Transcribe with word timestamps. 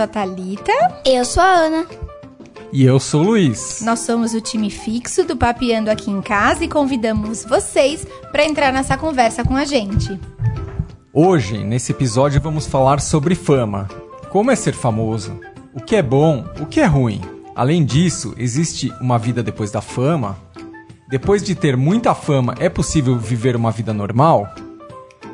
sou 0.00 0.04
a 0.04 0.06
Thalita. 0.06 0.72
Eu 1.04 1.24
sou 1.26 1.42
a 1.42 1.46
Ana. 1.46 1.86
E 2.72 2.84
eu 2.84 2.98
sou 2.98 3.20
o 3.20 3.26
Luiz. 3.26 3.82
Nós 3.82 4.00
somos 4.00 4.32
o 4.32 4.40
time 4.40 4.70
fixo 4.70 5.24
do 5.24 5.36
Papeando 5.36 5.90
aqui 5.90 6.10
em 6.10 6.22
casa 6.22 6.64
e 6.64 6.68
convidamos 6.68 7.44
vocês 7.44 8.06
para 8.32 8.46
entrar 8.46 8.72
nessa 8.72 8.96
conversa 8.96 9.44
com 9.44 9.54
a 9.54 9.66
gente. 9.66 10.18
Hoje, 11.12 11.58
nesse 11.58 11.92
episódio, 11.92 12.40
vamos 12.40 12.66
falar 12.66 12.98
sobre 13.00 13.34
fama. 13.34 13.88
Como 14.30 14.50
é 14.50 14.56
ser 14.56 14.72
famoso? 14.72 15.38
O 15.74 15.80
que 15.82 15.96
é 15.96 16.02
bom? 16.02 16.46
O 16.58 16.64
que 16.64 16.80
é 16.80 16.86
ruim? 16.86 17.20
Além 17.54 17.84
disso, 17.84 18.32
existe 18.38 18.90
uma 19.02 19.18
vida 19.18 19.42
depois 19.42 19.70
da 19.70 19.82
fama? 19.82 20.38
Depois 21.10 21.42
de 21.42 21.54
ter 21.54 21.76
muita 21.76 22.14
fama, 22.14 22.54
é 22.58 22.70
possível 22.70 23.18
viver 23.18 23.54
uma 23.54 23.70
vida 23.70 23.92
normal? 23.92 24.48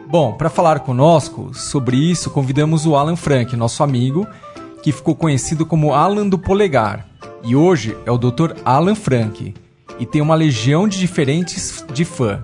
Bom, 0.09 0.33
para 0.33 0.51
falar 0.51 0.81
conosco 0.81 1.53
sobre 1.55 1.97
isso, 1.97 2.31
convidamos 2.31 2.85
o 2.87 2.97
Alan 2.97 3.17
Frank, 3.17 3.55
nosso 3.57 3.83
amigo, 3.83 4.27
que 4.87 4.93
ficou 4.93 5.17
conhecido 5.17 5.67
como 5.67 5.93
Alan 5.93 6.29
do 6.29 6.39
Polegar. 6.39 7.09
E 7.43 7.57
hoje 7.57 7.97
é 8.07 8.11
o 8.13 8.17
Dr. 8.17 8.53
Alan 8.65 8.95
Frank 8.95 9.53
e 9.99 10.07
tem 10.07 10.23
uma 10.23 10.37
legião 10.37 10.87
de 10.87 10.97
diferentes 10.97 11.85
de 11.93 12.05
fã, 12.05 12.41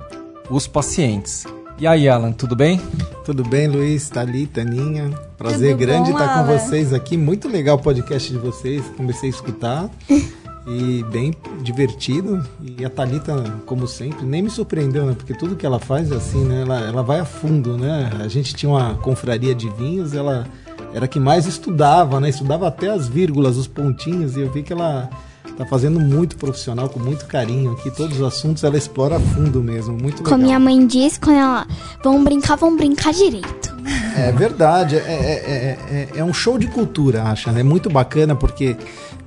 os 0.50 0.66
pacientes. 0.66 1.46
E 1.78 1.86
aí, 1.86 2.08
Alan, 2.08 2.32
tudo 2.32 2.56
bem? 2.56 2.80
Tudo 3.24 3.44
bem, 3.44 3.68
Luiz, 3.68 4.10
Thalita, 4.10 4.62
Aninha. 4.62 5.10
Prazer 5.38 5.70
Tudo 5.70 5.78
grande 5.78 6.10
bom, 6.10 6.18
estar 6.18 6.34
com 6.34 6.40
Alan? 6.40 6.58
vocês 6.58 6.92
aqui. 6.92 7.16
Muito 7.16 7.46
legal 7.46 7.76
o 7.76 7.80
podcast 7.80 8.32
de 8.32 8.38
vocês. 8.38 8.82
Comecei 8.96 9.28
a 9.28 9.32
escutar. 9.32 9.88
E 10.64 11.04
bem 11.10 11.34
divertido. 11.60 12.40
E 12.78 12.84
a 12.84 12.88
Thalita, 12.88 13.34
como 13.66 13.88
sempre, 13.88 14.24
nem 14.24 14.42
me 14.42 14.48
surpreendeu, 14.48 15.04
né? 15.04 15.12
Porque 15.12 15.34
tudo 15.34 15.56
que 15.56 15.66
ela 15.66 15.80
faz 15.80 16.12
é 16.12 16.14
assim, 16.14 16.44
né? 16.44 16.62
Ela, 16.62 16.80
ela 16.86 17.02
vai 17.02 17.18
a 17.18 17.24
fundo, 17.24 17.76
né? 17.76 18.12
A 18.20 18.28
gente 18.28 18.54
tinha 18.54 18.70
uma 18.70 18.94
confraria 18.94 19.56
de 19.56 19.68
vinhos, 19.70 20.14
ela 20.14 20.46
era 20.94 21.04
a 21.06 21.08
que 21.08 21.18
mais 21.20 21.46
estudava, 21.46 22.20
né? 22.20 22.28
Estudava 22.28 22.68
até 22.68 22.88
as 22.90 23.08
vírgulas, 23.08 23.56
os 23.56 23.66
pontinhos. 23.66 24.36
E 24.36 24.40
eu 24.40 24.50
vi 24.50 24.62
que 24.62 24.72
ela 24.72 25.08
tá 25.56 25.66
fazendo 25.66 25.98
muito 26.00 26.36
profissional, 26.36 26.88
com 26.88 26.98
muito 27.00 27.26
carinho 27.26 27.72
aqui. 27.72 27.90
Todos 27.90 28.18
os 28.20 28.26
assuntos 28.26 28.64
ela 28.64 28.76
explora 28.76 29.16
a 29.16 29.20
fundo 29.20 29.62
mesmo. 29.62 29.92
Muito 29.92 30.18
legal. 30.18 30.32
Como 30.32 30.44
minha 30.44 30.58
mãe 30.58 30.86
diz, 30.86 31.18
quando 31.18 31.36
ela. 31.38 31.66
Vão 32.02 32.22
brincar, 32.24 32.56
vão 32.56 32.76
brincar 32.76 33.12
direito. 33.12 33.72
É 34.16 34.30
verdade, 34.30 34.96
é, 34.96 34.98
é, 35.00 35.08
é, 35.10 36.08
é- 36.14 36.18
é 36.18 36.24
um 36.24 36.32
show 36.32 36.56
de 36.58 36.68
cultura, 36.68 37.24
acha, 37.24 37.50
né? 37.50 37.62
Muito 37.62 37.90
bacana 37.90 38.36
porque 38.36 38.76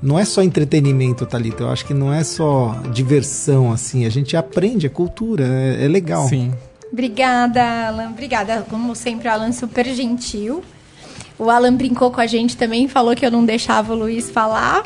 não 0.01 0.17
é 0.17 0.23
só 0.23 0.41
entretenimento, 0.41 1.25
Thalita. 1.25 1.63
Eu 1.63 1.69
acho 1.71 1.85
que 1.85 1.93
não 1.93 2.13
é 2.13 2.23
só 2.23 2.73
diversão, 2.93 3.71
assim. 3.71 4.05
A 4.05 4.09
gente 4.09 4.37
aprende, 4.37 4.85
é 4.85 4.89
cultura, 4.89 5.45
é, 5.45 5.85
é 5.85 5.87
legal. 5.87 6.27
Sim. 6.29 6.53
Obrigada, 6.91 7.61
Alan. 7.87 8.09
Obrigada. 8.11 8.65
Como 8.69 8.95
sempre, 8.95 9.27
o 9.27 9.31
Alan 9.31 9.51
super 9.51 9.85
gentil. 9.93 10.63
O 11.37 11.49
Alan 11.49 11.73
brincou 11.75 12.11
com 12.11 12.21
a 12.21 12.27
gente 12.27 12.55
também, 12.55 12.87
falou 12.87 13.15
que 13.15 13.25
eu 13.25 13.31
não 13.31 13.45
deixava 13.45 13.93
o 13.93 13.95
Luiz 13.95 14.29
falar. 14.29 14.83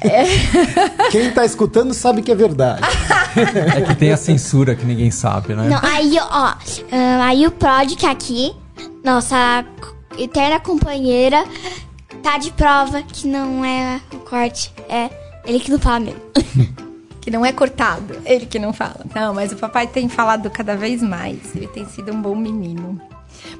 Quem 1.10 1.30
tá 1.32 1.44
escutando 1.44 1.92
sabe 1.92 2.22
que 2.22 2.32
é 2.32 2.34
verdade. 2.34 2.82
É 3.38 3.82
que 3.82 3.94
tem 3.94 4.10
a 4.10 4.16
censura 4.16 4.74
que 4.74 4.84
ninguém 4.84 5.12
sabe, 5.12 5.54
né? 5.54 5.68
Não, 5.68 5.78
aí, 5.88 6.16
ó. 6.18 6.26
ah, 6.28 6.58
aí 7.22 7.46
o 7.46 7.52
Prod, 7.52 7.94
que 7.94 8.04
é 8.04 8.10
aqui, 8.10 8.52
nossa 9.04 9.64
eterna 10.18 10.58
companheira, 10.58 11.44
tá 12.20 12.38
de 12.38 12.50
prova 12.52 13.00
que 13.02 13.28
não 13.28 13.64
é 13.64 14.00
o 14.12 14.16
corte. 14.18 14.72
É 14.88 15.08
ele 15.44 15.60
que 15.60 15.70
não 15.70 15.78
fala 15.78 16.00
mesmo. 16.00 16.20
Que 17.20 17.32
não 17.32 17.44
é 17.44 17.52
cortado. 17.52 18.16
Ele 18.24 18.46
que 18.46 18.58
não 18.58 18.72
fala. 18.72 19.04
Não, 19.14 19.34
mas 19.34 19.52
o 19.52 19.56
papai 19.56 19.86
tem 19.86 20.08
falado 20.08 20.48
cada 20.48 20.74
vez 20.74 21.02
mais. 21.02 21.54
Ele 21.54 21.66
tem 21.66 21.84
sido 21.84 22.10
um 22.10 22.22
bom 22.22 22.34
menino. 22.34 22.98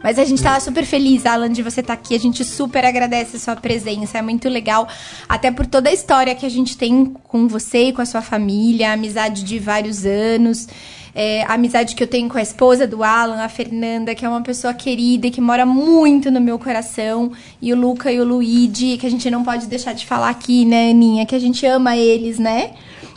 Mas 0.02 0.18
a 0.18 0.24
gente 0.24 0.42
tava 0.42 0.60
super 0.60 0.84
feliz, 0.84 1.26
Alan, 1.26 1.50
de 1.50 1.62
você 1.62 1.80
estar 1.80 1.92
aqui. 1.92 2.14
A 2.14 2.18
gente 2.18 2.44
super 2.44 2.84
agradece 2.84 3.36
a 3.36 3.40
sua 3.40 3.56
presença. 3.56 4.18
É 4.18 4.22
muito 4.22 4.48
legal. 4.48 4.88
Até 5.28 5.50
por 5.50 5.66
toda 5.66 5.90
a 5.90 5.92
história 5.92 6.34
que 6.34 6.46
a 6.46 6.48
gente 6.48 6.76
tem 6.76 7.04
com 7.04 7.48
você 7.48 7.88
e 7.88 7.92
com 7.92 8.00
a 8.00 8.06
sua 8.06 8.22
família. 8.22 8.90
A 8.90 8.92
amizade 8.92 9.42
de 9.42 9.58
vários 9.58 10.06
anos. 10.06 10.68
É, 11.14 11.42
a 11.44 11.54
amizade 11.54 11.96
que 11.96 12.02
eu 12.02 12.06
tenho 12.06 12.28
com 12.28 12.38
a 12.38 12.42
esposa 12.42 12.86
do 12.86 13.02
Alan, 13.02 13.42
a 13.42 13.48
Fernanda, 13.48 14.14
que 14.14 14.24
é 14.24 14.28
uma 14.28 14.42
pessoa 14.42 14.72
querida 14.72 15.26
e 15.26 15.30
que 15.32 15.40
mora 15.40 15.66
muito 15.66 16.30
no 16.30 16.40
meu 16.40 16.60
coração. 16.60 17.32
E 17.60 17.72
o 17.72 17.76
Luca 17.76 18.12
e 18.12 18.20
o 18.20 18.24
Luigi, 18.24 18.96
que 18.98 19.06
a 19.06 19.10
gente 19.10 19.28
não 19.28 19.42
pode 19.42 19.66
deixar 19.66 19.94
de 19.94 20.06
falar 20.06 20.28
aqui, 20.28 20.64
né, 20.64 20.90
Aninha? 20.90 21.26
Que 21.26 21.34
a 21.34 21.40
gente 21.40 21.66
ama 21.66 21.96
eles, 21.96 22.38
né? 22.38 22.70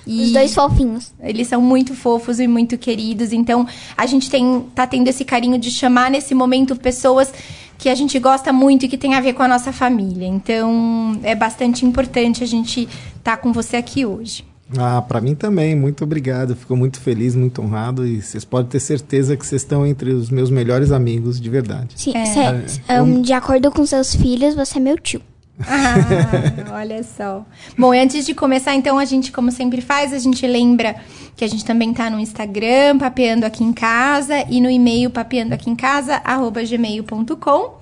E- 0.06 0.24
Os 0.24 0.32
dois 0.32 0.54
fofinhos. 0.54 1.12
eles 1.22 1.48
são 1.48 1.62
muito 1.62 1.94
fofos 1.96 2.40
e 2.40 2.48
muito 2.48 2.78
queridos. 2.78 3.32
Então, 3.32 3.68
a 3.98 4.06
gente 4.06 4.30
tem, 4.30 4.62
tá 4.74 4.88
tendo 4.88 5.08
esse 5.08 5.24
carinho 5.24 5.58
de 5.60 5.70
chamar 5.72 6.10
nesse 6.10 6.34
momento 6.34 6.76
pessoas 6.76 7.32
que 7.78 7.90
a 7.90 7.96
gente 7.96 8.18
gosta 8.20 8.52
muito 8.54 8.86
e 8.86 8.88
que 8.88 8.98
tem 8.98 9.16
a 9.16 9.22
ver 9.22 9.34
com 9.34 9.42
a 9.44 9.48
nossa 9.48 9.72
família. 9.74 10.28
Então, 10.28 11.20
é 11.24 11.34
bastante 11.36 11.86
importante 11.86 12.44
a 12.44 12.48
gente 12.48 12.88
estar 13.18 13.38
com 13.38 13.52
você 13.52 13.78
aqui 13.78 14.06
hoje. 14.06 14.46
Ah, 14.78 15.02
pra 15.02 15.20
mim 15.20 15.36
também, 15.36 15.76
muito 15.76 16.04
obrigado. 16.04 16.56
Fico 16.56 16.78
muito 16.78 17.00
feliz, 17.02 17.36
muito 17.36 17.62
honrado. 17.62 18.06
E 18.08 18.22
vocês 18.22 18.46
podem 18.46 18.70
ter 18.70 18.80
certeza 18.80 19.36
que 19.36 19.46
vocês 19.46 19.62
estão 19.64 19.86
entre 19.86 20.12
os 20.14 20.30
meus 20.30 20.50
melhores 20.50 20.92
amigos, 20.94 21.42
de 21.42 21.50
verdade. 21.50 21.90
Sim, 21.96 22.14
É. 22.16 22.26
cê- 22.26 23.02
um, 23.02 23.22
de 23.22 23.34
acordo 23.34 23.70
com 23.72 23.86
seus 23.86 24.16
filhos, 24.16 24.56
você 24.56 24.78
é 24.78 24.82
meu 24.82 24.98
tio. 24.98 25.22
Ah, 25.68 26.76
olha 26.80 27.04
só. 27.04 27.46
Bom, 27.78 27.94
e 27.94 28.00
antes 28.00 28.26
de 28.26 28.34
começar, 28.34 28.76
então, 28.76 28.98
a 28.98 29.06
gente, 29.06 29.32
como 29.32 29.52
sempre 29.52 29.82
faz, 29.82 30.14
a 30.14 30.20
gente 30.20 30.46
lembra 30.46 30.96
que 31.36 31.44
a 31.44 31.48
gente 31.48 31.66
também 31.66 31.94
tá 31.94 32.10
no 32.10 32.20
Instagram, 32.20 32.98
papeando 32.98 33.46
aqui 33.46 33.64
em 33.64 33.74
casa, 33.74 34.46
e 34.50 34.60
no 34.62 34.70
e-mail 34.70 35.10
papeando 35.10 35.54
aqui 35.54 35.70
em 35.70 35.76
casa, 35.76 36.22
arroba 36.24 36.62
gmail.com. 36.64 37.82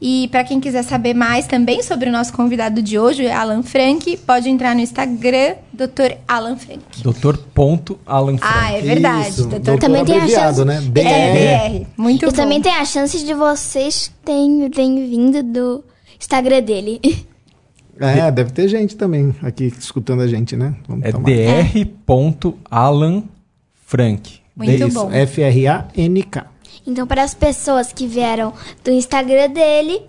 E 0.00 0.28
para 0.28 0.44
quem 0.44 0.60
quiser 0.60 0.84
saber 0.84 1.12
mais 1.12 1.48
também 1.48 1.82
sobre 1.82 2.08
o 2.08 2.12
nosso 2.12 2.32
convidado 2.32 2.80
de 2.80 2.96
hoje, 2.96 3.28
Alan 3.28 3.64
Frank, 3.64 4.16
pode 4.18 4.48
entrar 4.48 4.72
no 4.72 4.80
Instagram, 4.80 5.56
Dr. 5.72 6.12
Alan 6.28 6.56
Frank. 6.56 6.82
Ponto 7.52 7.98
Alan 8.06 8.38
Frank. 8.38 8.54
Ah, 8.56 8.72
é 8.74 8.80
verdade. 8.80 9.28
Isso, 9.30 9.42
doutor. 9.48 9.58
doutor 9.60 9.80
Também 9.80 10.04
tem 10.04 10.20
a 10.20 10.28
chance- 10.28 10.64
né? 10.64 10.80
DR. 10.82 11.00
É, 11.04 11.68
DR. 11.80 11.86
Muito 11.96 12.24
e 12.24 12.26
bom. 12.28 12.32
também 12.32 12.62
tem 12.62 12.72
a 12.76 12.84
chance 12.84 13.24
de 13.24 13.34
vocês 13.34 14.12
terem 14.24 14.68
vindo 14.70 15.42
do 15.42 15.84
Instagram 16.18 16.62
dele. 16.62 17.00
É, 17.98 18.30
deve 18.32 18.50
ter 18.52 18.68
gente 18.68 18.96
também 18.96 19.34
aqui 19.42 19.64
escutando 19.78 20.22
a 20.22 20.26
gente, 20.28 20.56
né? 20.56 20.74
Vamos 20.86 21.04
É 21.04 21.12
tomar. 21.12 21.24
dr. 21.26 21.86
ponto 22.06 22.58
Alan 22.70 23.24
Frank. 23.86 24.40
Muito 24.56 24.72
Isso, 24.88 24.90
bom. 24.90 25.10
F-R-A-N-K. 25.12 26.46
Então, 26.86 27.06
para 27.06 27.22
as 27.22 27.34
pessoas 27.34 27.92
que 27.92 28.06
vieram 28.06 28.52
do 28.82 28.90
Instagram 28.90 29.50
dele, 29.50 30.02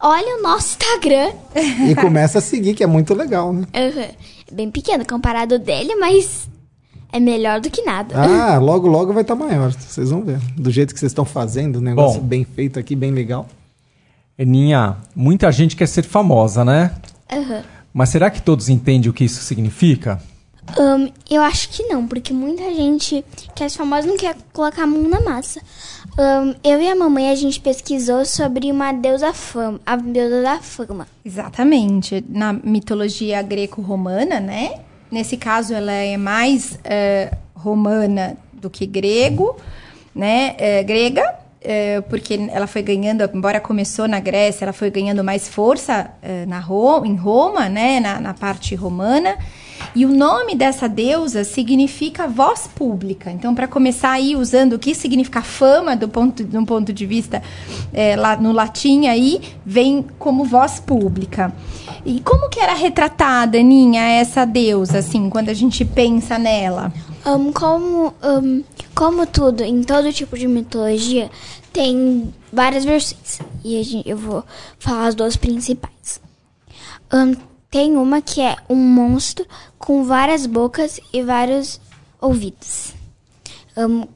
olha 0.00 0.38
o 0.38 0.42
nosso 0.42 0.76
Instagram. 0.78 1.32
E 1.90 1.94
começa 1.94 2.38
a 2.38 2.40
seguir, 2.40 2.74
que 2.74 2.84
é 2.84 2.86
muito 2.86 3.14
legal, 3.14 3.52
né? 3.52 3.66
Uhum. 3.74 4.00
É 4.00 4.54
bem 4.54 4.70
pequeno 4.70 5.04
comparado 5.06 5.58
dele, 5.58 5.96
mas 5.96 6.48
é 7.12 7.18
melhor 7.18 7.60
do 7.60 7.68
que 7.70 7.82
nada. 7.82 8.14
Ah, 8.16 8.58
logo, 8.62 8.86
logo 8.86 9.12
vai 9.12 9.22
estar 9.22 9.34
maior. 9.34 9.72
Vocês 9.72 10.10
vão 10.10 10.22
ver. 10.22 10.38
Do 10.56 10.70
jeito 10.70 10.94
que 10.94 11.00
vocês 11.00 11.10
estão 11.10 11.24
fazendo, 11.24 11.78
um 11.78 11.82
negócio 11.82 12.20
Bom. 12.20 12.26
bem 12.26 12.44
feito 12.44 12.78
aqui, 12.78 12.94
bem 12.94 13.10
legal. 13.10 13.48
Eninha, 14.36 14.96
muita 15.14 15.50
gente 15.52 15.76
quer 15.76 15.86
ser 15.86 16.02
famosa, 16.02 16.64
né? 16.64 16.94
Uhum. 17.32 17.62
Mas 17.92 18.08
será 18.08 18.30
que 18.30 18.42
todos 18.42 18.68
entendem 18.68 19.08
o 19.08 19.12
que 19.12 19.24
isso 19.24 19.40
significa? 19.42 20.20
Ahn, 20.76 21.08
eu 21.30 21.42
acho 21.42 21.68
que 21.68 21.84
não, 21.84 22.06
porque 22.06 22.32
muita 22.32 22.64
gente 22.74 23.24
que 23.54 23.62
é 23.62 23.68
famosa 23.68 24.08
não 24.08 24.16
quer 24.16 24.34
colocar 24.52 24.82
a 24.82 24.86
mão 24.86 25.08
na 25.08 25.20
massa. 25.20 25.60
Ahn, 26.18 26.54
eu 26.64 26.80
e 26.80 26.88
a 26.88 26.96
mamãe, 26.96 27.30
a 27.30 27.34
gente 27.34 27.60
pesquisou 27.60 28.24
sobre 28.24 28.72
uma 28.72 28.92
deusa 28.92 29.32
fama, 29.32 29.80
a 29.86 29.94
deusa 29.94 30.42
da 30.42 30.58
fama. 30.58 31.06
Exatamente. 31.24 32.24
Na 32.28 32.52
mitologia 32.52 33.40
greco-romana, 33.42 34.40
né? 34.40 34.80
Nesse 35.10 35.36
caso, 35.36 35.74
ela 35.74 35.92
é 35.92 36.16
mais 36.16 36.78
eh, 36.82 37.30
romana 37.54 38.36
do 38.52 38.68
que 38.68 38.86
grego, 38.86 39.56
né? 40.14 40.56
Eh, 40.58 40.82
grega, 40.82 41.43
porque 42.08 42.34
ela 42.52 42.66
foi 42.66 42.82
ganhando, 42.82 43.28
embora 43.32 43.58
começou 43.58 44.06
na 44.06 44.20
Grécia, 44.20 44.66
ela 44.66 44.72
foi 44.72 44.90
ganhando 44.90 45.24
mais 45.24 45.48
força 45.48 46.10
eh, 46.22 46.44
na 46.46 46.60
Ro 46.60 47.04
em 47.06 47.16
Roma, 47.16 47.68
né? 47.68 48.00
Na, 48.00 48.20
na 48.20 48.34
parte 48.34 48.74
romana. 48.74 49.38
E 49.94 50.04
o 50.04 50.08
nome 50.08 50.54
dessa 50.54 50.88
deusa 50.88 51.44
significa 51.44 52.28
voz 52.28 52.68
pública. 52.74 53.30
Então, 53.30 53.54
para 53.54 53.66
começar 53.66 54.10
aí 54.10 54.36
usando 54.36 54.74
o 54.74 54.78
que 54.78 54.94
significa 54.94 55.40
fama 55.40 55.96
do 55.96 56.08
ponto, 56.08 56.44
do 56.44 56.66
ponto 56.66 56.92
de 56.92 57.06
vista 57.06 57.42
eh, 57.92 58.16
lá 58.16 58.36
no 58.36 58.52
latim 58.52 59.06
aí, 59.06 59.40
vem 59.64 60.04
como 60.18 60.44
voz 60.44 60.78
pública. 60.80 61.52
E 62.04 62.20
como 62.20 62.50
que 62.50 62.60
era 62.60 62.74
retratada, 62.74 63.58
Aninha, 63.58 64.02
essa 64.02 64.44
deusa, 64.44 64.98
assim, 64.98 65.30
quando 65.30 65.48
a 65.48 65.54
gente 65.54 65.84
pensa 65.84 66.38
nela? 66.38 66.92
Ahn, 67.24 67.52
como, 67.52 68.12
ahn, 68.22 68.62
como 68.94 69.26
tudo, 69.26 69.62
em 69.62 69.82
todo 69.82 70.12
tipo 70.12 70.36
de 70.36 70.46
mitologia, 70.46 71.30
tem 71.72 72.32
várias 72.52 72.84
versões. 72.84 73.38
E 73.64 73.82
gente- 73.82 74.08
eu 74.08 74.16
vou 74.16 74.44
falar 74.78 75.06
as 75.06 75.14
duas 75.14 75.36
principais. 75.36 76.20
Ahn, 77.10 77.34
tem 77.70 77.96
uma 77.96 78.20
que 78.20 78.40
é 78.40 78.56
um 78.68 78.76
monstro 78.76 79.46
com 79.78 80.04
várias 80.04 80.46
bocas 80.46 81.00
e 81.12 81.22
vários 81.22 81.80
ouvidos. 82.20 82.92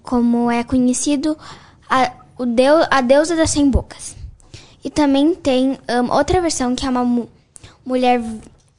Como 0.02 0.50
é 0.50 0.62
conhecido, 0.62 1.37
a, 1.90 2.12
o 2.38 2.46
deu, 2.46 2.76
a 2.90 3.00
deusa 3.00 3.34
das 3.34 3.50
cem 3.50 3.69
bocas. 3.69 4.14
E 4.84 4.90
também 4.90 5.34
tem 5.34 5.78
um, 5.88 6.12
outra 6.12 6.40
versão 6.40 6.76
que 6.76 6.87
é 6.87 6.90
uma 6.90 7.04
mu 7.04 7.28
mulher 7.84 8.20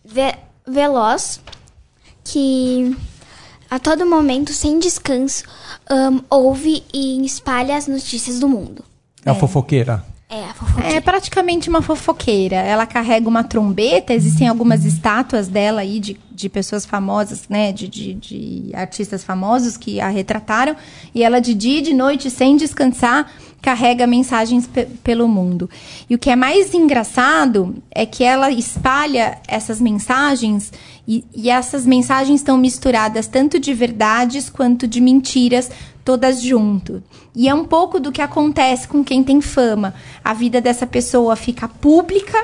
ve 0.06 0.36
veloz 0.66 1.42
que 2.24 2.96
a 3.70 3.80
todo 3.80 4.06
momento, 4.06 4.54
sem 4.54 4.80
descanso, 4.80 5.44
um, 5.90 6.22
ouve 6.30 6.84
e 6.94 7.24
espalha 7.26 7.78
as 7.78 7.88
notícias 7.88 8.40
do 8.40 8.48
mundo. 8.48 8.84
É 9.26 9.30
a 9.30 9.36
fofoqueira. 9.36 10.04
É, 10.62 10.66
fofoqueira. 10.66 10.98
É 10.98 11.02
praticamente 11.02 11.70
uma 11.70 11.82
fofoqueira. 11.82 12.56
Ela 12.58 12.86
carrega 12.86 13.28
uma 13.28 13.44
trombeta, 13.44 14.14
existem 14.14 14.48
algumas 14.48 14.86
estátuas 14.86 15.48
dela 15.48 15.82
aí 15.82 16.00
de, 16.00 16.18
de 16.32 16.50
pessoas 16.50 16.86
famosas, 16.86 17.44
né? 17.50 17.72
De, 17.72 17.88
de, 17.88 18.14
de 18.14 18.70
artistas 18.74 19.24
famosos 19.24 19.78
que 19.78 20.00
a 20.00 20.10
retrataram. 20.10 20.76
E 21.14 21.24
ela, 21.24 21.40
de 21.40 21.54
dia 21.54 21.80
e 21.80 21.82
de 21.82 21.94
noite, 21.94 22.30
sem 22.30 22.58
descansar, 22.58 23.32
carrega 23.62 24.08
mensagens 24.08 24.68
pe- 24.68 24.86
pelo 25.04 25.28
mundo. 25.28 25.70
E 26.10 26.16
o 26.16 26.18
que 26.18 26.30
é 26.30 26.36
mais 26.36 26.74
engraçado 26.74 27.76
é 27.92 28.06
que 28.06 28.24
ela 28.24 28.50
espalha 28.52 29.38
essas 29.48 29.82
mensagens 29.82 30.72
e, 31.08 31.26
e 31.36 31.50
essas 31.50 31.86
mensagens 31.86 32.40
estão 32.40 32.58
misturadas 32.58 33.28
tanto 33.28 33.60
de 33.60 33.74
verdades 33.74 34.50
quanto 34.50 34.88
de 34.88 35.02
mentiras, 35.02 35.70
todas 36.04 36.42
junto. 36.42 37.04
E 37.36 37.48
é 37.48 37.54
um 37.54 37.66
pouco 37.66 38.00
do 38.00 38.12
que 38.12 38.22
acontece 38.22 38.88
com 38.88 39.04
quem 39.04 39.24
tem 39.24 39.42
fama. 39.42 39.94
A 40.24 40.34
vida 40.34 40.60
dessa 40.60 40.88
pessoa 40.88 41.36
fica 41.36 41.68
pública, 41.68 42.38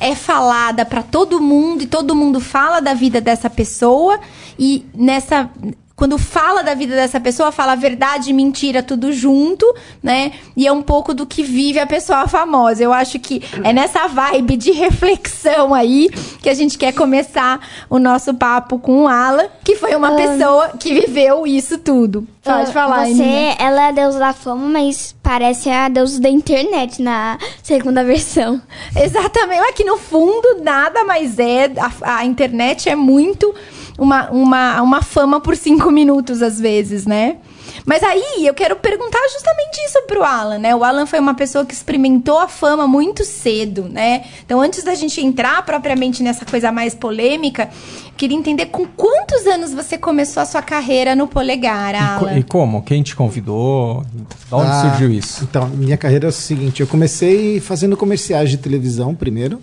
é 0.00 0.14
falada 0.14 0.84
para 0.84 1.02
todo 1.02 1.40
mundo 1.40 1.82
e 1.82 1.86
todo 1.86 2.14
mundo 2.14 2.40
fala 2.40 2.80
da 2.80 2.92
vida 2.92 3.20
dessa 3.20 3.48
pessoa 3.48 4.18
e 4.58 4.84
nessa 4.94 5.48
quando 5.94 6.16
fala 6.18 6.62
da 6.62 6.74
vida 6.74 6.94
dessa 6.94 7.20
pessoa, 7.20 7.52
fala 7.52 7.74
verdade 7.74 8.30
e 8.30 8.32
mentira 8.32 8.82
tudo 8.82 9.12
junto, 9.12 9.64
né? 10.02 10.32
E 10.56 10.66
é 10.66 10.72
um 10.72 10.82
pouco 10.82 11.12
do 11.14 11.26
que 11.26 11.42
vive 11.42 11.78
a 11.78 11.86
pessoa 11.86 12.26
famosa. 12.26 12.82
Eu 12.82 12.92
acho 12.92 13.18
que 13.18 13.42
é 13.62 13.72
nessa 13.72 14.08
vibe 14.08 14.56
de 14.56 14.72
reflexão 14.72 15.74
aí 15.74 16.08
que 16.42 16.48
a 16.48 16.54
gente 16.54 16.78
quer 16.78 16.92
começar 16.92 17.60
o 17.88 17.98
nosso 17.98 18.34
papo 18.34 18.78
com 18.78 19.04
o 19.04 19.08
Alan, 19.08 19.46
que 19.64 19.76
foi 19.76 19.94
uma 19.94 20.12
pessoa 20.16 20.70
que 20.78 20.92
viveu 20.94 21.46
isso 21.46 21.78
tudo. 21.78 22.26
Pode 22.42 22.70
Ah, 22.70 22.72
falar, 22.72 23.06
Você, 23.06 23.54
ela 23.58 23.82
é 23.82 23.88
a 23.88 23.92
deusa 23.92 24.18
da 24.18 24.32
fama, 24.32 24.66
mas 24.68 25.14
parece 25.22 25.70
a 25.70 25.88
deusa 25.88 26.20
da 26.20 26.28
internet 26.28 27.00
na 27.00 27.38
segunda 27.62 28.02
versão. 28.02 28.60
Exatamente. 28.96 29.60
Mas 29.60 29.74
que 29.76 29.84
no 29.84 29.96
fundo 29.96 30.60
nada 30.62 31.04
mais 31.04 31.38
é. 31.38 31.70
A, 31.78 32.16
a 32.18 32.24
internet 32.24 32.88
é 32.88 32.96
muito 32.96 33.54
uma, 33.98 34.30
uma, 34.30 34.82
uma 34.82 35.02
fama 35.02 35.40
por 35.40 35.56
cinco 35.56 35.90
minutos, 35.90 36.42
às 36.42 36.58
vezes, 36.60 37.06
né? 37.06 37.36
Mas 37.86 38.02
aí 38.02 38.44
eu 38.46 38.54
quero 38.54 38.76
perguntar 38.76 39.18
justamente 39.32 39.76
isso 39.86 40.02
pro 40.06 40.22
Alan, 40.22 40.58
né? 40.58 40.74
O 40.74 40.84
Alan 40.84 41.06
foi 41.06 41.18
uma 41.18 41.34
pessoa 41.34 41.64
que 41.64 41.72
experimentou 41.74 42.38
a 42.38 42.46
fama 42.48 42.86
muito 42.86 43.24
cedo, 43.24 43.84
né? 43.88 44.24
Então, 44.44 44.60
antes 44.60 44.82
da 44.84 44.94
gente 44.94 45.20
entrar 45.20 45.64
propriamente 45.64 46.22
nessa 46.22 46.44
coisa 46.44 46.70
mais 46.70 46.94
polêmica, 46.94 47.70
queria 48.16 48.36
entender 48.36 48.66
com 48.66 48.86
quantos 48.86 49.46
anos 49.46 49.72
você 49.72 49.96
começou 49.98 50.42
a 50.42 50.46
sua 50.46 50.62
carreira 50.62 51.14
no 51.16 51.26
polegar, 51.26 51.94
E, 51.94 52.18
co- 52.18 52.26
Alan? 52.26 52.38
e 52.38 52.42
como? 52.42 52.82
Quem 52.82 53.02
te 53.02 53.16
convidou? 53.16 54.04
Da 54.50 54.56
onde 54.56 54.70
Ah, 54.70 54.80
surgiu 54.90 55.10
isso? 55.10 55.44
Então, 55.44 55.66
minha 55.68 55.96
carreira 55.96 56.26
é 56.26 56.28
o 56.28 56.32
seguinte: 56.32 56.80
eu 56.80 56.86
comecei 56.86 57.58
fazendo 57.60 57.96
comerciais 57.96 58.50
de 58.50 58.58
televisão 58.58 59.14
primeiro. 59.14 59.60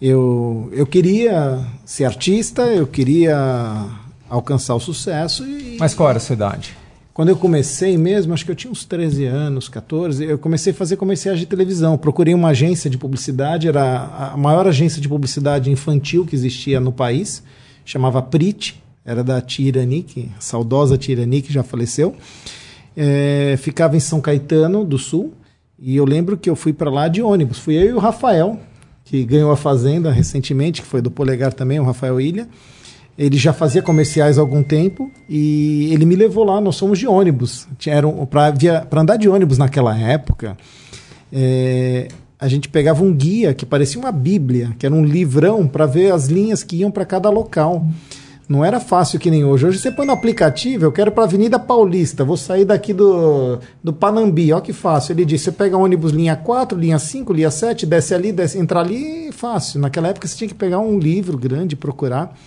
Eu, 0.00 0.68
eu 0.72 0.86
queria 0.86 1.64
ser 1.84 2.04
artista, 2.04 2.62
eu 2.62 2.86
queria 2.86 3.86
alcançar 4.28 4.74
o 4.74 4.80
sucesso. 4.80 5.44
E 5.44 5.76
Mas 5.78 5.94
qual 5.94 6.08
era 6.08 6.18
a 6.18 6.20
sua 6.20 6.34
idade? 6.34 6.76
quando 7.16 7.30
eu 7.30 7.36
comecei 7.36 7.96
mesmo, 7.96 8.34
acho 8.34 8.44
que 8.44 8.50
eu 8.50 8.54
tinha 8.54 8.70
uns 8.70 8.84
13 8.84 9.24
anos, 9.24 9.70
14, 9.70 10.22
eu 10.22 10.36
comecei 10.36 10.70
a 10.70 10.76
fazer 10.76 10.96
comerciais 10.96 11.38
de 11.38 11.46
televisão. 11.46 11.96
Procurei 11.96 12.34
uma 12.34 12.48
agência 12.48 12.90
de 12.90 12.98
publicidade, 12.98 13.66
era 13.66 14.32
a 14.34 14.36
maior 14.36 14.66
agência 14.66 15.00
de 15.00 15.08
publicidade 15.08 15.70
infantil 15.70 16.26
que 16.26 16.36
existia 16.36 16.78
no 16.78 16.92
país, 16.92 17.42
chamava 17.86 18.20
Prit, 18.20 18.82
era 19.02 19.24
da 19.24 19.40
Tia 19.40 19.66
Irani, 19.66 20.02
que, 20.02 20.30
saudosa 20.38 20.98
Tia 20.98 21.14
Irani, 21.14 21.40
que 21.40 21.50
já 21.50 21.62
faleceu. 21.62 22.14
É, 22.94 23.56
ficava 23.56 23.96
em 23.96 24.00
São 24.00 24.20
Caetano 24.20 24.84
do 24.84 24.98
Sul, 24.98 25.32
e 25.78 25.96
eu 25.96 26.04
lembro 26.04 26.36
que 26.36 26.50
eu 26.50 26.54
fui 26.54 26.74
para 26.74 26.90
lá 26.90 27.08
de 27.08 27.22
ônibus. 27.22 27.58
Fui 27.58 27.76
eu 27.76 27.86
e 27.86 27.92
o 27.94 27.98
Rafael, 27.98 28.60
que 29.06 29.24
ganhou 29.24 29.52
a 29.52 29.56
Fazenda 29.56 30.10
recentemente, 30.10 30.82
que 30.82 30.86
foi 30.86 31.00
do 31.00 31.10
Polegar 31.10 31.52
também, 31.52 31.80
o 31.80 31.84
Rafael 31.84 32.20
Ilha. 32.20 32.48
Ele 33.16 33.38
já 33.38 33.52
fazia 33.52 33.80
comerciais 33.80 34.36
há 34.36 34.42
algum 34.42 34.62
tempo 34.62 35.10
e 35.26 35.90
ele 35.92 36.04
me 36.04 36.14
levou 36.14 36.44
lá. 36.44 36.60
Nós 36.60 36.78
fomos 36.78 36.98
de 36.98 37.06
ônibus. 37.06 37.66
Para 38.28 39.00
andar 39.00 39.16
de 39.16 39.28
ônibus 39.28 39.56
naquela 39.56 39.96
época, 39.96 40.56
é, 41.32 42.08
a 42.38 42.48
gente 42.48 42.68
pegava 42.68 43.02
um 43.02 43.14
guia 43.14 43.54
que 43.54 43.64
parecia 43.64 43.98
uma 43.98 44.12
bíblia, 44.12 44.74
que 44.78 44.84
era 44.84 44.94
um 44.94 45.02
livrão 45.02 45.66
para 45.66 45.86
ver 45.86 46.12
as 46.12 46.26
linhas 46.26 46.62
que 46.62 46.76
iam 46.76 46.90
para 46.90 47.06
cada 47.06 47.30
local. 47.30 47.86
Não 48.48 48.64
era 48.64 48.78
fácil 48.78 49.18
que 49.18 49.28
nem 49.28 49.44
hoje. 49.44 49.66
Hoje 49.66 49.78
você 49.78 49.90
põe 49.90 50.06
no 50.06 50.12
aplicativo, 50.12 50.84
eu 50.84 50.92
quero 50.92 51.10
para 51.10 51.24
Avenida 51.24 51.58
Paulista, 51.58 52.24
vou 52.24 52.36
sair 52.36 52.64
daqui 52.64 52.92
do, 52.92 53.58
do 53.82 53.92
Panambi, 53.92 54.52
olha 54.52 54.62
que 54.62 54.72
fácil. 54.72 55.12
Ele 55.12 55.24
disse: 55.24 55.44
você 55.44 55.52
pega 55.52 55.76
ônibus 55.76 56.12
linha 56.12 56.36
4, 56.36 56.78
linha 56.78 56.98
5, 56.98 57.32
linha 57.32 57.50
7, 57.50 57.84
desce 57.84 58.14
ali, 58.14 58.30
desce, 58.30 58.58
entra 58.58 58.80
ali, 58.80 59.32
fácil. 59.32 59.80
Naquela 59.80 60.08
época 60.08 60.28
você 60.28 60.36
tinha 60.36 60.48
que 60.48 60.54
pegar 60.54 60.78
um 60.78 60.96
livro 60.96 61.36
grande, 61.36 61.74
procurar. 61.74 62.38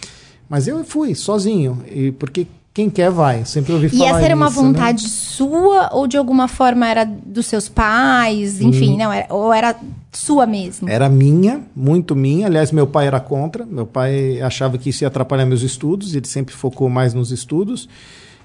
Mas 0.47 0.67
eu 0.67 0.83
fui 0.85 1.13
sozinho, 1.13 1.83
e 1.85 2.11
porque 2.13 2.47
quem 2.79 2.89
quer 2.89 3.11
vai. 3.11 3.43
Sempre 3.43 3.73
ouvi 3.73 3.87
E 3.87 3.89
falar 3.89 4.09
essa 4.09 4.21
era 4.21 4.35
uma 4.35 4.47
isso, 4.47 4.61
né? 4.61 4.67
vontade 4.67 5.01
sua 5.09 5.89
ou 5.91 6.07
de 6.07 6.15
alguma 6.15 6.47
forma 6.47 6.87
era 6.87 7.03
dos 7.03 7.45
seus 7.45 7.67
pais? 7.67 8.61
Enfim, 8.61 8.97
não, 8.97 9.11
era, 9.11 9.33
ou 9.33 9.51
era 9.53 9.75
sua 10.13 10.45
mesmo? 10.45 10.87
Era 10.87 11.09
minha, 11.09 11.61
muito 11.75 12.15
minha. 12.15 12.47
Aliás, 12.47 12.71
meu 12.71 12.87
pai 12.87 13.07
era 13.07 13.19
contra. 13.19 13.65
Meu 13.65 13.85
pai 13.85 14.39
achava 14.41 14.77
que 14.77 14.91
isso 14.91 15.03
ia 15.03 15.09
atrapalhar 15.09 15.45
meus 15.45 15.61
estudos. 15.61 16.15
Ele 16.15 16.25
sempre 16.25 16.55
focou 16.55 16.89
mais 16.89 17.13
nos 17.13 17.31
estudos. 17.31 17.89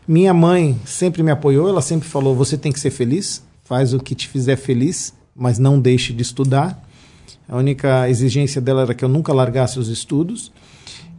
Minha 0.07 0.35
mãe 0.35 0.77
sempre 0.85 1.23
me 1.23 1.31
apoiou. 1.31 1.69
Ela 1.69 1.81
sempre 1.81 2.09
falou: 2.09 2.35
você 2.35 2.59
tem 2.59 2.73
que 2.73 2.81
ser 2.81 2.91
feliz, 2.91 3.41
faz 3.63 3.95
o 3.95 4.01
que 4.01 4.17
te 4.17 4.27
fizer 4.27 4.57
feliz, 4.57 5.15
mas 5.35 5.61
não 5.61 5.79
deixe 5.79 6.13
de 6.13 6.23
estudar. 6.23 6.83
A 7.49 7.57
única 7.57 8.09
exigência 8.11 8.61
dela 8.61 8.83
era 8.83 8.95
que 8.95 9.05
eu 9.05 9.09
nunca 9.09 9.33
largasse 9.33 9.79
os 9.79 9.89
estudos. 9.89 10.51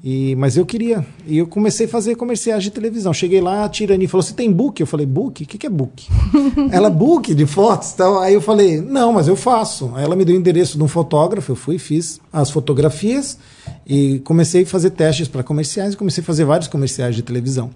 E, 0.08 0.36
mas 0.36 0.56
eu 0.56 0.64
queria. 0.68 1.04
E 1.26 1.40
eu 1.40 1.48
comecei 1.48 1.88
a 1.88 1.90
fazer 1.90 2.16
comerciais 2.16 2.62
de 2.62 2.70
televisão. 2.70 3.12
Cheguei 3.12 3.42
lá, 3.42 3.66
a 3.66 3.70
Tirani 3.70 4.06
falou: 4.06 4.22
Você 4.22 4.36
tem 4.36 4.52
book? 4.54 4.80
Eu 4.80 4.86
falei: 4.86 5.04
Book? 5.04 5.44
O 5.44 5.48
que, 5.48 5.58
que 5.58 5.66
é 5.66 5.70
book? 5.70 6.08
ela, 6.72 6.92
book 6.92 7.34
de 7.34 7.48
fotos 7.48 7.94
e 7.94 7.98
tal. 7.98 8.20
Aí 8.20 8.36
eu 8.36 8.40
falei: 8.40 8.80
Não, 8.80 9.14
mas 9.14 9.28
eu 9.28 9.36
faço. 9.36 9.92
Aí 9.96 10.04
ela 10.04 10.16
me 10.16 10.24
deu 10.24 10.36
o 10.36 10.38
endereço 10.38 10.78
de 10.78 10.84
um 10.84 10.88
fotógrafo. 10.88 11.52
Eu 11.52 11.56
fui, 11.56 11.80
fiz 11.80 12.22
as 12.32 12.52
fotografias 12.52 13.40
e 13.88 14.20
comecei 14.20 14.62
a 14.62 14.66
fazer 14.68 14.92
testes 14.92 15.28
para 15.28 15.42
comerciais 15.42 15.96
e 15.96 15.98
comecei 15.98 16.22
a 16.22 16.26
fazer 16.26 16.46
vários 16.46 16.68
comerciais 16.68 17.16
de 17.16 17.24
televisão. 17.24 17.72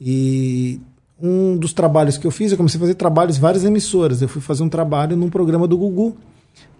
E 0.00 0.80
um 1.20 1.54
dos 1.54 1.74
trabalhos 1.74 2.16
que 2.16 2.26
eu 2.26 2.30
fiz, 2.30 2.50
eu 2.50 2.56
comecei 2.56 2.78
a 2.78 2.80
fazer 2.80 2.94
trabalhos 2.94 3.36
em 3.36 3.40
várias 3.40 3.66
emissoras. 3.66 4.22
Eu 4.22 4.28
fui 4.28 4.40
fazer 4.40 4.62
um 4.62 4.70
trabalho 4.70 5.18
num 5.18 5.28
programa 5.28 5.68
do 5.68 5.76
Gugu, 5.76 6.16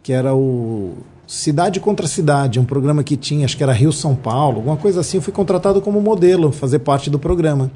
que 0.03 0.15
era 0.15 0.35
o 0.35 0.97
Cidade 1.29 1.79
contra 1.79 2.07
Cidade, 2.07 2.59
um 2.59 2.65
programa 2.65 3.05
que 3.05 3.15
tinha, 3.15 3.45
acho 3.45 3.55
que 3.55 3.63
era 3.63 3.71
Rio 3.71 3.93
São 3.93 4.17
Paulo, 4.17 4.57
alguma 4.57 4.79
coisa 4.79 5.01
assim. 5.01 5.19
Eu 5.19 5.23
fui 5.23 5.31
contratado 5.33 5.79
como 5.83 6.01
modelo, 6.01 6.51
fazer 6.51 6.79
parte 6.79 7.11
do 7.11 7.19
programa. 7.19 7.71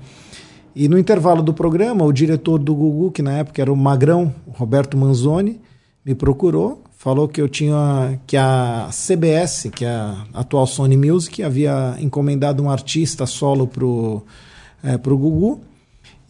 E 0.75 0.89
no 0.89 0.99
intervalo 0.99 1.43
do 1.43 1.53
programa, 1.53 2.03
o 2.03 2.11
diretor 2.11 2.59
do 2.59 2.75
Gugu, 2.75 3.11
que 3.11 3.21
na 3.21 3.33
época 3.33 3.61
era 3.61 3.71
o 3.71 3.77
Magrão, 3.77 4.35
Roberto 4.55 4.97
Manzoni, 4.97 5.61
me 6.03 6.15
procurou, 6.15 6.83
falou 6.97 7.29
que 7.29 7.43
eu 7.43 7.49
tinha 7.49 8.19
que 8.27 8.39
a 8.39 8.89
CBS, 8.91 9.69
que 9.71 9.85
é 9.85 9.91
a 9.91 10.25
atual 10.33 10.67
Sony 10.67 10.97
Music, 10.97 11.43
havia 11.43 11.95
encomendado 12.01 12.63
um 12.63 12.71
artista 12.71 13.27
solo 13.27 13.67
pro 13.67 14.23
é, 14.83 14.97
pro 14.97 15.19
Gugu. 15.19 15.61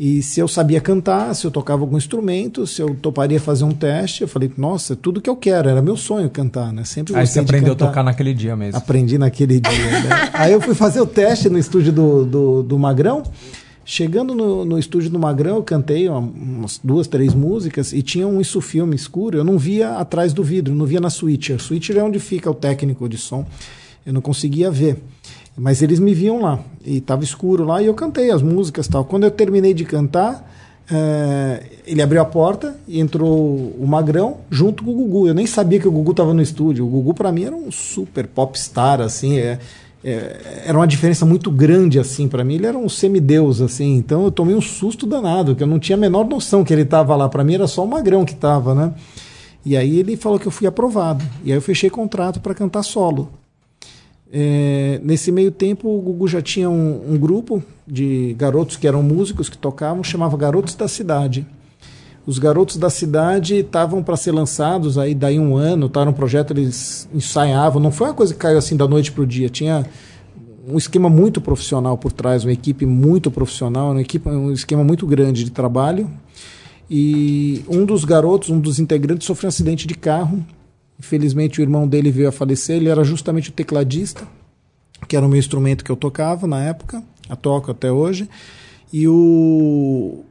E 0.04 0.20
se 0.20 0.40
eu 0.40 0.48
sabia 0.48 0.80
cantar, 0.80 1.32
se 1.32 1.46
eu 1.46 1.50
tocava 1.52 1.82
algum 1.82 1.96
instrumento, 1.96 2.66
se 2.66 2.82
eu 2.82 2.92
toparia 2.92 3.38
fazer 3.38 3.62
um 3.62 3.70
teste, 3.70 4.22
eu 4.22 4.26
falei, 4.26 4.50
nossa, 4.58 4.96
tudo 4.96 5.20
que 5.20 5.30
eu 5.30 5.36
quero, 5.36 5.68
era 5.68 5.80
meu 5.80 5.96
sonho 5.96 6.28
cantar, 6.28 6.72
né? 6.72 6.82
Sempre 6.82 7.14
Aí 7.14 7.24
você 7.24 7.38
aprendeu 7.38 7.74
a 7.74 7.76
tocar 7.76 8.02
naquele 8.02 8.34
dia 8.34 8.56
mesmo. 8.56 8.78
Aprendi 8.78 9.16
naquele 9.16 9.60
dia. 9.60 10.00
né? 10.00 10.30
Aí 10.34 10.52
eu 10.52 10.60
fui 10.60 10.74
fazer 10.74 11.00
o 11.00 11.06
teste 11.06 11.48
no 11.48 11.56
estúdio 11.56 11.92
do, 11.92 12.24
do, 12.24 12.62
do 12.64 12.78
Magrão. 12.80 13.22
Chegando 13.84 14.34
no, 14.34 14.64
no 14.64 14.76
estúdio 14.76 15.08
do 15.08 15.20
Magrão, 15.20 15.56
eu 15.58 15.62
cantei 15.62 16.08
uma- 16.08 16.18
umas 16.18 16.80
duas, 16.82 17.06
três 17.06 17.32
músicas 17.32 17.92
e 17.92 18.02
tinha 18.02 18.26
um 18.26 18.42
filme 18.42 18.96
escuro. 18.96 19.38
Eu 19.38 19.44
não 19.44 19.56
via 19.56 19.98
atrás 19.98 20.32
do 20.32 20.42
vidro, 20.42 20.74
não 20.74 20.84
via 20.84 21.00
na 21.00 21.10
switcher. 21.10 21.60
Switcher 21.62 21.96
é 21.98 22.02
onde 22.02 22.18
fica 22.18 22.50
o 22.50 22.54
técnico 22.54 23.08
de 23.08 23.18
som. 23.18 23.46
Eu 24.04 24.12
não 24.12 24.20
conseguia 24.20 24.68
ver. 24.68 25.00
Mas 25.56 25.82
eles 25.82 25.98
me 25.98 26.14
viam 26.14 26.40
lá. 26.40 26.58
E 26.84 26.98
estava 26.98 27.22
escuro 27.24 27.64
lá 27.64 27.82
e 27.82 27.86
eu 27.86 27.94
cantei 27.94 28.30
as 28.30 28.42
músicas 28.42 28.88
tal. 28.88 29.04
Quando 29.04 29.24
eu 29.24 29.30
terminei 29.30 29.74
de 29.74 29.84
cantar, 29.84 30.50
eh, 30.90 31.62
ele 31.86 32.00
abriu 32.00 32.20
a 32.22 32.24
porta 32.24 32.76
e 32.88 32.98
entrou 32.98 33.74
o 33.78 33.86
Magrão 33.86 34.38
junto 34.50 34.82
com 34.82 34.90
o 34.90 34.94
Gugu. 34.94 35.28
Eu 35.28 35.34
nem 35.34 35.46
sabia 35.46 35.78
que 35.78 35.86
o 35.86 35.92
Gugu 35.92 36.12
estava 36.12 36.32
no 36.32 36.42
estúdio. 36.42 36.86
O 36.86 36.88
Gugu, 36.88 37.14
para 37.14 37.30
mim, 37.30 37.44
era 37.44 37.54
um 37.54 37.70
super 37.70 38.26
popstar, 38.26 39.00
assim. 39.00 39.38
É, 39.38 39.58
é, 40.02 40.64
era 40.66 40.76
uma 40.76 40.86
diferença 40.86 41.24
muito 41.24 41.50
grande, 41.50 41.98
assim, 41.98 42.28
para 42.28 42.42
mim. 42.42 42.54
Ele 42.54 42.66
era 42.66 42.78
um 42.78 42.88
semideus, 42.88 43.60
assim. 43.60 43.96
Então 43.96 44.24
eu 44.24 44.30
tomei 44.30 44.54
um 44.54 44.60
susto 44.60 45.06
danado, 45.06 45.54
que 45.54 45.62
eu 45.62 45.66
não 45.66 45.78
tinha 45.78 45.96
a 45.96 46.00
menor 46.00 46.26
noção 46.26 46.64
que 46.64 46.72
ele 46.72 46.82
estava 46.82 47.14
lá. 47.14 47.28
Para 47.28 47.44
mim 47.44 47.54
era 47.54 47.66
só 47.66 47.84
o 47.84 47.88
Magrão 47.88 48.24
que 48.24 48.32
estava, 48.32 48.74
né? 48.74 48.94
E 49.64 49.76
aí 49.76 49.98
ele 49.98 50.16
falou 50.16 50.38
que 50.38 50.46
eu 50.46 50.52
fui 50.52 50.66
aprovado. 50.66 51.24
E 51.44 51.52
aí 51.52 51.58
eu 51.58 51.62
fechei 51.62 51.88
contrato 51.88 52.40
para 52.40 52.54
cantar 52.54 52.82
solo. 52.82 53.28
É, 54.34 54.98
nesse 55.04 55.30
meio 55.30 55.50
tempo, 55.50 55.90
o 55.90 56.00
Gugu 56.00 56.26
já 56.26 56.40
tinha 56.40 56.70
um, 56.70 57.12
um, 57.12 57.18
grupo 57.18 57.62
de 57.86 58.34
garotos 58.38 58.78
que 58.78 58.88
eram 58.88 59.02
músicos 59.02 59.50
que 59.50 59.58
tocavam, 59.58 60.02
chamava 60.02 60.34
Garotos 60.38 60.74
da 60.74 60.88
Cidade. 60.88 61.46
Os 62.26 62.38
Garotos 62.38 62.78
da 62.78 62.88
Cidade 62.88 63.56
estavam 63.56 64.02
para 64.02 64.16
ser 64.16 64.32
lançados 64.32 64.96
aí 64.96 65.14
daí 65.14 65.38
um 65.38 65.54
ano, 65.54 65.86
tá 65.86 66.02
no 66.02 66.14
projeto, 66.14 66.52
eles 66.52 67.06
ensaiavam. 67.12 67.82
Não 67.82 67.92
foi 67.92 68.06
uma 68.06 68.14
coisa 68.14 68.32
que 68.32 68.38
caiu 68.38 68.56
assim 68.56 68.74
da 68.74 68.88
noite 68.88 69.12
para 69.12 69.22
o 69.22 69.26
dia. 69.26 69.50
Tinha 69.50 69.84
um 70.66 70.78
esquema 70.78 71.10
muito 71.10 71.38
profissional 71.38 71.98
por 71.98 72.10
trás, 72.10 72.42
uma 72.42 72.52
equipe 72.52 72.86
muito 72.86 73.30
profissional, 73.30 73.90
uma 73.90 74.00
equipe, 74.00 74.26
um 74.30 74.50
esquema 74.50 74.82
muito 74.82 75.06
grande 75.06 75.44
de 75.44 75.50
trabalho. 75.50 76.08
E 76.90 77.62
um 77.68 77.84
dos 77.84 78.02
garotos, 78.04 78.48
um 78.48 78.58
dos 78.58 78.78
integrantes, 78.78 79.26
sofreu 79.26 79.48
um 79.48 79.50
acidente 79.50 79.86
de 79.86 79.94
carro 79.94 80.42
Infelizmente, 80.98 81.60
o 81.60 81.62
irmão 81.62 81.86
dele 81.86 82.10
veio 82.10 82.28
a 82.28 82.32
falecer. 82.32 82.76
Ele 82.76 82.88
era 82.88 83.02
justamente 83.04 83.50
o 83.50 83.52
tecladista, 83.52 84.26
que 85.08 85.16
era 85.16 85.26
o 85.26 85.28
meu 85.28 85.38
instrumento 85.38 85.84
que 85.84 85.90
eu 85.90 85.96
tocava 85.96 86.46
na 86.46 86.62
época, 86.62 87.02
a 87.28 87.36
toco 87.36 87.70
até 87.70 87.90
hoje. 87.90 88.28
E 88.92 89.08
o 89.08 90.24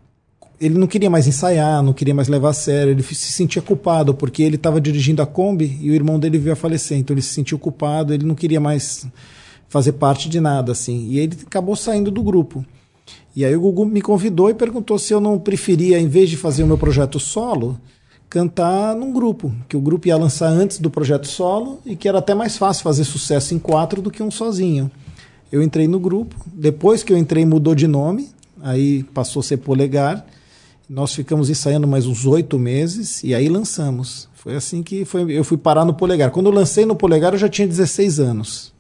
ele 0.62 0.77
não 0.77 0.86
queria 0.86 1.10
mais 1.10 1.25
ensaiar, 1.25 1.82
não 1.82 1.91
queria 1.91 2.13
mais 2.13 2.27
levar 2.27 2.50
a 2.50 2.53
sério, 2.53 2.91
ele 2.91 3.01
se 3.01 3.15
sentia 3.15 3.63
culpado 3.63 4.13
porque 4.13 4.44
ele 4.44 4.58
estava 4.58 4.80
dirigindo 4.80 5.20
a 5.20 5.25
Kombi 5.25 5.80
e 5.82 5.89
o 5.89 5.96
irmão 5.96 6.20
dele 6.20 6.38
veio 6.38 6.53
a 6.53 6.56
falecer, 6.56 7.00
então 7.00 7.15
ele 7.15 7.22
se 7.24 7.34
sentiu 7.34 7.58
culpado, 7.58 8.13
ele 8.13 8.24
não 8.24 8.36
queria 8.36 8.60
mais 8.60 9.08
fazer 9.68 9.94
parte 9.94 10.30
de 10.30 10.39
nada 10.39 10.72
assim. 10.72 11.08
E 11.10 11.18
ele 11.18 11.36
acabou 11.48 11.75
saindo 11.75 12.12
do 12.12 12.22
grupo. 12.22 12.63
E 13.36 13.44
aí 13.44 13.56
o 13.56 13.62
Gugu 13.62 13.86
me 13.88 14.01
convidou 14.01 14.51
e 14.51 14.53
perguntou 14.53 15.00
se 15.00 15.12
eu 15.12 15.20
não 15.20 15.39
preferia, 15.39 16.00
em 16.00 16.08
vez 16.08 16.30
de 16.30 16.38
fazer 16.38 16.62
o 16.62 16.68
meu 16.68 16.77
projeto 16.77 17.20
solo, 17.20 17.80
cantar 18.32 18.96
num 18.96 19.12
grupo, 19.12 19.54
que 19.68 19.76
o 19.76 19.82
grupo 19.82 20.08
ia 20.08 20.16
lançar 20.16 20.48
antes 20.48 20.80
do 20.80 20.90
projeto 20.90 21.28
solo 21.28 21.82
e 21.86 21.98
que 21.98 22.08
era 22.08 22.20
até 22.20 22.34
mais 22.34 22.58
fácil 22.58 22.82
fazer 22.82 23.04
sucesso 23.04 23.54
em 23.54 23.60
quatro 23.60 24.02
do 24.02 24.10
que 24.10 24.24
um 24.24 24.32
sozinho. 24.32 24.90
Eu 25.52 25.62
entrei 25.62 25.86
no 25.86 26.00
grupo, 26.00 26.34
depois 26.46 27.04
que 27.04 27.12
eu 27.12 27.18
entrei 27.18 27.46
mudou 27.46 27.76
de 27.76 27.88
nome, 27.88 28.30
aí 28.62 29.04
passou 29.04 29.42
a 29.42 29.44
ser 29.44 29.58
Polegar. 29.58 30.26
Nós 30.88 31.14
ficamos 31.14 31.50
ensaiando 31.50 31.86
mais 31.86 32.06
uns 32.06 32.26
oito 32.26 32.58
meses 32.58 33.22
e 33.22 33.36
aí 33.36 33.50
lançamos. 33.50 34.30
Foi 34.34 34.56
assim 34.56 34.82
que 34.82 35.04
foi, 35.04 35.30
eu 35.30 35.44
fui 35.44 35.58
parar 35.58 35.84
no 35.84 35.94
Polegar. 35.94 36.32
Quando 36.32 36.46
eu 36.46 36.54
lancei 36.54 36.86
no 36.86 36.96
Polegar 36.96 37.34
eu 37.34 37.38
já 37.38 37.50
tinha 37.50 37.68
16 37.68 38.22
anos. 38.22 38.74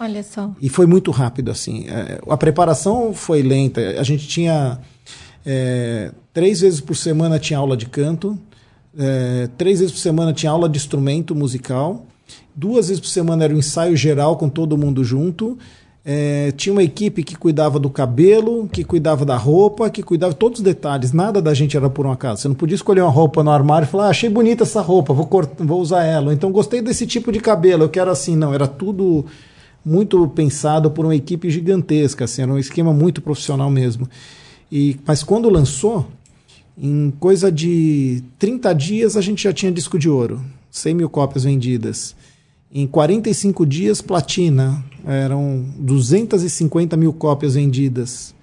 Olha 0.00 0.22
só. 0.22 0.54
E 0.58 0.70
foi 0.70 0.86
muito 0.86 1.10
rápido 1.10 1.50
assim. 1.50 1.84
É, 1.86 2.18
a 2.26 2.36
preparação 2.38 3.12
foi 3.12 3.42
lenta. 3.42 4.00
A 4.00 4.02
gente 4.02 4.26
tinha 4.26 4.78
é, 5.44 6.12
três 6.32 6.62
vezes 6.62 6.80
por 6.80 6.96
semana 6.96 7.38
tinha 7.38 7.58
aula 7.58 7.76
de 7.76 7.84
canto 7.84 8.38
é, 8.98 9.48
três 9.56 9.80
vezes 9.80 9.92
por 9.92 10.00
semana 10.00 10.32
tinha 10.32 10.50
aula 10.50 10.68
de 10.68 10.78
instrumento 10.78 11.34
musical. 11.34 12.06
Duas 12.54 12.88
vezes 12.88 13.00
por 13.00 13.08
semana 13.08 13.44
era 13.44 13.52
o 13.52 13.56
um 13.56 13.58
ensaio 13.58 13.96
geral 13.96 14.36
com 14.36 14.48
todo 14.48 14.76
mundo 14.76 15.04
junto. 15.04 15.58
É, 16.04 16.50
tinha 16.52 16.72
uma 16.72 16.82
equipe 16.82 17.22
que 17.22 17.36
cuidava 17.36 17.78
do 17.78 17.90
cabelo, 17.90 18.66
que 18.68 18.82
cuidava 18.82 19.24
da 19.24 19.36
roupa, 19.36 19.90
que 19.90 20.02
cuidava 20.02 20.32
de 20.32 20.38
todos 20.38 20.58
os 20.58 20.64
detalhes. 20.64 21.12
Nada 21.12 21.42
da 21.42 21.52
gente 21.52 21.76
era 21.76 21.90
por 21.90 22.06
um 22.06 22.10
acaso. 22.10 22.42
Você 22.42 22.48
não 22.48 22.54
podia 22.54 22.74
escolher 22.74 23.02
uma 23.02 23.10
roupa 23.10 23.42
no 23.44 23.50
armário 23.50 23.86
e 23.86 23.88
falar: 23.88 24.06
ah, 24.06 24.10
achei 24.10 24.28
bonita 24.28 24.64
essa 24.64 24.80
roupa, 24.80 25.12
vou, 25.12 25.28
vou 25.58 25.80
usar 25.80 26.04
ela. 26.04 26.32
Então 26.32 26.50
gostei 26.50 26.80
desse 26.80 27.06
tipo 27.06 27.30
de 27.30 27.38
cabelo, 27.38 27.84
eu 27.84 27.88
quero 27.88 28.10
assim. 28.10 28.34
Não, 28.34 28.54
era 28.54 28.66
tudo 28.66 29.26
muito 29.84 30.26
pensado 30.28 30.90
por 30.90 31.04
uma 31.04 31.14
equipe 31.14 31.50
gigantesca. 31.50 32.24
Assim, 32.24 32.42
era 32.42 32.52
um 32.52 32.58
esquema 32.58 32.92
muito 32.92 33.20
profissional 33.20 33.70
mesmo. 33.70 34.08
E, 34.72 34.96
mas 35.06 35.22
quando 35.22 35.50
lançou, 35.50 36.06
em 36.76 37.12
coisa 37.18 37.50
de 37.50 38.22
30 38.38 38.72
dias 38.74 39.16
a 39.16 39.20
gente 39.20 39.42
já 39.42 39.52
tinha 39.52 39.70
disco 39.70 39.98
de 39.98 40.08
ouro, 40.08 40.40
100 40.70 40.94
mil 40.94 41.10
cópias 41.10 41.44
vendidas. 41.44 42.14
Em 42.72 42.86
45 42.86 43.66
dias, 43.66 44.00
platina, 44.00 44.84
eram 45.04 45.64
250 45.78 46.96
mil 46.96 47.12
cópias 47.12 47.54
vendidas. 47.54 48.34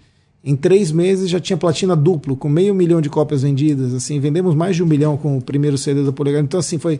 Em 0.44 0.56
três 0.56 0.92
meses 0.92 1.30
já 1.30 1.40
tinha 1.40 1.58
platina 1.58 1.96
duplo, 1.96 2.36
com 2.36 2.50
meio 2.50 2.76
milhão 2.76 3.02
de 3.02 3.10
cópias 3.10 3.42
vendidas. 3.42 3.94
Assim, 3.94 4.20
vendemos 4.20 4.54
mais 4.54 4.76
de 4.76 4.84
um 4.84 4.86
milhão 4.86 5.18
com 5.18 5.38
o 5.38 5.42
primeiro 5.42 5.78
CD 5.78 6.04
da 6.04 6.12
Polegar. 6.12 6.44
Então, 6.44 6.60
assim, 6.60 6.78
foi 6.78 7.00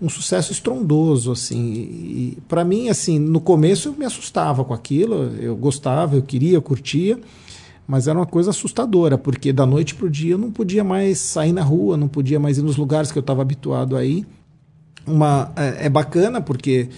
um 0.00 0.08
sucesso 0.08 0.52
estrondoso, 0.52 1.32
assim. 1.32 1.72
E 1.72 2.38
para 2.48 2.64
mim, 2.64 2.88
assim, 2.88 3.18
no 3.18 3.40
começo 3.40 3.88
eu 3.88 3.92
me 3.94 4.04
assustava 4.04 4.64
com 4.64 4.74
aquilo. 4.74 5.30
Eu 5.40 5.56
gostava, 5.56 6.16
eu 6.16 6.22
queria, 6.22 6.54
eu 6.54 6.62
curtia. 6.62 7.18
Mas 7.86 8.08
era 8.08 8.18
uma 8.18 8.26
coisa 8.26 8.50
assustadora, 8.50 9.16
porque 9.16 9.52
da 9.52 9.64
noite 9.64 9.94
para 9.94 10.06
o 10.06 10.10
dia 10.10 10.32
eu 10.32 10.38
não 10.38 10.50
podia 10.50 10.82
mais 10.82 11.18
sair 11.20 11.52
na 11.52 11.62
rua, 11.62 11.96
não 11.96 12.08
podia 12.08 12.40
mais 12.40 12.58
ir 12.58 12.62
nos 12.62 12.76
lugares 12.76 13.12
que 13.12 13.18
eu 13.18 13.20
estava 13.20 13.42
habituado 13.42 13.96
a 13.96 14.04
ir. 14.04 14.26
Uma, 15.06 15.52
é, 15.54 15.86
é, 15.86 15.88
bacana 15.88 16.40
porque 16.40 16.88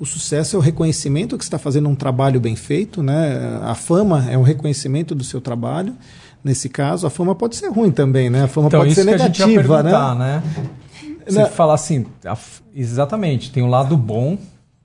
o 0.00 0.06
sucesso 0.06 0.56
é 0.56 0.58
o 0.58 0.62
reconhecimento 0.62 1.36
que 1.36 1.44
você 1.44 1.48
está 1.48 1.58
fazendo 1.58 1.86
um 1.88 1.94
trabalho 1.94 2.40
bem 2.40 2.56
feito, 2.56 3.02
né? 3.02 3.60
A 3.62 3.74
fama 3.74 4.26
é 4.30 4.38
um 4.38 4.42
reconhecimento 4.42 5.14
do 5.14 5.22
seu 5.22 5.40
trabalho. 5.40 5.94
Nesse 6.42 6.70
caso, 6.70 7.06
a 7.06 7.10
fama 7.10 7.34
pode 7.34 7.56
ser 7.56 7.68
ruim 7.68 7.90
também, 7.90 8.30
né? 8.30 8.44
A 8.44 8.48
fama 8.48 8.68
então, 8.68 8.80
pode 8.80 8.94
ser 8.94 9.04
negativa, 9.04 9.82
né? 9.82 9.92
né? 10.14 10.42
Você 11.26 11.46
fala 11.46 11.74
assim, 11.74 12.06
exatamente, 12.74 13.52
tem 13.52 13.62
um 13.62 13.68
lado 13.68 13.98
bom 13.98 14.38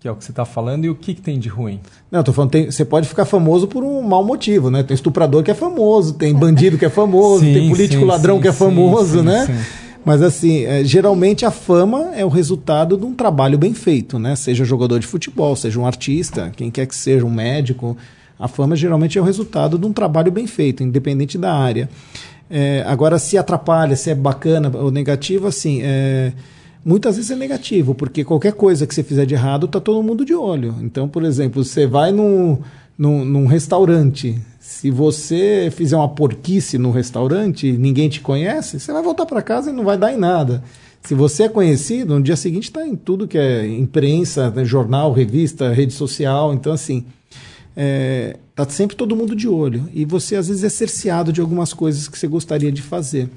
que 0.04 0.08
é 0.10 0.12
o 0.12 0.18
que 0.18 0.26
você 0.26 0.34
está 0.34 0.44
falando, 0.44 0.84
e 0.84 0.90
o 0.90 0.96
que, 0.96 1.14
que 1.14 1.22
tem 1.22 1.40
de 1.40 1.48
ruim? 1.48 1.80
Não, 2.12 2.20
eu 2.20 2.24
tô 2.26 2.34
falando, 2.34 2.52
tem, 2.52 2.70
você 2.70 2.84
pode 2.84 3.08
ficar 3.08 3.24
famoso 3.24 3.70
por 3.70 3.86
um 3.86 4.02
mau 4.02 4.22
motivo, 4.22 4.70
né? 4.70 4.84
Tem 4.84 4.94
estuprador 4.94 5.42
que 5.44 5.50
é 5.50 5.54
famoso, 5.54 6.16
tem 6.16 6.34
bandido 6.34 6.78
que 6.78 6.84
é 6.84 6.90
famoso, 6.90 7.46
sim, 7.46 7.54
tem 7.54 7.70
político 7.70 8.02
sim, 8.02 8.06
ladrão 8.06 8.36
sim, 8.36 8.42
que 8.42 8.48
é 8.50 8.52
famoso, 8.52 9.24
né? 9.24 9.66
Mas 10.04 10.22
assim, 10.22 10.66
é, 10.66 10.84
geralmente 10.84 11.46
a 11.46 11.52
fama 11.52 12.12
é 12.18 12.26
o 12.26 12.28
resultado 12.28 12.98
de 12.98 13.06
um 13.06 13.14
trabalho 13.14 13.58
bem 13.58 13.74
feito, 13.74 14.20
né? 14.20 14.36
Seja 14.36 14.66
jogador 14.66 15.00
de 15.00 15.08
futebol, 15.08 15.56
seja 15.56 15.80
um 15.80 15.88
artista, 15.88 16.52
quem 16.54 16.70
quer 16.70 16.86
que 16.86 16.96
seja, 16.98 17.26
um 17.26 17.32
médico. 17.32 17.96
A 18.38 18.50
fama 18.50 18.76
geralmente 18.76 19.18
é 19.18 19.22
o 19.22 19.24
resultado 19.24 19.78
de 19.78 19.86
um 19.86 19.94
trabalho 19.94 20.34
bem 20.34 20.48
feito, 20.48 20.84
independente 20.84 21.38
da 21.38 21.54
área. 21.54 21.90
É, 22.50 22.84
agora, 22.86 23.18
se 23.18 23.38
atrapalha, 23.38 23.96
se 23.96 24.10
é 24.10 24.16
bacana 24.16 24.70
ou 24.76 24.92
negativo, 24.92 25.48
assim, 25.48 25.80
é, 25.82 26.34
muitas 26.84 27.16
vezes 27.16 27.32
é 27.32 27.36
negativo, 27.36 27.96
porque 27.96 28.24
qualquer 28.24 28.54
coisa 28.54 28.86
que 28.86 28.94
você 28.94 29.04
fizer 29.04 29.26
de 29.26 29.34
errado, 29.34 29.68
tá 29.68 29.80
todo 29.80 30.04
mundo 30.04 30.26
de 30.26 30.34
olho. 30.34 30.76
Então, 30.82 31.08
por 31.08 31.24
exemplo, 31.24 31.64
você 31.64 31.88
vai 31.88 32.12
num, 32.12 32.60
num, 32.98 33.24
num 33.24 33.46
restaurante, 33.46 34.40
se 34.60 34.90
você 34.92 35.72
fizer 35.76 35.96
uma 35.96 36.10
porquice 36.10 36.78
no 36.78 36.92
restaurante 36.92 37.72
ninguém 37.74 38.08
te 38.10 38.22
conhece, 38.22 38.80
você 38.80 38.92
vai 38.94 39.04
voltar 39.04 39.26
para 39.26 39.42
casa 39.42 39.70
e 39.70 39.74
não 39.74 39.84
vai 39.84 39.98
dar 39.98 40.14
em 40.14 40.18
nada. 40.18 40.64
Se 41.04 41.14
você 41.14 41.44
é 41.44 41.50
conhecido, 41.50 42.16
no 42.16 42.24
dia 42.24 42.38
seguinte 42.38 42.66
está 42.66 42.88
em 42.88 42.96
tudo 42.96 43.28
que 43.28 43.38
é 43.38 43.68
imprensa, 43.68 44.50
né, 44.52 44.64
jornal, 44.64 45.12
revista, 45.12 45.74
rede 45.74 45.92
social. 45.92 46.54
Então, 46.54 46.72
assim, 46.72 47.06
é, 47.76 48.38
tá 48.56 48.68
sempre 48.70 48.96
todo 48.96 49.16
mundo 49.16 49.36
de 49.36 49.48
olho. 49.48 49.90
E 49.94 50.06
você, 50.06 50.38
às 50.38 50.48
vezes, 50.48 50.64
é 50.64 50.70
cerceado 50.70 51.34
de 51.34 51.42
algumas 51.42 51.74
coisas 51.74 52.08
que 52.08 52.18
você 52.18 52.26
gostaria 52.26 52.72
de 52.72 52.82
fazer. 52.82 53.30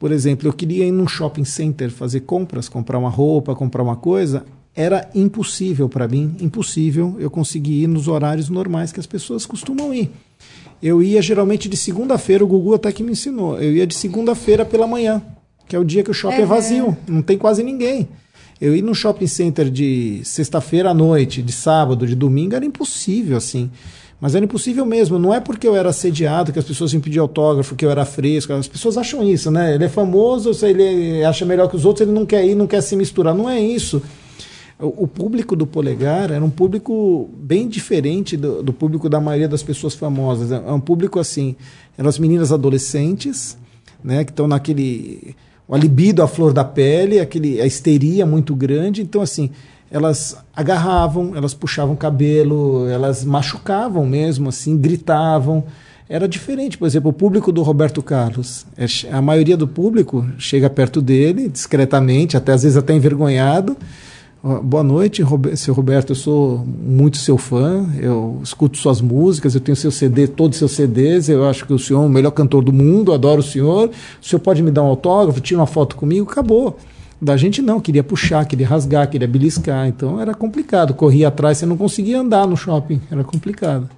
Por 0.00 0.12
exemplo, 0.12 0.48
eu 0.48 0.52
queria 0.54 0.86
ir 0.86 0.92
num 0.92 1.06
shopping 1.06 1.44
center 1.44 1.90
fazer 1.90 2.20
compras, 2.20 2.70
comprar 2.70 2.98
uma 2.98 3.10
roupa, 3.10 3.54
comprar 3.54 3.82
uma 3.82 3.96
coisa. 3.96 4.46
Era 4.74 5.10
impossível 5.14 5.90
para 5.90 6.08
mim, 6.08 6.34
impossível 6.40 7.16
eu 7.18 7.30
conseguir 7.30 7.82
ir 7.82 7.86
nos 7.86 8.08
horários 8.08 8.48
normais 8.48 8.92
que 8.92 8.98
as 8.98 9.04
pessoas 9.04 9.44
costumam 9.44 9.92
ir. 9.92 10.10
Eu 10.82 11.02
ia 11.02 11.20
geralmente 11.20 11.68
de 11.68 11.76
segunda-feira, 11.76 12.42
o 12.42 12.46
Gugu 12.46 12.72
até 12.72 12.90
que 12.90 13.02
me 13.02 13.12
ensinou. 13.12 13.60
Eu 13.60 13.74
ia 13.74 13.86
de 13.86 13.94
segunda-feira 13.94 14.64
pela 14.64 14.86
manhã, 14.86 15.20
que 15.68 15.76
é 15.76 15.78
o 15.78 15.84
dia 15.84 16.02
que 16.02 16.10
o 16.10 16.14
shopping 16.14 16.36
é, 16.36 16.42
é 16.42 16.46
vazio, 16.46 16.96
não 17.06 17.20
tem 17.20 17.36
quase 17.36 17.62
ninguém. 17.62 18.08
Eu 18.58 18.74
ir 18.74 18.80
no 18.80 18.94
shopping 18.94 19.26
center 19.26 19.68
de 19.68 20.22
sexta-feira 20.24 20.90
à 20.90 20.94
noite, 20.94 21.42
de 21.42 21.52
sábado, 21.52 22.06
de 22.06 22.14
domingo, 22.14 22.54
era 22.54 22.64
impossível, 22.64 23.36
assim. 23.36 23.70
Mas 24.20 24.34
era 24.34 24.44
impossível 24.44 24.84
mesmo. 24.84 25.18
Não 25.18 25.32
é 25.32 25.40
porque 25.40 25.66
eu 25.66 25.74
era 25.74 25.88
assediado 25.88 26.52
que 26.52 26.58
as 26.58 26.64
pessoas 26.64 26.92
me 26.92 27.00
pediam 27.00 27.22
autógrafo, 27.22 27.74
que 27.74 27.84
eu 27.84 27.90
era 27.90 28.04
fresco. 28.04 28.52
As 28.52 28.68
pessoas 28.68 28.98
acham 28.98 29.26
isso, 29.26 29.50
né? 29.50 29.74
Ele 29.74 29.84
é 29.84 29.88
famoso, 29.88 30.50
ele 30.66 31.24
acha 31.24 31.46
melhor 31.46 31.68
que 31.68 31.76
os 31.76 31.84
outros, 31.86 32.06
ele 32.06 32.14
não 32.14 32.26
quer 32.26 32.44
ir, 32.44 32.54
não 32.54 32.66
quer 32.66 32.82
se 32.82 32.94
misturar. 32.96 33.34
Não 33.34 33.48
é 33.48 33.58
isso. 33.58 34.02
O 34.78 35.06
público 35.06 35.54
do 35.54 35.66
Polegar 35.66 36.30
era 36.30 36.42
um 36.42 36.48
público 36.48 37.28
bem 37.34 37.68
diferente 37.68 38.34
do, 38.34 38.62
do 38.62 38.72
público 38.72 39.10
da 39.10 39.20
maioria 39.20 39.48
das 39.48 39.62
pessoas 39.62 39.94
famosas. 39.94 40.52
É 40.52 40.72
um 40.72 40.80
público 40.80 41.18
assim, 41.18 41.54
eram 41.98 42.08
as 42.08 42.18
meninas 42.18 42.50
adolescentes, 42.50 43.58
né, 44.02 44.24
que 44.24 44.30
estão 44.30 44.48
naquele 44.48 45.36
o 45.68 45.76
libido 45.76 46.22
à 46.22 46.26
flor 46.26 46.52
da 46.54 46.64
pele, 46.64 47.20
aquele 47.20 47.60
a 47.60 47.66
histeria 47.66 48.24
muito 48.24 48.54
grande. 48.54 49.02
Então 49.02 49.20
assim, 49.20 49.50
elas 49.90 50.36
agarravam, 50.54 51.32
elas 51.34 51.52
puxavam 51.52 51.96
cabelo, 51.96 52.86
elas 52.88 53.24
machucavam 53.24 54.06
mesmo, 54.06 54.48
assim, 54.48 54.76
gritavam. 54.76 55.64
Era 56.08 56.28
diferente, 56.28 56.78
por 56.78 56.86
exemplo, 56.86 57.10
o 57.10 57.12
público 57.12 57.52
do 57.52 57.62
Roberto 57.62 58.02
Carlos. 58.02 58.66
É 58.76 58.86
a 59.12 59.22
maioria 59.22 59.56
do 59.56 59.66
público 59.66 60.26
chega 60.38 60.70
perto 60.70 61.00
dele, 61.00 61.48
discretamente, 61.48 62.36
até 62.36 62.52
às 62.52 62.62
vezes 62.62 62.76
até 62.76 62.94
envergonhado. 62.94 63.76
Boa 64.42 64.82
noite, 64.82 65.22
seu 65.54 65.74
Roberto. 65.74 66.10
Eu 66.10 66.16
sou 66.16 66.64
muito 66.66 67.18
seu 67.18 67.36
fã. 67.36 67.86
Eu 68.00 68.40
escuto 68.42 68.78
suas 68.78 69.00
músicas, 69.00 69.54
eu 69.54 69.60
tenho 69.60 69.76
seu 69.76 69.90
CD, 69.90 70.26
todos 70.26 70.56
os 70.56 70.58
seus 70.58 70.72
CDs. 70.72 71.28
Eu 71.28 71.46
acho 71.46 71.66
que 71.66 71.72
o 71.72 71.78
senhor 71.78 72.02
é 72.02 72.06
o 72.06 72.08
melhor 72.08 72.30
cantor 72.30 72.64
do 72.64 72.72
mundo, 72.72 73.12
adoro 73.12 73.40
o 73.40 73.44
senhor. 73.44 73.90
O 74.20 74.26
senhor 74.26 74.40
pode 74.40 74.62
me 74.62 74.70
dar 74.70 74.82
um 74.82 74.86
autógrafo, 74.86 75.40
tira 75.40 75.60
uma 75.60 75.66
foto 75.66 75.94
comigo, 75.94 76.30
acabou. 76.30 76.76
Da 77.20 77.36
gente 77.36 77.60
não, 77.60 77.80
queria 77.80 78.02
puxar, 78.02 78.44
queria 78.46 78.66
rasgar, 78.66 79.08
queria 79.08 79.28
beliscar. 79.28 79.86
Então 79.86 80.20
era 80.20 80.34
complicado. 80.34 80.94
Corria 80.94 81.28
atrás, 81.28 81.58
você 81.58 81.66
não 81.66 81.76
conseguia 81.76 82.18
andar 82.18 82.46
no 82.46 82.56
shopping. 82.56 83.00
Era 83.10 83.22
complicado. 83.22 83.90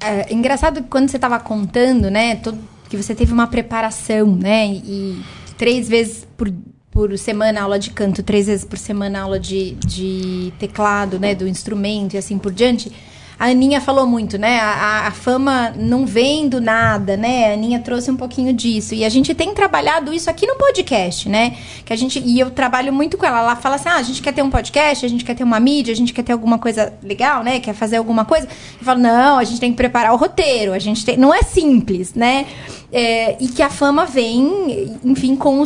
É 0.00 0.32
engraçado 0.32 0.82
que 0.82 0.88
quando 0.88 1.08
você 1.08 1.16
estava 1.16 1.38
contando, 1.38 2.10
né, 2.10 2.36
todo, 2.36 2.58
que 2.88 2.96
você 2.96 3.14
teve 3.14 3.32
uma 3.32 3.46
preparação, 3.46 4.36
né, 4.36 4.66
e 4.68 5.18
três 5.56 5.88
vezes 5.88 6.26
por, 6.36 6.52
por 6.90 7.16
semana 7.16 7.62
aula 7.62 7.78
de 7.78 7.90
canto, 7.90 8.22
três 8.22 8.46
vezes 8.46 8.64
por 8.64 8.78
semana 8.78 9.20
aula 9.20 9.40
de, 9.40 9.72
de 9.74 10.52
teclado, 10.58 11.18
né, 11.18 11.34
do 11.34 11.48
instrumento 11.48 12.14
e 12.14 12.18
assim 12.18 12.36
por 12.38 12.52
diante 12.52 12.92
a 13.38 13.46
Aninha 13.48 13.82
falou 13.82 14.06
muito, 14.06 14.38
né? 14.38 14.58
A, 14.60 15.08
a, 15.08 15.10
fama 15.10 15.72
não 15.76 16.06
vem 16.06 16.48
do 16.48 16.58
nada, 16.58 17.18
né? 17.18 17.50
A 17.50 17.52
Aninha 17.52 17.78
trouxe 17.80 18.10
um 18.10 18.16
pouquinho 18.16 18.50
disso. 18.52 18.94
E 18.94 19.04
a 19.04 19.10
gente 19.10 19.34
tem 19.34 19.52
trabalhado 19.52 20.12
isso 20.12 20.30
aqui 20.30 20.46
no 20.46 20.56
podcast, 20.56 21.28
né? 21.28 21.54
Que 21.84 21.92
a 21.92 21.96
gente, 21.96 22.18
e 22.18 22.40
eu 22.40 22.50
trabalho 22.50 22.92
muito 22.94 23.18
com 23.18 23.26
ela. 23.26 23.40
Ela 23.40 23.56
fala 23.56 23.74
assim: 23.74 23.90
ah, 23.90 23.96
a 23.96 24.02
gente 24.02 24.22
quer 24.22 24.32
ter 24.32 24.42
um 24.42 24.48
podcast, 24.48 25.04
a 25.04 25.08
gente 25.08 25.22
quer 25.22 25.34
ter 25.34 25.44
uma 25.44 25.60
mídia, 25.60 25.92
a 25.92 25.96
gente 25.96 26.14
quer 26.14 26.22
ter 26.22 26.32
alguma 26.32 26.58
coisa 26.58 26.94
legal, 27.02 27.42
né? 27.42 27.60
Quer 27.60 27.74
fazer 27.74 27.96
alguma 27.98 28.24
coisa. 28.24 28.48
Eu 28.78 28.84
falo, 28.84 29.00
não, 29.00 29.38
a 29.38 29.44
gente 29.44 29.60
tem 29.60 29.70
que 29.70 29.76
preparar 29.76 30.14
o 30.14 30.16
roteiro, 30.16 30.72
a 30.72 30.78
gente 30.78 31.04
tem. 31.04 31.18
Não 31.18 31.34
é 31.34 31.42
simples, 31.42 32.14
né? 32.14 32.46
É, 32.90 33.36
e 33.38 33.48
que 33.48 33.62
a 33.62 33.68
fama 33.68 34.06
vem, 34.06 34.98
enfim, 35.04 35.36
com 35.36 35.60
o, 35.60 35.64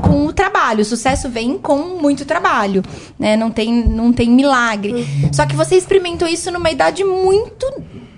com 0.00 0.26
o 0.26 0.32
trabalho. 0.32 0.80
O 0.80 0.84
sucesso 0.84 1.28
vem 1.28 1.58
com 1.58 2.00
muito 2.00 2.24
trabalho, 2.24 2.82
né? 3.16 3.36
Não 3.36 3.52
tem, 3.52 3.86
não 3.86 4.12
tem 4.12 4.28
milagre. 4.30 5.06
Só 5.32 5.46
que 5.46 5.54
você 5.54 5.76
experimentou 5.76 6.26
isso 6.26 6.50
numa 6.50 6.70
idade 6.70 7.03
muito, 7.04 7.66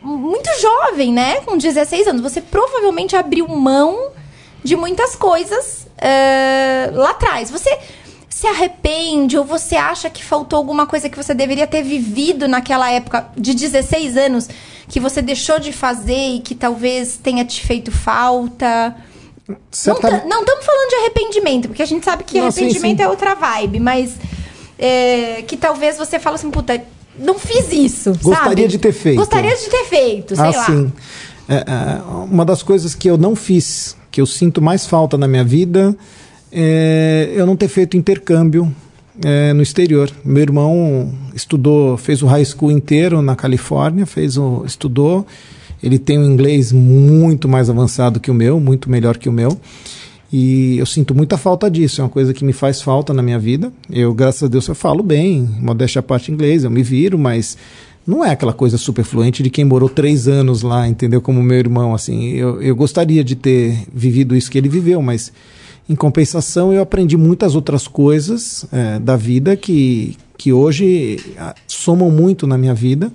muito 0.02 0.49
jovem, 0.61 1.12
né? 1.12 1.40
Com 1.40 1.57
16 1.57 2.09
anos. 2.09 2.23
Você 2.23 2.40
provavelmente 2.40 3.16
abriu 3.16 3.47
mão 3.49 4.11
de 4.62 4.76
muitas 4.76 5.14
coisas 5.14 5.87
uh, 5.97 6.97
lá 6.97 7.11
atrás. 7.11 7.50
Você 7.50 7.78
se 8.28 8.47
arrepende 8.47 9.38
ou 9.38 9.45
você 9.45 9.76
acha 9.76 10.11
que 10.11 10.23
faltou 10.23 10.59
alguma 10.59 10.87
coisa 10.87 11.09
que 11.09 11.16
você 11.16 11.33
deveria 11.33 11.66
ter 11.66 11.83
vivido 11.83 12.47
naquela 12.47 12.90
época 12.90 13.31
de 13.37 13.55
16 13.55 14.16
anos 14.16 14.49
que 14.88 15.00
você 15.00 15.23
deixou 15.23 15.59
de 15.59 15.73
fazer 15.73 16.35
e 16.37 16.40
que 16.40 16.55
talvez 16.55 17.16
tenha 17.16 17.45
te 17.45 17.64
feito 17.64 17.90
falta? 17.90 18.95
Certa... 19.71 20.25
Não 20.26 20.40
estamos 20.40 20.64
falando 20.64 20.88
de 20.88 20.95
arrependimento, 20.97 21.69
porque 21.69 21.83
a 21.83 21.87
gente 21.87 22.05
sabe 22.05 22.25
que 22.25 22.38
não, 22.38 22.49
arrependimento 22.49 22.81
sim, 22.81 22.97
sim. 22.97 23.02
é 23.02 23.09
outra 23.09 23.35
vibe, 23.35 23.81
mas 23.81 24.16
é, 24.78 25.43
que 25.47 25.57
talvez 25.57 25.97
você 25.97 26.19
fale 26.19 26.35
assim, 26.35 26.50
puta, 26.50 26.83
não 27.18 27.38
fiz 27.38 27.73
isso. 27.73 28.12
Gostaria 28.23 28.64
sabe? 28.64 28.68
de 28.68 28.78
ter 28.78 28.92
feito. 28.92 29.18
Gostaria 29.18 29.56
de 29.56 29.68
ter 29.68 29.85
feito, 29.85 30.37
sei 30.37 30.44
ah, 30.44 30.50
lá. 30.50 30.66
Sim. 30.66 30.92
É, 31.49 31.54
é, 31.54 32.02
uma 32.30 32.44
das 32.44 32.62
coisas 32.62 32.94
que 32.94 33.08
eu 33.08 33.16
não 33.16 33.37
fiz, 33.37 33.96
que 34.11 34.20
eu 34.20 34.26
sinto 34.26 34.61
mais 34.61 34.87
falta 34.87 35.16
na 35.16 35.28
minha 35.28 35.44
vida, 35.44 35.96
é 36.52 37.32
eu 37.35 37.46
não 37.46 37.56
ter 37.56 37.68
feito 37.68 37.96
intercâmbio 37.96 38.73
é, 39.25 39.52
no 39.52 39.62
exterior. 39.62 40.11
Meu 40.25 40.42
irmão 40.42 41.12
estudou, 41.35 41.96
fez 41.96 42.23
o 42.23 42.26
high 42.26 42.44
school 42.44 42.70
inteiro 42.70 43.23
na 43.23 43.37
Califórnia, 43.37 44.06
fez 44.06 44.37
o, 44.37 44.64
estudou. 44.66 45.26
Ele 45.82 45.99
tem 45.99 46.18
um 46.18 46.25
inglês 46.25 46.73
muito 46.73 47.49
mais 47.49 47.70
avançado 47.70 48.18
que 48.18 48.30
o 48.30 48.35
meu, 48.35 48.58
muito 48.58 48.90
melhor 48.90 49.16
que 49.18 49.28
o 49.28 49.32
meu. 49.32 49.58
E 50.38 50.76
eu 50.76 50.85
sinto 50.85 51.14
muita 51.14 51.38
falta 51.38 51.71
disso, 51.71 52.02
é 52.02 52.05
uma 52.05 52.11
coisa 52.11 52.35
que 52.35 52.45
me 52.45 52.52
faz 52.52 52.83
falta 52.83 53.14
na 53.14 53.23
minha 53.23 53.38
vida. 53.38 53.73
Eu, 53.88 54.12
graças 54.12 54.43
a 54.43 54.49
Deus, 54.49 54.69
eu 54.69 54.75
falo 54.75 55.02
bem, 55.02 55.49
modéstia 55.62 56.00
à 56.00 56.02
parte 56.02 56.31
inglês, 56.31 56.62
eu 56.62 56.71
me 56.71 56.83
viro, 56.83 57.19
mas 57.19 57.57
não 58.07 58.23
é 58.23 58.33
aquela 58.33 58.52
coisa 58.52 58.76
super 58.76 59.02
fluente 59.02 59.43
de 59.43 59.49
quem 59.49 59.64
morou 59.64 59.88
três 59.88 60.28
anos 60.28 60.61
lá, 60.61 60.87
entendeu? 60.87 61.23
Como 61.23 61.43
meu 61.43 61.57
irmão, 61.57 61.95
assim. 61.95 62.33
Eu, 62.33 62.61
eu 62.61 62.76
gostaria 62.76 63.25
de 63.25 63.35
ter 63.35 63.78
vivido 63.90 64.37
isso 64.37 64.50
que 64.50 64.59
ele 64.59 64.69
viveu, 64.69 65.00
mas 65.00 65.33
em 65.88 65.96
compensação 65.96 66.70
eu 66.70 66.83
aprendi 66.83 67.16
muitas 67.16 67.55
outras 67.55 67.88
coisas 67.88 68.66
é, 68.70 68.99
da 68.99 69.16
vida 69.16 69.57
que, 69.57 70.18
que 70.37 70.53
hoje 70.53 71.18
somam 71.66 72.11
muito 72.11 72.46
na 72.46 72.59
minha 72.59 72.75
vida 72.75 73.11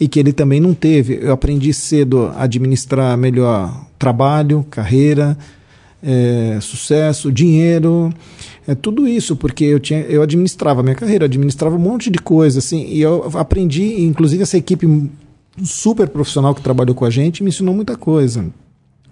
e 0.00 0.08
que 0.08 0.18
ele 0.18 0.32
também 0.32 0.58
não 0.58 0.72
teve. 0.72 1.18
Eu 1.20 1.32
aprendi 1.32 1.74
cedo 1.74 2.32
a 2.34 2.44
administrar 2.44 3.14
melhor 3.18 3.84
trabalho, 3.98 4.64
carreira, 4.70 5.36
é, 6.02 6.58
sucesso, 6.60 7.30
dinheiro, 7.30 8.12
é, 8.66 8.74
tudo 8.74 9.06
isso, 9.06 9.36
porque 9.36 9.64
eu, 9.64 9.78
tinha, 9.78 10.00
eu 10.00 10.22
administrava 10.22 10.82
minha 10.82 10.94
carreira, 10.94 11.26
administrava 11.26 11.76
um 11.76 11.78
monte 11.78 12.10
de 12.10 12.18
coisa, 12.18 12.58
assim, 12.58 12.86
e 12.88 13.00
eu 13.00 13.30
aprendi, 13.34 14.02
inclusive 14.02 14.42
essa 14.42 14.58
equipe 14.58 15.10
super 15.62 16.08
profissional 16.08 16.54
que 16.54 16.62
trabalhou 16.62 16.94
com 16.94 17.04
a 17.04 17.10
gente 17.10 17.42
me 17.42 17.50
ensinou 17.50 17.74
muita 17.74 17.96
coisa. 17.96 18.44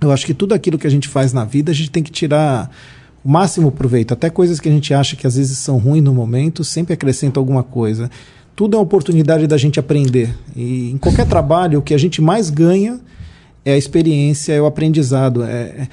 Eu 0.01 0.11
acho 0.11 0.25
que 0.25 0.33
tudo 0.33 0.55
aquilo 0.55 0.79
que 0.79 0.87
a 0.87 0.91
gente 0.91 1.09
faz 1.09 1.33
na 1.33 1.45
vida, 1.45 1.71
a 1.71 1.75
gente 1.75 1.91
tem 1.91 2.03
que 2.03 2.11
tirar 2.11 2.71
o 3.23 3.29
máximo 3.31 3.71
proveito, 3.71 4.15
até 4.15 4.31
coisas 4.31 4.59
que 4.59 4.69
a 4.69 4.73
gente 4.73 4.95
acha 4.95 5.15
que 5.15 5.27
às 5.27 5.37
vezes 5.37 5.59
são 5.59 5.77
ruins 5.77 6.03
no 6.03 6.15
momento, 6.15 6.65
sempre 6.65 6.95
acrescenta 6.95 7.39
alguma 7.39 7.63
coisa. 7.63 8.11
Tudo 8.57 8.77
é 8.77 8.79
uma 8.79 8.83
oportunidade 8.83 9.47
da 9.47 9.59
gente 9.59 9.79
aprender. 9.79 10.35
E 10.57 10.91
em 10.91 10.99
qualquer 10.99 11.27
trabalho, 11.27 11.79
o 11.79 11.83
que 11.83 11.95
a 11.95 11.99
gente 11.99 12.21
mais 12.23 12.49
ganha 12.49 12.99
é 13.65 13.73
a 13.73 13.79
experiência, 13.79 14.53
é 14.55 14.61
o 14.61 14.67
aprendizado. 14.67 15.43
É, 15.43 15.49
é 15.49 15.89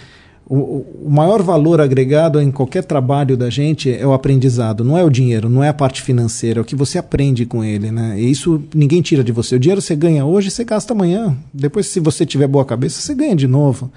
o, 0.49 0.85
o, 1.05 1.09
maior 1.09 1.41
valor 1.43 1.81
agregado 1.81 2.39
em 2.39 2.49
qualquer 2.49 2.85
trabalho 2.85 3.35
da 3.35 3.49
gente 3.49 3.91
é 3.91 4.07
o 4.07 4.13
aprendizado, 4.13 4.81
não 4.81 4.97
é 4.97 5.03
o 5.03 5.09
dinheiro, 5.09 5.49
não 5.49 5.61
é 5.61 5.67
a 5.67 5.73
parte 5.73 6.01
financeira, 6.01 6.59
é 6.59 6.61
o 6.61 6.65
que 6.65 6.75
você 6.75 6.97
aprende 6.97 7.45
com 7.45 7.65
ele, 7.65 7.91
né? 7.91 8.17
E 8.17 8.31
isso 8.31 8.63
ninguém 8.73 9.01
tira 9.01 9.25
de 9.25 9.33
você. 9.33 9.55
O 9.55 9.59
dinheiro 9.59 9.81
você 9.81 9.93
ganha 9.93 10.25
hoje, 10.25 10.49
você 10.49 10.63
gasta 10.63 10.93
amanhã. 10.93 11.37
Depois, 11.53 11.87
se 11.87 11.99
você 11.99 12.25
tiver 12.25 12.47
boa 12.47 12.63
cabeça, 12.63 13.01
você 13.01 13.13
ganha 13.13 13.35
de 13.35 13.45
novo. 13.45 13.91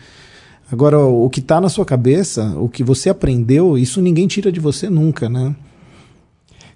Agora, 0.72 0.98
o 0.98 1.30
que 1.30 1.38
está 1.38 1.60
na 1.60 1.68
sua 1.68 1.84
cabeça, 1.84 2.44
o 2.58 2.68
que 2.68 2.82
você 2.82 3.10
aprendeu, 3.10 3.78
isso 3.78 4.02
ninguém 4.02 4.26
tira 4.26 4.50
de 4.50 4.58
você 4.58 4.90
nunca, 4.90 5.28
né? 5.28 5.54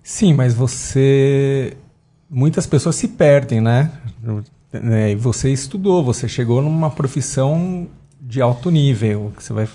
Sim, 0.05 0.35
mas 0.35 0.55
você. 0.55 1.77
Muitas 2.31 2.65
pessoas 2.65 2.95
se 2.95 3.09
perdem, 3.09 3.61
né? 3.61 3.91
É, 4.73 5.17
você 5.17 5.53
estudou, 5.53 6.05
você 6.05 6.29
chegou 6.29 6.63
numa 6.63 6.91
profissão 6.91 7.89
de 8.27 8.41
alto 8.41 8.71
nível, 8.71 9.33
que 9.37 9.45
você 9.45 9.53
vai, 9.53 9.69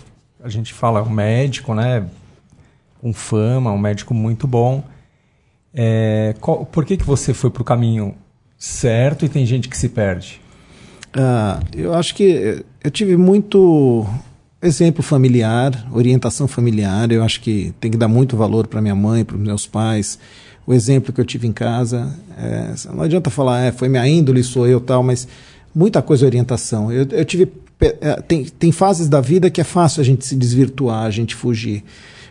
a 0.44 0.50
gente 0.50 0.74
fala, 0.74 1.04
um 1.04 1.10
médico, 1.10 1.76
né, 1.76 2.06
com 3.00 3.14
fama, 3.14 3.72
um 3.72 3.78
médico 3.78 4.14
muito 4.14 4.48
bom. 4.48 4.84
É, 5.74 6.36
qual, 6.42 6.66
por 6.66 6.84
que, 6.84 6.98
que 6.98 7.06
você 7.06 7.34
foi 7.34 7.52
para 7.52 7.62
o 7.62 7.66
caminho 7.66 8.16
certo 8.58 9.24
e 9.24 9.30
tem 9.30 9.46
gente 9.46 9.70
que 9.70 9.78
se 9.78 9.88
perde? 9.88 10.42
Ah, 11.14 11.60
eu 11.76 11.94
acho 11.94 12.16
que 12.16 12.64
eu 12.84 12.92
tive 12.92 13.16
muito 13.16 14.06
exemplo 14.62 15.04
familiar, 15.04 15.88
orientação 15.92 16.48
familiar. 16.48 17.12
Eu 17.12 17.24
acho 17.24 17.42
que 17.42 17.74
tem 17.80 17.92
que 17.92 17.98
dar 17.98 18.08
muito 18.08 18.36
valor 18.36 18.66
para 18.68 18.82
minha 18.82 18.96
mãe, 18.96 19.24
para 19.24 19.36
os 19.36 19.42
meus 19.42 19.68
pais. 19.68 20.18
O 20.66 20.74
exemplo 20.74 21.14
que 21.14 21.22
eu 21.22 21.26
tive 21.26 21.48
em 21.48 21.54
casa, 21.54 22.14
é, 22.38 22.74
não 22.92 23.04
adianta 23.04 23.30
falar, 23.30 23.62
é, 23.62 23.72
foi 23.72 23.88
minha 23.90 24.08
índole, 24.08 24.44
sou 24.44 24.68
eu 24.68 24.82
tal, 24.82 25.02
mas 25.04 25.28
muita 25.74 26.02
coisa 26.02 26.26
orientação. 26.26 26.92
Eu, 26.92 27.08
eu 27.12 27.26
tive 27.26 27.44
é, 27.44 27.48
tem, 28.28 28.46
tem 28.46 28.72
fases 28.72 29.08
da 29.08 29.22
vida 29.22 29.50
que 29.50 29.62
é 29.62 29.64
fácil 29.64 30.02
a 30.02 30.04
gente 30.04 30.26
se 30.26 30.36
desvirtuar, 30.36 31.06
a 31.06 31.12
gente 31.12 31.36
fugir. 31.36 31.84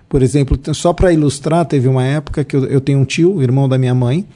Por 0.09 0.23
exemplo, 0.23 0.59
só 0.75 0.93
para 0.93 1.13
ilustrar, 1.13 1.67
teve 1.67 1.89
uma 1.89 2.05
época 2.05 2.45
que 2.45 2.57
eu, 2.57 2.65
eu 2.67 2.81
tenho 2.81 2.99
um 2.99 3.05
tio, 3.05 3.43
irmão 3.43 3.69
da 3.69 3.77
minha 3.77 3.95
mãe, 3.95 4.27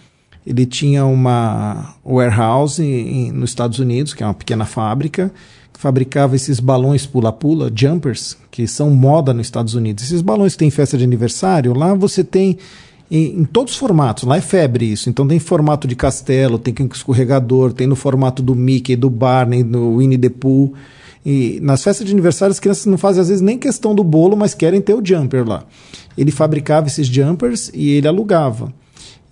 ele 0.46 0.66
tinha 0.66 1.05
uma 1.07 1.94
warehouse 2.05 2.83
em, 2.83 3.31
nos 3.31 3.51
Estados 3.51 3.79
Unidos, 3.79 4.12
que 4.12 4.22
é 4.22 4.27
uma 4.27 4.35
pequena 4.35 4.64
fábrica, 4.64 5.33
que 5.72 5.81
fabricava 5.81 6.35
esses 6.37 6.61
balões 6.61 7.07
pula-pula, 7.07 7.70
jumpers, 7.75 8.37
que 8.51 8.66
são 8.66 8.90
moda 8.90 9.33
nos 9.33 9.46
Estados 9.46 9.75
Unidos. 9.75 10.05
Esses 10.05 10.20
balões 10.20 10.53
que 10.53 10.59
tem 10.59 10.70
festa 10.70 10.98
de 10.98 11.05
aniversário, 11.05 11.72
lá 11.72 11.94
você 11.94 12.25
tem 12.25 12.59
em, 13.11 13.40
em, 13.40 13.44
todos 13.44 13.75
os 13.75 13.79
formatos. 13.79 14.25
Lá 14.25 14.37
é 14.37 14.40
febre 14.40 14.90
isso. 14.90 15.09
Então 15.09 15.27
tem 15.27 15.38
formato 15.38 15.87
de 15.87 15.94
castelo, 15.94 16.59
tem 16.59 16.75
escorregador, 16.92 17.72
tem 17.72 17.87
no 17.87 17.94
formato 17.94 18.42
do 18.42 18.55
Mickey, 18.55 18.96
do 18.96 19.09
Barney, 19.09 19.62
do 19.62 19.98
Winnie 19.98 20.18
the 20.18 20.29
Pooh. 20.29 20.72
E 21.25 21.61
nas 21.63 21.83
festas 21.83 22.07
de 22.07 22.13
aniversário 22.13 22.51
as 22.51 22.59
crianças 22.59 22.87
não 22.87 22.99
fazem 22.99 23.23
às 23.23 23.29
vezes 23.29 23.43
nem 23.43 23.57
questão 23.57 23.95
do 23.95 24.03
bolo, 24.03 24.37
mas 24.37 24.55
querem 24.55 24.81
ter 24.81 24.95
o 24.95 25.05
jumper 25.05 25.47
lá. 25.47 25.65
Ele 26.19 26.31
fabricava 26.31 26.89
esses 26.89 27.07
jumpers 27.07 27.71
e 27.73 27.91
ele 27.91 28.09
alugava. 28.09 28.73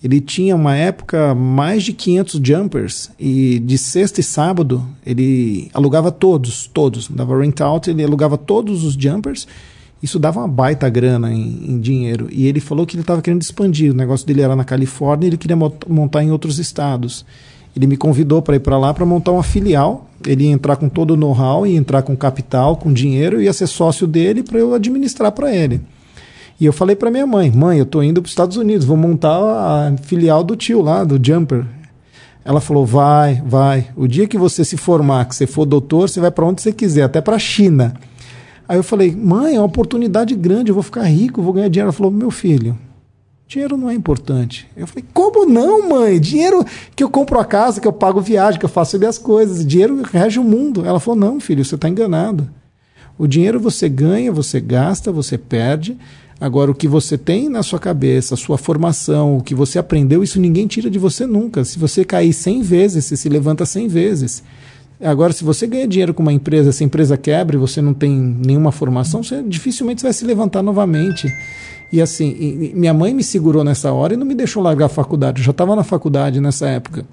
Ele 0.03 0.19
tinha 0.19 0.57
uma 0.57 0.75
época 0.75 1.35
mais 1.35 1.83
de 1.83 1.93
500 1.93 2.41
jumpers 2.43 3.11
e 3.19 3.59
de 3.59 3.77
sexta 3.77 4.21
e 4.21 4.25
sábado 4.25 4.87
ele 5.05 5.71
alugava 5.75 6.11
todos, 6.11 6.67
todos. 6.73 7.07
Dava 7.09 7.39
rent 7.39 7.61
out, 7.61 7.91
ele 7.91 8.03
alugava 8.03 8.39
todos 8.39 8.83
os 8.83 8.95
jumpers. 8.95 9.47
Isso 10.03 10.19
dava 10.19 10.41
uma 10.41 10.49
baita 10.49 10.89
grana 10.89 11.31
em, 11.31 11.73
em 11.73 11.81
dinheiro. 11.81 12.29
E 12.31 12.47
ele 12.47 12.61
falou 12.61 12.87
que 12.87 12.95
ele 12.95 13.03
estava 13.03 13.21
querendo 13.21 13.43
expandir. 13.43 13.93
O 13.93 13.95
negócio 13.95 14.27
dele 14.27 14.41
era 14.41 14.57
na 14.57 14.65
Califórnia 14.65 15.27
ele 15.27 15.37
queria 15.37 15.57
montar 15.87 16.23
em 16.23 16.31
outros 16.31 16.59
estados. 16.59 17.27
Ele 17.75 17.87
me 17.87 17.97
convidou 17.97 18.43
para 18.43 18.57
ir 18.57 18.61
para 18.61 18.79
lá 18.79 18.93
para 18.93 19.07
montar 19.07 19.33
uma 19.33 19.43
filial. 19.43 20.09
Ele 20.27 20.45
ia 20.45 20.51
entrar 20.51 20.77
com 20.77 20.89
todo 20.89 21.13
o 21.13 21.17
know-how, 21.17 21.67
ia 21.67 21.79
entrar 21.79 22.03
com 22.03 22.17
capital, 22.17 22.77
com 22.77 22.93
dinheiro, 22.93 23.41
ia 23.41 23.53
ser 23.53 23.67
sócio 23.67 24.07
dele 24.07 24.43
para 24.43 24.59
eu 24.59 24.75
administrar 24.75 25.33
para 25.33 25.55
ele. 25.55 25.81
E 26.61 26.67
eu 26.67 26.73
falei 26.73 26.95
para 26.95 27.11
minha 27.11 27.27
mãe: 27.27 27.51
mãe, 27.51 27.79
eu 27.79 27.85
estou 27.85 28.05
indo 28.05 28.21
para 28.21 28.27
os 28.27 28.33
Estados 28.33 28.57
Unidos, 28.57 28.85
vou 28.87 28.97
montar 28.97 29.39
a 29.39 29.97
filial 30.03 30.45
do 30.45 30.55
tio 30.55 30.83
lá, 30.83 31.05
do 31.05 31.19
Jumper. 31.25 31.65
Ela 32.45 32.61
falou: 32.61 32.85
vai, 32.85 33.43
vai. 33.47 33.89
O 33.97 34.07
dia 34.07 34.27
que 34.27 34.37
você 34.37 34.65
se 34.65 34.77
formar, 34.77 35.25
que 35.27 35.35
você 35.35 35.47
for 35.47 35.65
doutor, 35.65 36.09
você 36.09 36.21
vai 36.21 36.31
para 36.31 36.45
onde 36.45 36.61
você 36.61 36.73
quiser, 36.73 37.05
até 37.05 37.21
para 37.21 37.37
a 37.37 37.39
China. 37.39 37.95
Aí 38.69 38.77
eu 38.77 38.83
falei: 38.83 39.15
mãe, 39.17 39.55
é 39.55 39.59
uma 39.59 39.67
oportunidade 39.67 40.35
grande, 40.35 40.71
eu 40.71 40.75
vou 40.75 40.83
ficar 40.83 41.05
rico, 41.05 41.41
vou 41.41 41.55
ganhar 41.55 41.69
dinheiro. 41.69 41.87
Ela 41.87 41.93
falou: 41.93 42.13
meu 42.13 42.31
filho, 42.31 42.77
Dinheiro 43.51 43.77
não 43.77 43.91
é 43.91 43.95
importante. 43.95 44.69
Eu 44.77 44.87
falei, 44.87 45.05
como 45.13 45.45
não, 45.45 45.89
mãe? 45.89 46.21
Dinheiro 46.21 46.65
que 46.95 47.03
eu 47.03 47.11
compro 47.11 47.37
a 47.37 47.45
casa, 47.45 47.81
que 47.81 47.89
eu 47.89 47.93
pago 47.93 48.21
viagem, 48.21 48.61
que 48.61 48.65
eu 48.65 48.69
faço 48.69 48.95
ali 48.95 49.05
as 49.05 49.19
coisas. 49.19 49.67
Dinheiro 49.67 50.01
rege 50.05 50.39
o 50.39 50.45
mundo. 50.45 50.87
Ela 50.87 51.01
falou, 51.01 51.19
não, 51.19 51.41
filho, 51.41 51.65
você 51.65 51.75
está 51.75 51.89
enganado. 51.89 52.49
O 53.19 53.27
dinheiro 53.27 53.59
você 53.59 53.89
ganha, 53.89 54.31
você 54.31 54.61
gasta, 54.61 55.11
você 55.11 55.37
perde. 55.37 55.99
Agora, 56.41 56.71
o 56.71 56.75
que 56.75 56.87
você 56.87 57.19
tem 57.19 57.49
na 57.49 57.65
sua 57.65 57.81
cabeça, 57.81 58.35
a 58.35 58.37
sua 58.37 58.57
formação, 58.57 59.39
o 59.39 59.43
que 59.43 59.53
você 59.53 59.81
aprendeu, 59.81 60.23
isso 60.23 60.41
ninguém 60.41 60.69
tira 60.69 60.89
de 60.89 61.01
você 61.01 61.27
nunca. 61.27 61.65
Se 61.65 61.77
você 61.77 62.05
cair 62.05 62.33
100 62.33 62.63
vezes, 62.63 63.05
você 63.07 63.17
se 63.17 63.29
levanta 63.29 63.67
100 63.67 63.89
vezes. 63.89 64.45
Agora, 65.01 65.33
se 65.33 65.43
você 65.43 65.67
ganha 65.67 65.89
dinheiro 65.89 66.15
com 66.15 66.23
uma 66.23 66.33
empresa, 66.33 66.69
essa 66.69 66.85
empresa 66.85 67.17
quebra 67.17 67.57
e 67.57 67.59
você 67.59 67.83
não 67.83 67.95
tem 67.95 68.13
nenhuma 68.13 68.71
formação, 68.71 69.25
você 69.25 69.43
dificilmente 69.43 70.05
vai 70.05 70.13
se 70.13 70.25
levantar 70.25 70.63
novamente. 70.63 71.27
E 71.93 72.01
assim, 72.01 72.37
e 72.39 72.73
minha 72.75 72.95
mãe 72.95 73.13
me 73.13 73.25
segurou 73.25 73.65
nessa 73.65 73.93
hora 73.93 74.15
e 74.15 74.17
não 74.17 74.27
me 74.27 74.35
deixou 74.35 74.63
largar 74.63 74.87
a 74.87 74.89
faculdade. 74.89 75.41
Eu 75.41 75.45
já 75.45 75.51
estava 75.51 75.75
na 75.75 75.83
faculdade 75.83 76.41
nessa 76.41 76.69
época. 76.69 77.05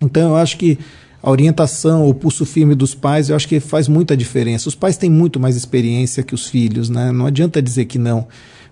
Então 0.00 0.30
eu 0.30 0.36
acho 0.36 0.56
que 0.56 0.78
a 1.22 1.30
orientação, 1.30 2.08
o 2.08 2.14
pulso 2.14 2.46
firme 2.46 2.74
dos 2.74 2.94
pais, 2.94 3.28
eu 3.28 3.36
acho 3.36 3.48
que 3.48 3.60
faz 3.60 3.88
muita 3.88 4.16
diferença. 4.16 4.68
Os 4.68 4.74
pais 4.74 4.96
têm 4.96 5.10
muito 5.10 5.40
mais 5.40 5.56
experiência 5.56 6.22
que 6.22 6.34
os 6.34 6.46
filhos, 6.46 6.88
né? 6.88 7.10
Não 7.12 7.26
adianta 7.26 7.60
dizer 7.60 7.86
que 7.86 7.98
não. 7.98 8.26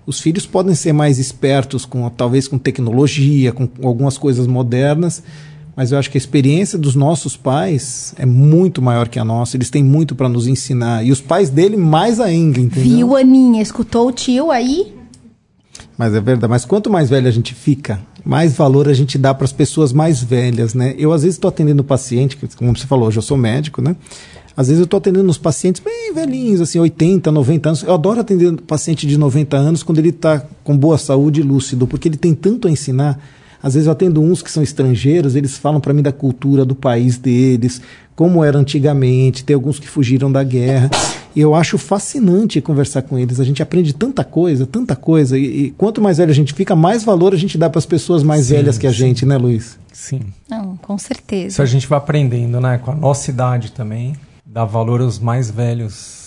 Os 0.06 0.20
filhos 0.20 0.46
podem 0.46 0.74
ser 0.74 0.92
mais 0.92 1.18
espertos, 1.18 1.84
com 1.84 2.08
talvez 2.10 2.46
com 2.46 2.58
tecnologia, 2.58 3.52
com 3.52 3.68
algumas 3.82 4.18
coisas 4.18 4.46
modernas, 4.46 5.22
mas 5.74 5.90
eu 5.90 5.98
acho 5.98 6.10
que 6.10 6.16
a 6.16 6.20
experiência 6.20 6.78
dos 6.78 6.94
nossos 6.94 7.36
pais 7.36 8.14
é 8.18 8.24
muito 8.24 8.80
maior 8.80 9.08
que 9.08 9.18
a 9.18 9.24
nossa. 9.24 9.56
Eles 9.56 9.70
têm 9.70 9.82
muito 9.82 10.14
para 10.14 10.28
nos 10.28 10.46
ensinar. 10.46 11.04
E 11.04 11.10
os 11.10 11.20
pais 11.20 11.50
dele 11.50 11.76
mais 11.76 12.20
ainda, 12.20 12.60
entendeu? 12.60 12.96
Viu, 12.96 13.16
Aninha? 13.16 13.60
Escutou 13.60 14.08
o 14.08 14.12
tio 14.12 14.50
aí? 14.50 14.94
Mas 15.96 16.14
é 16.14 16.20
verdade. 16.20 16.50
Mas 16.50 16.64
quanto 16.64 16.90
mais 16.90 17.08
velho 17.08 17.28
a 17.28 17.30
gente 17.30 17.54
fica, 17.54 18.00
mais 18.24 18.54
valor 18.54 18.88
a 18.88 18.92
gente 18.92 19.16
dá 19.16 19.32
para 19.32 19.44
as 19.44 19.52
pessoas 19.52 19.92
mais 19.92 20.22
velhas, 20.22 20.74
né? 20.74 20.94
Eu 20.98 21.12
às 21.12 21.22
vezes 21.22 21.36
estou 21.36 21.48
atendendo 21.48 21.84
paciente, 21.84 22.38
como 22.56 22.76
você 22.76 22.86
falou, 22.86 23.08
hoje 23.08 23.18
eu 23.18 23.22
sou 23.22 23.36
médico, 23.36 23.80
né? 23.80 23.94
Às 24.56 24.68
vezes 24.68 24.80
eu 24.80 24.84
estou 24.84 24.98
atendendo 24.98 25.28
uns 25.28 25.38
pacientes 25.38 25.82
bem 25.84 26.12
velhinhos, 26.14 26.60
assim, 26.60 26.78
80, 26.78 27.30
90 27.32 27.68
anos. 27.68 27.82
Eu 27.82 27.92
adoro 27.92 28.20
atender 28.20 28.52
paciente 28.62 29.06
de 29.06 29.18
90 29.18 29.56
anos 29.56 29.82
quando 29.82 29.98
ele 29.98 30.10
está 30.10 30.44
com 30.62 30.76
boa 30.76 30.96
saúde 30.96 31.40
e 31.40 31.42
lúcido, 31.42 31.86
porque 31.86 32.08
ele 32.08 32.16
tem 32.16 32.34
tanto 32.34 32.68
a 32.68 32.70
ensinar. 32.70 33.20
Às 33.64 33.72
vezes 33.72 33.86
eu 33.86 33.92
atendo 33.92 34.20
uns 34.20 34.42
que 34.42 34.50
são 34.50 34.62
estrangeiros, 34.62 35.34
eles 35.34 35.56
falam 35.56 35.80
para 35.80 35.94
mim 35.94 36.02
da 36.02 36.12
cultura 36.12 36.66
do 36.66 36.74
país 36.74 37.16
deles, 37.16 37.80
como 38.14 38.44
era 38.44 38.58
antigamente, 38.58 39.42
tem 39.42 39.54
alguns 39.54 39.80
que 39.80 39.88
fugiram 39.88 40.30
da 40.30 40.44
guerra. 40.44 40.90
E 41.34 41.40
eu 41.40 41.54
acho 41.54 41.78
fascinante 41.78 42.60
conversar 42.60 43.00
com 43.00 43.18
eles. 43.18 43.40
A 43.40 43.44
gente 43.44 43.62
aprende 43.62 43.94
tanta 43.94 44.22
coisa, 44.22 44.66
tanta 44.66 44.94
coisa. 44.94 45.38
E, 45.38 45.44
e 45.64 45.70
quanto 45.70 46.02
mais 46.02 46.18
velho 46.18 46.30
a 46.30 46.34
gente 46.34 46.52
fica, 46.52 46.76
mais 46.76 47.04
valor 47.04 47.32
a 47.32 47.38
gente 47.38 47.56
dá 47.56 47.70
para 47.70 47.78
as 47.78 47.86
pessoas 47.86 48.22
mais 48.22 48.44
Sim, 48.44 48.56
velhas 48.56 48.76
que 48.76 48.86
a 48.86 48.92
sim. 48.92 48.98
gente, 48.98 49.24
né, 49.24 49.38
Luiz? 49.38 49.78
Sim. 49.90 50.20
Não, 50.46 50.76
com 50.76 50.98
certeza. 50.98 51.48
Isso 51.48 51.62
a 51.62 51.66
gente 51.66 51.88
vai 51.88 51.96
aprendendo, 51.96 52.60
né? 52.60 52.76
Com 52.76 52.90
a 52.90 52.94
nossa 52.94 53.30
idade 53.30 53.72
também. 53.72 54.14
Dar 54.44 54.66
valor 54.66 55.00
aos 55.00 55.18
mais 55.18 55.50
velhos. 55.50 56.23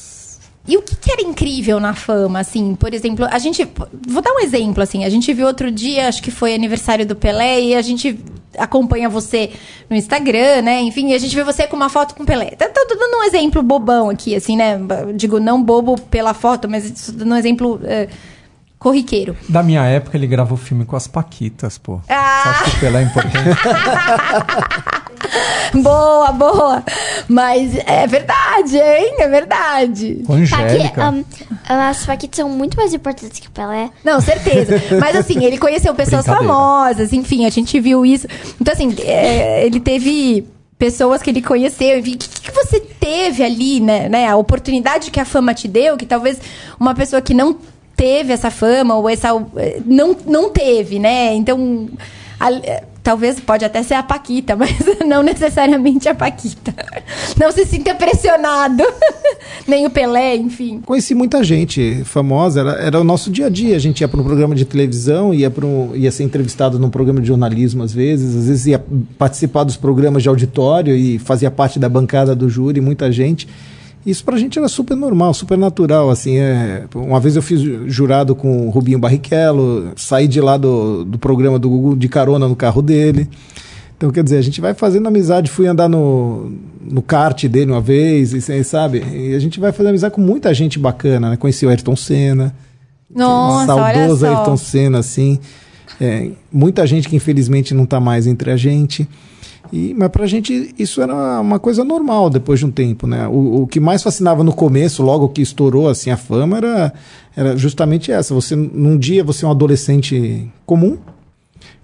E 0.67 0.75
o 0.77 0.81
que, 0.81 0.95
que 0.95 1.11
era 1.11 1.21
incrível 1.21 1.79
na 1.79 1.93
fama, 1.93 2.39
assim? 2.39 2.75
Por 2.75 2.93
exemplo, 2.93 3.25
a 3.31 3.39
gente. 3.39 3.65
Vou 4.07 4.21
dar 4.21 4.31
um 4.33 4.39
exemplo, 4.41 4.83
assim. 4.83 5.05
A 5.05 5.09
gente 5.09 5.31
viu 5.33 5.47
outro 5.47 5.71
dia, 5.71 6.07
acho 6.07 6.21
que 6.21 6.29
foi 6.31 6.53
aniversário 6.53 7.05
do 7.05 7.15
Pelé, 7.15 7.61
e 7.61 7.75
a 7.75 7.81
gente 7.81 8.19
acompanha 8.57 9.07
você 9.07 9.51
no 9.89 9.95
Instagram, 9.95 10.63
né? 10.63 10.81
Enfim, 10.81 11.13
a 11.13 11.17
gente 11.17 11.33
vê 11.35 11.43
você 11.43 11.67
com 11.67 11.75
uma 11.75 11.89
foto 11.89 12.15
com 12.15 12.23
o 12.23 12.25
Pelé. 12.25 12.51
Tá- 12.51 12.67
Tô, 12.67 12.85
tô 12.85 12.95
dando 12.95 13.17
um 13.19 13.23
exemplo 13.23 13.61
bobão 13.63 14.09
aqui, 14.09 14.35
assim, 14.35 14.57
né? 14.57 14.77
Digo, 15.15 15.39
não 15.39 15.61
bobo 15.63 15.99
pela 15.99 16.33
foto, 16.33 16.67
mas 16.67 16.89
tô 17.05 17.11
dando 17.13 17.33
um 17.33 17.37
exemplo 17.37 17.79
eh, 17.83 18.09
corriqueiro. 18.79 19.37
Da 19.47 19.61
minha 19.63 19.83
época, 19.85 20.17
ele 20.17 20.27
gravou 20.27 20.57
filme 20.57 20.85
com 20.85 20.95
as 20.95 21.07
Paquitas, 21.07 21.77
pô. 21.77 22.01
Ah! 22.09 22.41
Você 22.43 22.49
acha 22.49 22.63
que 22.71 22.77
o 22.77 22.79
Pelé 22.81 22.99
é 22.99 23.03
importante? 23.03 23.37
boa, 25.81 26.31
boa. 26.31 26.83
Mas 27.27 27.75
é 27.85 28.07
verdade, 28.07 28.77
hein? 28.77 29.15
É 29.19 29.27
verdade. 29.27 30.23
Com 30.25 30.33
Tá 30.45 31.09
um, 31.09 31.25
as 31.67 32.05
faquitas 32.05 32.37
são 32.37 32.49
muito 32.49 32.77
mais 32.77 32.93
importantes 32.93 33.39
que 33.39 33.47
o 33.47 33.51
Pelé. 33.51 33.89
Não, 34.03 34.19
certeza. 34.21 34.81
Mas 34.99 35.15
assim, 35.15 35.43
ele 35.43 35.57
conheceu 35.57 35.93
pessoas 35.93 36.25
famosas, 36.25 37.13
enfim, 37.13 37.45
a 37.45 37.49
gente 37.49 37.79
viu 37.79 38.05
isso. 38.05 38.27
Então, 38.59 38.73
assim, 38.73 38.95
é, 39.03 39.65
ele 39.65 39.79
teve 39.79 40.45
pessoas 40.79 41.21
que 41.21 41.29
ele 41.29 41.41
conheceu, 41.41 41.97
enfim, 41.99 42.13
o 42.15 42.17
que, 42.17 42.41
que 42.41 42.51
você 42.51 42.79
teve 42.79 43.43
ali, 43.43 43.79
né, 43.79 44.07
né? 44.07 44.27
A 44.27 44.35
oportunidade 44.37 45.09
que 45.11 45.19
a 45.19 45.25
fama 45.25 45.53
te 45.53 45.67
deu, 45.67 45.97
que 45.97 46.05
talvez 46.05 46.39
uma 46.79 46.93
pessoa 46.93 47.21
que 47.21 47.33
não 47.33 47.57
teve 47.95 48.31
essa 48.31 48.51
fama, 48.51 48.95
ou 48.95 49.09
essa. 49.09 49.29
eh, 49.57 49.81
não, 49.85 50.15
não 50.25 50.49
teve, 50.51 50.99
né? 50.99 51.33
Então. 51.33 51.89
a- 52.39 52.51
eh, 52.51 52.83
talvez 53.07 53.39
pode 53.39 53.63
até 53.63 53.81
ser 53.83 53.93
a 53.93 54.03
Paquita, 54.03 54.53
mas 54.59 54.69
não 55.07 55.23
necessariamente 55.23 56.09
a 56.09 56.13
Paquita. 56.13 56.75
Não 57.39 57.49
se 57.53 57.65
sinta 57.65 57.95
pressionado. 57.95 58.83
Nem 59.65 59.85
o 59.85 59.89
Pelé, 59.89 60.35
enfim. 60.35 60.81
Conheci 60.85 61.15
muita 61.15 61.41
gente 61.41 62.03
famosa, 62.03 62.59
era, 62.59 62.71
era 62.73 62.99
o 62.99 63.05
nosso 63.05 63.31
dia 63.31 63.45
a 63.45 63.49
dia. 63.49 63.77
A 63.77 63.79
gente 63.79 64.01
ia 64.01 64.09
para 64.09 64.19
um 64.19 64.23
programa 64.25 64.53
de 64.53 64.65
televisão, 64.65 65.33
ia, 65.33 65.49
um, 65.63 65.95
ia 65.95 66.11
ser 66.11 66.23
entrevistado 66.23 66.77
num 66.77 66.89
programa 66.89 67.21
de 67.21 67.27
jornalismo 67.27 67.81
às 67.81 67.93
vezes, 67.93 68.35
às 68.35 68.47
vezes 68.47 68.65
ia 68.65 68.83
participar 69.17 69.63
dos 69.63 69.77
programas 69.77 70.21
de 70.21 70.27
auditório 70.27 70.93
e 70.93 71.17
fazia 71.17 71.49
parte 71.49 71.79
da 71.79 71.87
bancada 71.87 72.35
do 72.35 72.49
júri, 72.49 72.81
muita 72.81 73.09
gente. 73.09 73.47
Isso 74.07 74.23
pra 74.23 74.37
gente 74.37 74.57
era 74.57 74.67
super 74.67 74.95
normal, 74.95 75.33
super 75.33 75.57
natural, 75.57 76.09
assim, 76.09 76.37
é... 76.37 76.85
uma 76.95 77.19
vez 77.19 77.35
eu 77.35 77.41
fiz 77.41 77.61
jurado 77.91 78.33
com 78.33 78.65
o 78.65 78.69
Rubinho 78.69 78.97
Barrichello, 78.97 79.91
saí 79.97 80.27
de 80.27 80.39
lá 80.39 80.55
do, 80.55 81.03
do 81.03 81.19
programa 81.19 81.59
do 81.59 81.69
Google 81.69 81.95
de 81.95 82.07
carona 82.07 82.47
no 82.47 82.55
carro 82.55 82.81
dele, 82.81 83.29
então, 83.97 84.11
quer 84.11 84.23
dizer, 84.23 84.37
a 84.37 84.41
gente 84.41 84.61
vai 84.61 84.75
fazendo 84.75 85.07
amizade. 85.07 85.49
Fui 85.49 85.65
andar 85.65 85.89
no, 85.89 86.51
no 86.79 87.01
kart 87.01 87.45
dele 87.45 87.71
uma 87.71 87.81
vez, 87.81 88.31
e, 88.31 88.63
sabe? 88.63 89.03
E 89.11 89.33
a 89.33 89.39
gente 89.39 89.59
vai 89.59 89.71
fazendo 89.71 89.89
amizade 89.89 90.13
com 90.13 90.21
muita 90.21 90.53
gente 90.53 90.77
bacana, 90.77 91.31
né? 91.31 91.37
Conheci 91.37 91.65
o 91.65 91.69
Ayrton 91.69 91.95
Senna. 91.95 92.55
Nossa, 93.13 93.73
olha 93.73 93.93
saudoso 93.95 94.19
só. 94.19 94.27
Ayrton 94.27 94.57
Senna, 94.57 94.99
assim. 94.99 95.39
É, 95.99 96.29
muita 96.53 96.85
gente 96.85 97.09
que 97.09 97.15
infelizmente 97.15 97.73
não 97.73 97.85
está 97.85 97.99
mais 97.99 98.27
entre 98.27 98.51
a 98.51 98.57
gente. 98.57 99.07
E, 99.71 99.93
mas 99.93 100.09
pra 100.09 100.25
gente 100.25 100.73
isso 100.77 101.01
era 101.01 101.41
uma 101.41 101.59
coisa 101.59 101.83
normal 101.83 102.29
depois 102.29 102.59
de 102.59 102.65
um 102.65 102.71
tempo, 102.71 103.07
né? 103.07 103.27
O, 103.27 103.63
o 103.63 103.67
que 103.67 103.79
mais 103.79 104.03
fascinava 104.03 104.43
no 104.43 104.53
começo, 104.53 105.03
logo 105.03 105.29
que 105.29 105.41
estourou 105.41 105.89
assim 105.89 106.09
a 106.09 106.17
fama, 106.17 106.57
era, 106.57 106.93
era 107.35 107.57
justamente 107.57 108.11
essa. 108.11 108.33
Você 108.33 108.55
num 108.55 108.97
dia 108.97 109.23
você 109.23 109.45
é 109.45 109.47
um 109.47 109.51
adolescente 109.51 110.51
comum, 110.65 110.97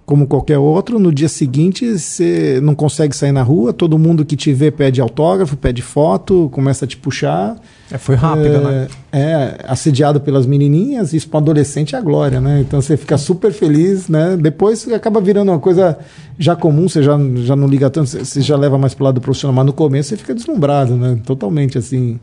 como 0.06 0.26
qualquer 0.26 0.58
outro, 0.58 0.98
no 0.98 1.12
dia 1.12 1.28
seguinte 1.28 1.98
você 1.98 2.60
não 2.62 2.74
consegue 2.74 3.16
sair 3.16 3.32
na 3.32 3.42
rua, 3.42 3.72
todo 3.72 3.98
mundo 3.98 4.24
que 4.24 4.36
te 4.36 4.52
vê 4.52 4.70
pede 4.70 5.00
autógrafo, 5.00 5.56
pede 5.56 5.80
foto, 5.80 6.48
começa 6.52 6.84
a 6.84 6.88
te 6.88 6.96
puxar. 6.96 7.56
É, 7.90 7.96
foi 7.96 8.14
rápido, 8.14 8.60
né? 8.60 8.88
É, 9.10 9.20
é, 9.20 9.58
assediado 9.66 10.20
pelas 10.20 10.44
menininhas, 10.44 11.14
isso 11.14 11.28
para 11.28 11.40
adolescente 11.40 11.94
é 11.94 11.98
a 11.98 12.02
glória, 12.02 12.40
né? 12.40 12.60
Então 12.60 12.82
você 12.82 12.96
fica 12.96 13.16
super 13.16 13.52
feliz, 13.52 14.08
né? 14.08 14.36
Depois 14.36 14.86
acaba 14.92 15.20
virando 15.20 15.50
uma 15.50 15.58
coisa 15.58 15.98
já 16.38 16.54
comum, 16.54 16.86
você 16.86 17.02
já, 17.02 17.18
já 17.36 17.56
não 17.56 17.66
liga 17.66 17.88
tanto, 17.88 18.10
você 18.10 18.40
já 18.42 18.56
leva 18.56 18.76
mais 18.76 18.92
pro 18.92 19.04
lado 19.04 19.20
profissional, 19.22 19.54
mas 19.54 19.66
no 19.66 19.72
começo 19.72 20.10
você 20.10 20.16
fica 20.16 20.34
deslumbrado, 20.34 20.96
né? 20.96 21.18
Totalmente 21.24 21.78
assim 21.78 22.20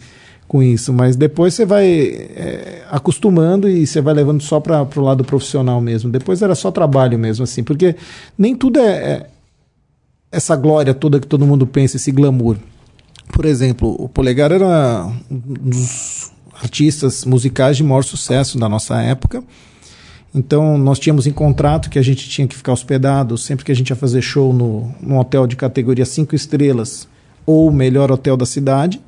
com 0.51 0.61
isso, 0.61 0.91
mas 0.91 1.15
depois 1.15 1.53
você 1.53 1.65
vai 1.65 1.87
é, 1.87 2.83
acostumando 2.91 3.69
e 3.69 3.87
você 3.87 4.01
vai 4.01 4.13
levando 4.13 4.43
só 4.43 4.59
para 4.59 4.85
o 4.97 5.01
lado 5.01 5.23
profissional 5.23 5.79
mesmo. 5.79 6.11
Depois 6.11 6.41
era 6.41 6.53
só 6.55 6.69
trabalho 6.69 7.17
mesmo, 7.17 7.45
assim, 7.45 7.63
porque 7.63 7.95
nem 8.37 8.53
tudo 8.53 8.77
é, 8.77 8.83
é 8.83 9.27
essa 10.29 10.53
glória 10.57 10.93
toda 10.93 11.21
que 11.21 11.25
todo 11.25 11.47
mundo 11.47 11.65
pensa, 11.65 11.95
esse 11.95 12.11
glamour. 12.11 12.57
Por 13.31 13.45
exemplo, 13.45 13.95
o 13.97 14.09
Polegar 14.09 14.51
era 14.51 15.09
um 15.31 15.69
dos 15.69 16.33
artistas 16.61 17.23
musicais 17.23 17.77
de 17.77 17.83
maior 17.85 18.03
sucesso 18.03 18.59
da 18.59 18.67
nossa 18.67 19.01
época. 19.01 19.41
Então, 20.35 20.77
nós 20.77 20.99
tínhamos 20.99 21.25
em 21.25 21.31
contrato 21.31 21.89
que 21.89 21.97
a 21.97 22.01
gente 22.03 22.27
tinha 22.27 22.45
que 22.45 22.57
ficar 22.57 22.73
hospedado 22.73 23.37
sempre 23.37 23.63
que 23.63 23.71
a 23.71 23.75
gente 23.75 23.91
ia 23.91 23.95
fazer 23.95 24.21
show 24.21 24.51
no, 24.51 24.93
num 25.01 25.17
hotel 25.17 25.47
de 25.47 25.55
categoria 25.55 26.05
5 26.05 26.35
estrelas 26.35 27.07
ou 27.45 27.71
melhor 27.71 28.11
hotel 28.11 28.35
da 28.35 28.45
cidade. 28.45 28.99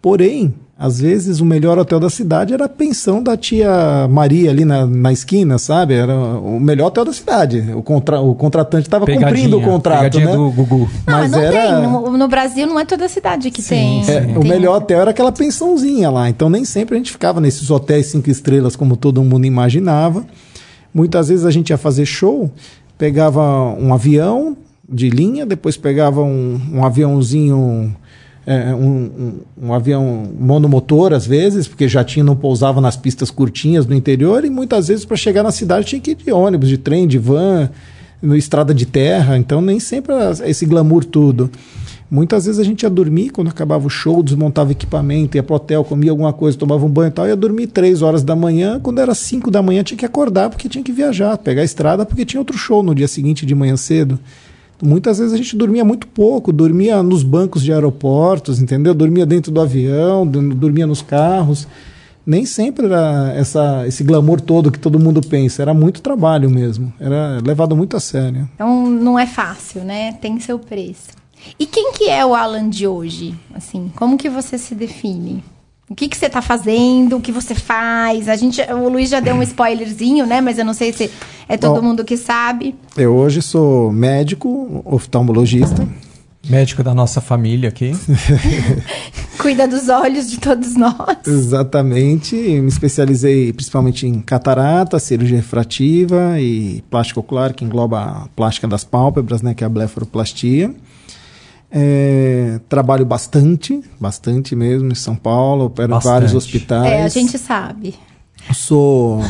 Porém, 0.00 0.54
às 0.78 1.00
vezes 1.00 1.40
o 1.40 1.44
melhor 1.46 1.78
hotel 1.78 1.98
da 1.98 2.10
cidade 2.10 2.52
era 2.52 2.66
a 2.66 2.68
pensão 2.68 3.22
da 3.22 3.34
tia 3.34 4.06
Maria 4.10 4.50
ali 4.50 4.62
na, 4.64 4.86
na 4.86 5.10
esquina, 5.10 5.56
sabe? 5.56 5.94
Era 5.94 6.14
o 6.14 6.60
melhor 6.60 6.88
hotel 6.88 7.02
da 7.06 7.14
cidade. 7.14 7.64
O, 7.74 7.82
contra, 7.82 8.20
o 8.20 8.34
contratante 8.34 8.86
estava 8.86 9.06
cumprindo 9.06 9.56
o 9.58 9.62
contrato, 9.62 10.20
né? 10.20 10.26
do 10.36 10.50
Gugu. 10.50 10.80
Não, 11.06 11.14
Mas 11.18 11.30
não 11.32 11.38
era- 11.40 11.80
tem. 11.80 11.90
No, 11.90 12.18
no 12.18 12.28
Brasil 12.28 12.66
não 12.66 12.78
é 12.78 12.84
toda 12.84 13.08
cidade 13.08 13.50
que 13.50 13.62
tem. 13.62 14.02
sim. 14.04 14.10
É, 14.12 14.20
tem 14.20 14.36
o 14.36 14.44
melhor 14.44 14.76
hotel 14.76 15.00
era 15.00 15.12
aquela 15.12 15.32
pensãozinha 15.32 16.10
lá. 16.10 16.28
Então 16.28 16.50
nem 16.50 16.64
sempre 16.66 16.94
a 16.94 16.98
gente 16.98 17.10
ficava 17.10 17.40
nesses 17.40 17.70
hotéis 17.70 18.06
cinco 18.06 18.28
estrelas 18.28 18.76
como 18.76 18.96
todo 18.98 19.24
mundo 19.24 19.46
imaginava. 19.46 20.26
Muitas 20.92 21.28
vezes 21.28 21.46
a 21.46 21.50
gente 21.50 21.70
ia 21.70 21.78
fazer 21.78 22.04
show, 22.04 22.50
pegava 22.98 23.40
um 23.78 23.94
avião 23.94 24.54
de 24.86 25.08
linha, 25.08 25.46
depois 25.46 25.76
pegava 25.78 26.22
um, 26.22 26.60
um 26.72 26.84
aviãozinho 26.84 27.96
é, 28.46 28.72
um, 28.72 28.86
um, 29.58 29.66
um, 29.66 29.72
avião 29.74 30.30
monomotor, 30.38 31.12
às 31.12 31.26
vezes, 31.26 31.66
porque 31.66 31.88
já 31.88 32.04
tinha, 32.04 32.24
não 32.24 32.36
pousava 32.36 32.80
nas 32.80 32.96
pistas 32.96 33.28
curtinhas 33.28 33.86
no 33.86 33.94
interior, 33.94 34.44
e 34.44 34.50
muitas 34.50 34.86
vezes 34.86 35.04
para 35.04 35.16
chegar 35.16 35.42
na 35.42 35.50
cidade 35.50 35.86
tinha 35.86 36.00
que 36.00 36.12
ir 36.12 36.14
de 36.14 36.30
ônibus, 36.30 36.68
de 36.68 36.78
trem, 36.78 37.08
de 37.08 37.18
van, 37.18 37.68
no 38.22 38.36
estrada 38.36 38.72
de 38.72 38.86
terra, 38.86 39.36
então 39.36 39.60
nem 39.60 39.80
sempre 39.80 40.14
esse 40.44 40.64
glamour 40.64 41.04
tudo. 41.04 41.50
Muitas 42.08 42.46
vezes 42.46 42.60
a 42.60 42.64
gente 42.64 42.84
ia 42.84 42.90
dormir 42.90 43.30
quando 43.30 43.48
acabava 43.48 43.84
o 43.84 43.90
show, 43.90 44.22
desmontava 44.22 44.70
equipamento, 44.70 45.36
ia 45.36 45.42
pro 45.42 45.56
hotel, 45.56 45.82
comia 45.82 46.12
alguma 46.12 46.32
coisa, 46.32 46.56
tomava 46.56 46.86
um 46.86 46.88
banho 46.88 47.08
e 47.08 47.10
tal, 47.10 47.26
ia 47.26 47.34
dormir 47.34 47.66
três 47.66 48.00
horas 48.00 48.22
da 48.22 48.36
manhã. 48.36 48.78
Quando 48.80 49.00
era 49.00 49.12
cinco 49.12 49.50
da 49.50 49.60
manhã 49.60 49.82
tinha 49.82 49.98
que 49.98 50.06
acordar 50.06 50.48
porque 50.48 50.68
tinha 50.68 50.84
que 50.84 50.92
viajar, 50.92 51.36
pegar 51.36 51.62
a 51.62 51.64
estrada 51.64 52.06
porque 52.06 52.24
tinha 52.24 52.40
outro 52.40 52.56
show 52.56 52.80
no 52.80 52.94
dia 52.94 53.08
seguinte 53.08 53.44
de 53.44 53.56
manhã 53.56 53.76
cedo. 53.76 54.20
Muitas 54.82 55.18
vezes 55.18 55.32
a 55.32 55.36
gente 55.36 55.56
dormia 55.56 55.84
muito 55.84 56.06
pouco, 56.06 56.52
dormia 56.52 57.02
nos 57.02 57.22
bancos 57.22 57.62
de 57.62 57.72
aeroportos, 57.72 58.60
entendeu? 58.60 58.94
Dormia 58.94 59.24
dentro 59.24 59.50
do 59.50 59.60
avião, 59.60 60.26
dormia 60.26 60.86
nos 60.86 61.02
carros. 61.02 61.66
Nem 62.26 62.44
sempre 62.44 62.86
era 62.86 63.32
essa, 63.36 63.86
esse 63.86 64.02
glamour 64.02 64.40
todo 64.40 64.70
que 64.70 64.78
todo 64.78 64.98
mundo 64.98 65.20
pensa. 65.20 65.62
Era 65.62 65.72
muito 65.72 66.02
trabalho 66.02 66.50
mesmo. 66.50 66.92
Era 66.98 67.40
levado 67.44 67.76
muito 67.76 67.96
a 67.96 68.00
sério. 68.00 68.48
Então 68.54 68.90
não 68.90 69.18
é 69.18 69.26
fácil, 69.26 69.84
né? 69.84 70.12
Tem 70.14 70.38
seu 70.40 70.58
preço. 70.58 71.10
E 71.58 71.66
quem 71.66 71.92
que 71.92 72.08
é 72.10 72.26
o 72.26 72.34
Alan 72.34 72.68
de 72.68 72.86
hoje? 72.86 73.34
Assim, 73.54 73.92
como 73.94 74.18
que 74.18 74.28
você 74.28 74.58
se 74.58 74.74
define? 74.74 75.44
O 75.88 75.94
que, 75.94 76.08
que 76.08 76.16
você 76.16 76.26
está 76.26 76.42
fazendo? 76.42 77.16
O 77.16 77.20
que 77.20 77.30
você 77.30 77.54
faz? 77.54 78.28
A 78.28 78.34
gente, 78.34 78.60
o 78.60 78.88
Luiz 78.88 79.08
já 79.08 79.20
deu 79.20 79.36
um 79.36 79.42
spoilerzinho, 79.44 80.26
né? 80.26 80.40
Mas 80.40 80.58
eu 80.58 80.64
não 80.64 80.74
sei 80.74 80.92
se 80.92 81.10
é 81.48 81.56
todo 81.56 81.76
Bom, 81.80 81.88
mundo 81.88 82.04
que 82.04 82.16
sabe. 82.16 82.74
Eu 82.96 83.14
hoje 83.14 83.40
sou 83.40 83.92
médico, 83.92 84.82
oftalmologista. 84.84 85.86
Médico 86.48 86.82
da 86.82 86.94
nossa 86.94 87.20
família 87.20 87.68
aqui. 87.68 87.92
Cuida 89.38 89.66
dos 89.66 89.88
olhos 89.88 90.30
de 90.30 90.38
todos 90.38 90.76
nós. 90.76 91.18
Exatamente. 91.26 92.36
Me 92.36 92.68
especializei 92.68 93.52
principalmente 93.52 94.06
em 94.06 94.20
catarata, 94.20 94.98
cirurgia 94.98 95.36
refrativa 95.36 96.40
e 96.40 96.82
plástico 96.88 97.20
ocular, 97.20 97.52
que 97.52 97.64
engloba 97.64 98.00
a 98.00 98.28
plástica 98.34 98.66
das 98.68 98.84
pálpebras, 98.84 99.42
né? 99.42 99.54
Que 99.54 99.64
é 99.64 99.66
a 99.66 99.70
blefaroplastia. 99.70 100.72
É, 101.78 102.58
trabalho 102.70 103.04
bastante, 103.04 103.82
bastante 104.00 104.56
mesmo 104.56 104.90
em 104.90 104.94
São 104.94 105.14
Paulo, 105.14 105.66
opero 105.66 105.94
em 105.94 105.98
vários 105.98 106.32
hospitais. 106.32 106.90
É, 106.90 107.02
a 107.02 107.08
gente 107.08 107.36
sabe. 107.36 107.94
Sou 108.54 109.22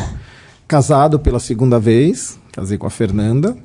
casado 0.65 1.19
pela 1.19 1.41
segunda 1.41 1.77
vez, 1.77 2.39
casei 2.53 2.77
com 2.77 2.87
a 2.87 2.89
Fernanda, 2.89 3.57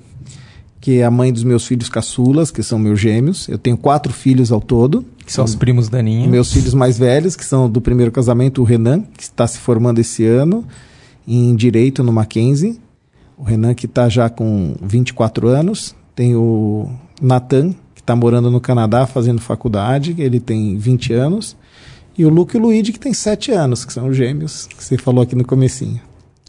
que 0.81 0.99
é 0.99 1.05
a 1.05 1.12
mãe 1.12 1.33
dos 1.33 1.45
meus 1.45 1.64
filhos 1.64 1.88
caçulas, 1.88 2.51
que 2.51 2.61
são 2.61 2.77
meus 2.77 2.99
gêmeos. 2.99 3.49
Eu 3.49 3.57
tenho 3.57 3.77
quatro 3.77 4.12
filhos 4.12 4.51
ao 4.51 4.61
todo. 4.61 5.05
Que 5.25 5.33
são 5.33 5.45
os 5.45 5.55
primos 5.55 5.88
Daninha. 5.88 6.29
Meus 6.29 6.53
filhos 6.53 6.75
mais 6.75 6.99
velhos, 6.99 7.37
que 7.37 7.45
são 7.45 7.71
do 7.71 7.81
primeiro 7.81 8.11
casamento, 8.11 8.62
o 8.62 8.64
Renan, 8.64 9.03
que 9.16 9.23
está 9.23 9.47
se 9.47 9.59
formando 9.59 10.01
esse 10.01 10.27
ano 10.27 10.66
em 11.25 11.55
Direito 11.55 12.03
no 12.03 12.12
Mackenzie. 12.12 12.81
O 13.38 13.45
Renan, 13.45 13.75
que 13.75 13.87
está 13.87 14.09
já 14.09 14.29
com 14.29 14.75
24 14.83 15.47
anos. 15.47 15.95
Tem 16.16 16.35
o 16.35 16.90
Natan, 17.21 17.77
que 18.03 18.05
está 18.05 18.17
morando 18.17 18.51
no 18.51 18.61
Canadá 18.61 19.07
fazendo 19.07 19.41
faculdade, 19.41 20.15
ele 20.19 20.41
tem 20.41 20.77
20 20.77 21.12
anos, 21.12 21.57
e 22.19 22.25
o 22.27 22.29
Luke 22.29 22.57
e 22.57 22.61
o 22.61 22.62
Luigi, 22.62 22.93
que 22.93 22.99
tem 22.99 23.15
7 23.15 23.53
anos, 23.53 23.85
que 23.85 23.93
são 23.93 24.12
gêmeos, 24.12 24.67
que 24.67 24.83
você 24.83 24.99
falou 24.99 25.23
aqui 25.23 25.37
no 25.37 25.45
comecinho. 25.45 26.01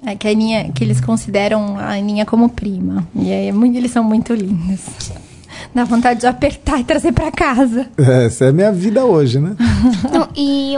É 0.06 0.16
que 0.16 0.28
a 0.28 0.32
Aninha, 0.32 0.72
que 0.74 0.84
eles 0.84 1.00
consideram 1.00 1.78
a 1.78 1.94
Aninha 1.94 2.26
como 2.26 2.50
prima. 2.50 3.08
E 3.16 3.32
é 3.32 3.52
muito, 3.52 3.78
eles 3.78 3.92
são 3.92 4.04
muito 4.04 4.34
lindos. 4.34 5.12
Dá 5.74 5.86
vontade 5.86 6.22
de 6.22 6.28
apertar 6.28 6.80
e 6.80 6.84
trazer 6.84 7.14
para 7.14 7.32
casa. 7.32 7.88
É, 7.98 8.26
essa 8.26 8.46
é 8.46 8.50
a 8.50 8.52
minha 8.54 8.72
vida 8.72 9.06
hoje, 9.06 9.40
né? 9.40 9.56
não, 10.12 10.28
e 10.36 10.78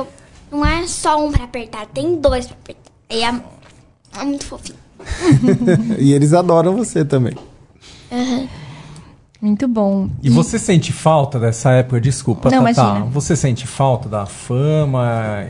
não 0.52 0.64
é 0.64 0.86
só 0.86 1.26
um 1.26 1.32
para 1.32 1.46
apertar, 1.46 1.88
tem 1.88 2.20
dois 2.20 2.46
para 2.46 2.58
apertar. 2.58 2.92
E 3.10 3.24
é, 3.24 4.22
é 4.22 4.26
muito 4.26 4.46
fofinho. 4.46 4.78
e 5.98 6.14
eles 6.14 6.34
adoram 6.34 6.76
você 6.76 7.04
também. 7.04 7.34
Uhum. 8.12 8.48
Muito 9.42 9.68
bom. 9.68 10.10
E, 10.24 10.28
e, 10.28 10.30
você 10.30 10.58
sente 10.58 10.94
falta 10.94 11.40
dessa 11.40 11.72
época? 11.72 12.00
Desculpa, 12.00 12.50
Não, 12.50 12.64
Tata. 12.64 12.82
Imagina. 12.82 13.06
Você 13.12 13.36
sente 13.36 13.68
falta 13.68 14.08
da 14.08 14.26
fama? 14.26 15.46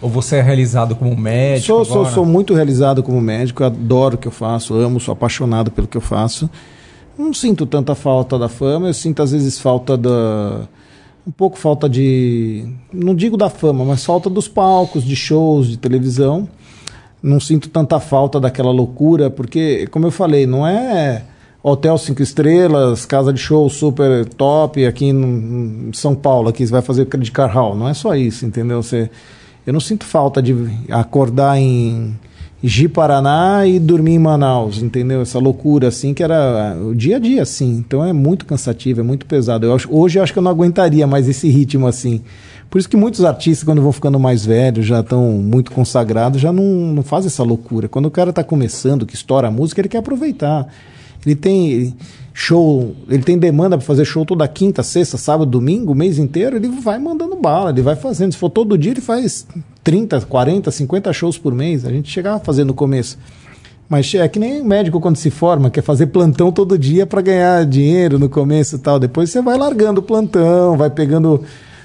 Ou 0.00 0.08
você 0.08 0.36
é 0.36 0.42
realizado 0.42 0.96
como 0.96 1.16
médico? 1.16 1.66
Sou, 1.66 1.84
sou, 1.84 2.06
sou, 2.06 2.26
muito 2.26 2.54
realizado 2.54 3.02
como 3.02 3.20
médico, 3.20 3.62
adoro 3.62 4.16
o 4.16 4.18
que 4.18 4.26
eu 4.26 4.32
faço, 4.32 4.74
amo, 4.74 4.98
sou 4.98 5.12
apaixonado 5.12 5.70
pelo 5.70 5.86
que 5.86 5.96
eu 5.96 6.00
faço. 6.00 6.50
Não 7.16 7.32
sinto 7.32 7.66
tanta 7.66 7.94
falta 7.94 8.38
da 8.38 8.48
fama, 8.48 8.88
eu 8.88 8.94
sinto 8.94 9.22
às 9.22 9.32
vezes 9.32 9.60
falta 9.60 9.96
da. 9.96 10.62
Um 11.24 11.30
pouco 11.30 11.56
falta 11.56 11.88
de. 11.88 12.66
Não 12.92 13.14
digo 13.14 13.36
da 13.36 13.48
fama, 13.48 13.84
mas 13.84 14.04
falta 14.04 14.28
dos 14.28 14.48
palcos, 14.48 15.04
de 15.04 15.14
shows, 15.14 15.68
de 15.68 15.76
televisão. 15.76 16.48
Não 17.22 17.38
sinto 17.38 17.68
tanta 17.68 18.00
falta 18.00 18.40
daquela 18.40 18.72
loucura, 18.72 19.30
porque, 19.30 19.86
como 19.92 20.06
eu 20.06 20.10
falei, 20.10 20.46
não 20.46 20.66
é 20.66 21.22
hotel 21.62 21.96
cinco 21.96 22.22
estrelas, 22.22 23.06
casa 23.06 23.32
de 23.32 23.40
show 23.40 23.68
super 23.70 24.26
top 24.26 24.84
aqui 24.84 25.06
em 25.06 25.90
São 25.92 26.14
Paulo, 26.14 26.48
aqui 26.48 26.66
você 26.66 26.72
vai 26.72 26.82
fazer 26.82 27.06
Card 27.06 27.54
Hall. 27.54 27.76
Não 27.76 27.88
é 27.88 27.94
só 27.94 28.14
isso, 28.16 28.44
entendeu? 28.44 28.82
Você, 28.82 29.08
eu 29.66 29.72
não 29.72 29.80
sinto 29.80 30.04
falta 30.04 30.42
de 30.42 30.54
acordar 30.90 31.58
em 31.58 32.18
Ji-Paraná 32.64 33.66
e 33.66 33.78
dormir 33.78 34.14
em 34.14 34.18
Manaus, 34.18 34.82
entendeu? 34.82 35.22
Essa 35.22 35.38
loucura 35.38 35.88
assim 35.88 36.14
que 36.14 36.22
era 36.22 36.76
o 36.80 36.94
dia 36.94 37.16
a 37.16 37.18
dia 37.18 37.42
assim. 37.42 37.76
Então 37.76 38.04
é 38.04 38.12
muito 38.12 38.44
cansativo, 38.44 39.00
é 39.00 39.04
muito 39.04 39.26
pesado. 39.26 39.66
Eu 39.66 39.74
acho, 39.74 39.88
hoje 39.92 40.18
eu 40.18 40.22
acho 40.22 40.32
que 40.32 40.38
eu 40.38 40.42
não 40.42 40.50
aguentaria 40.50 41.06
mais 41.06 41.28
esse 41.28 41.48
ritmo 41.48 41.86
assim. 41.86 42.22
Por 42.70 42.78
isso 42.78 42.88
que 42.88 42.96
muitos 42.96 43.22
artistas, 43.22 43.64
quando 43.64 43.82
vão 43.82 43.92
ficando 43.92 44.18
mais 44.18 44.46
velhos, 44.46 44.86
já 44.86 45.00
estão 45.00 45.32
muito 45.32 45.70
consagrados, 45.72 46.40
já 46.40 46.50
não, 46.52 46.64
não 46.64 47.02
fazem 47.02 47.26
essa 47.26 47.42
loucura. 47.42 47.86
Quando 47.86 48.06
o 48.06 48.10
cara 48.10 48.30
está 48.30 48.42
começando, 48.42 49.04
que 49.04 49.14
estoura 49.14 49.48
a 49.48 49.50
música, 49.50 49.80
ele 49.80 49.88
quer 49.88 49.98
aproveitar. 49.98 50.66
Ele 51.24 51.34
tem 51.34 51.94
show, 52.34 52.94
ele 53.08 53.22
tem 53.22 53.38
demanda 53.38 53.76
para 53.76 53.86
fazer 53.86 54.04
show 54.04 54.24
toda 54.24 54.46
quinta, 54.48 54.82
sexta, 54.82 55.16
sábado, 55.16 55.50
domingo, 55.50 55.92
o 55.92 55.94
mês 55.94 56.18
inteiro, 56.18 56.56
ele 56.56 56.68
vai 56.68 56.98
mandando 56.98 57.36
bala, 57.36 57.70
ele 57.70 57.82
vai 57.82 57.94
fazendo. 57.94 58.32
Se 58.32 58.38
for 58.38 58.50
todo 58.50 58.78
dia, 58.78 58.92
ele 58.92 59.00
faz 59.00 59.46
30, 59.84 60.22
40, 60.22 60.70
50 60.70 61.12
shows 61.12 61.38
por 61.38 61.54
mês. 61.54 61.84
A 61.84 61.90
gente 61.90 62.10
chegava 62.10 62.40
fazer 62.40 62.64
no 62.64 62.74
começo. 62.74 63.18
Mas 63.88 64.14
é 64.14 64.26
que 64.26 64.38
nem 64.38 64.64
médico 64.64 64.98
quando 65.00 65.16
se 65.16 65.30
forma, 65.30 65.68
quer 65.68 65.82
fazer 65.82 66.06
plantão 66.06 66.50
todo 66.50 66.78
dia 66.78 67.06
para 67.06 67.20
ganhar 67.20 67.66
dinheiro 67.66 68.18
no 68.18 68.28
começo 68.28 68.76
e 68.76 68.78
tal. 68.78 68.98
Depois 68.98 69.28
você 69.28 69.42
vai 69.42 69.58
largando 69.58 70.00
o 70.00 70.02
plantão, 70.02 70.78
vai 70.78 70.88
pegando 70.88 71.42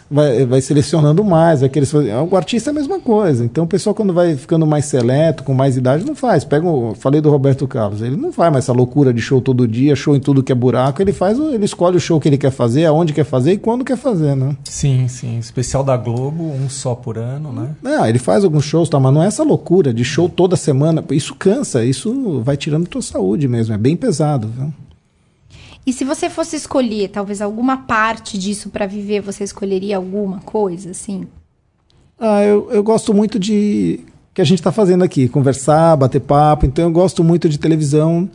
vai, 0.09 0.45
vai 0.45 0.61
selecionando 0.61 1.23
mais, 1.23 1.61
vai 1.61 1.69
querer 1.69 1.85
fazer. 1.85 2.13
O 2.15 2.35
artista 2.35 2.69
é 2.69 2.71
a 2.71 2.73
mesma 2.73 2.99
coisa. 2.99 3.43
Então 3.45 3.65
o 3.65 3.67
pessoal, 3.67 3.93
quando 3.93 4.13
vai 4.13 4.35
ficando 4.35 4.65
mais 4.65 4.85
seleto, 4.85 5.43
com 5.43 5.53
mais 5.53 5.77
idade, 5.77 6.05
não 6.05 6.15
faz. 6.15 6.43
Pega 6.43 6.67
o, 6.67 6.95
falei 6.95 7.21
do 7.21 7.29
Roberto 7.29 7.67
Carlos, 7.67 8.01
ele 8.01 8.15
não 8.15 8.31
faz 8.31 8.51
mais 8.51 8.65
essa 8.65 8.73
loucura 8.73 9.13
de 9.13 9.21
show 9.21 9.41
todo 9.41 9.67
dia, 9.67 9.95
show 9.95 10.15
em 10.15 10.19
tudo 10.19 10.43
que 10.43 10.51
é 10.51 10.55
buraco. 10.55 11.01
Ele 11.01 11.13
faz, 11.13 11.37
ele 11.37 11.65
escolhe 11.65 11.97
o 11.97 11.99
show 11.99 12.19
que 12.19 12.27
ele 12.27 12.37
quer 12.37 12.51
fazer, 12.51 12.85
aonde 12.85 13.13
quer 13.13 13.25
fazer 13.25 13.53
e 13.53 13.57
quando 13.57 13.83
quer 13.83 13.97
fazer, 13.97 14.35
né? 14.35 14.55
Sim, 14.63 15.07
sim. 15.07 15.37
Especial 15.37 15.83
da 15.83 15.97
Globo, 15.97 16.43
um 16.43 16.69
só 16.69 16.95
por 16.95 17.17
ano, 17.17 17.51
né? 17.51 17.69
É, 17.85 18.09
ele 18.09 18.19
faz 18.19 18.43
alguns 18.43 18.65
shows, 18.65 18.89
tá, 18.89 18.99
mas 18.99 19.13
não 19.13 19.23
é 19.23 19.27
essa 19.27 19.43
loucura 19.43 19.93
de 19.93 20.03
show 20.03 20.29
toda 20.29 20.55
semana. 20.55 21.03
Isso 21.11 21.35
cansa, 21.35 21.83
isso 21.83 22.41
vai 22.41 22.57
tirando 22.57 22.87
tua 22.87 23.01
saúde 23.01 23.47
mesmo, 23.47 23.73
é 23.73 23.77
bem 23.77 23.95
pesado, 23.95 24.47
viu? 24.47 24.73
E 25.87 25.93
se 25.93 26.03
você 26.03 26.29
fosse 26.29 26.57
escolher, 26.57 27.07
talvez 27.07 27.41
alguma 27.41 27.77
parte 27.77 28.37
disso 28.37 28.69
para 28.69 28.85
viver, 28.85 29.21
você 29.21 29.45
escolheria 29.45 29.95
alguma 29.95 30.41
coisa, 30.41 30.91
assim? 30.91 31.25
Ah, 32.19 32.43
eu, 32.43 32.69
eu 32.73 32.83
gosto 32.83 33.13
muito 33.13 33.39
de 33.39 34.01
que 34.33 34.41
a 34.41 34.43
gente 34.43 34.59
está 34.59 34.69
fazendo 34.69 35.05
aqui, 35.05 35.29
conversar, 35.29 35.95
bater 35.95 36.19
papo. 36.19 36.65
Então 36.65 36.83
eu 36.83 36.91
gosto 36.91 37.23
muito 37.23 37.47
de 37.47 37.57
televisão. 37.57 38.29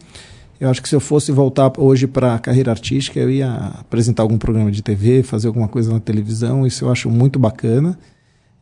Eu 0.59 0.71
acho 0.71 0.81
que 0.81 0.88
se 0.88 0.95
eu 0.95 1.01
fosse 1.01 1.31
voltar 1.31 1.71
hoje 1.77 2.07
para 2.07 2.37
a 2.37 2.38
carreira 2.38 2.71
artística, 2.71 3.21
eu 3.21 3.31
ia 3.31 3.53
apresentar 3.79 4.23
algum 4.23 4.38
programa 4.38 4.73
de 4.73 4.81
TV, 4.81 5.23
fazer 5.23 5.49
alguma 5.49 5.69
coisa 5.69 5.93
na 5.93 6.01
televisão. 6.01 6.67
Isso 6.67 6.87
eu 6.87 6.91
acho 6.91 7.11
muito 7.11 7.38
bacana. 7.38 7.99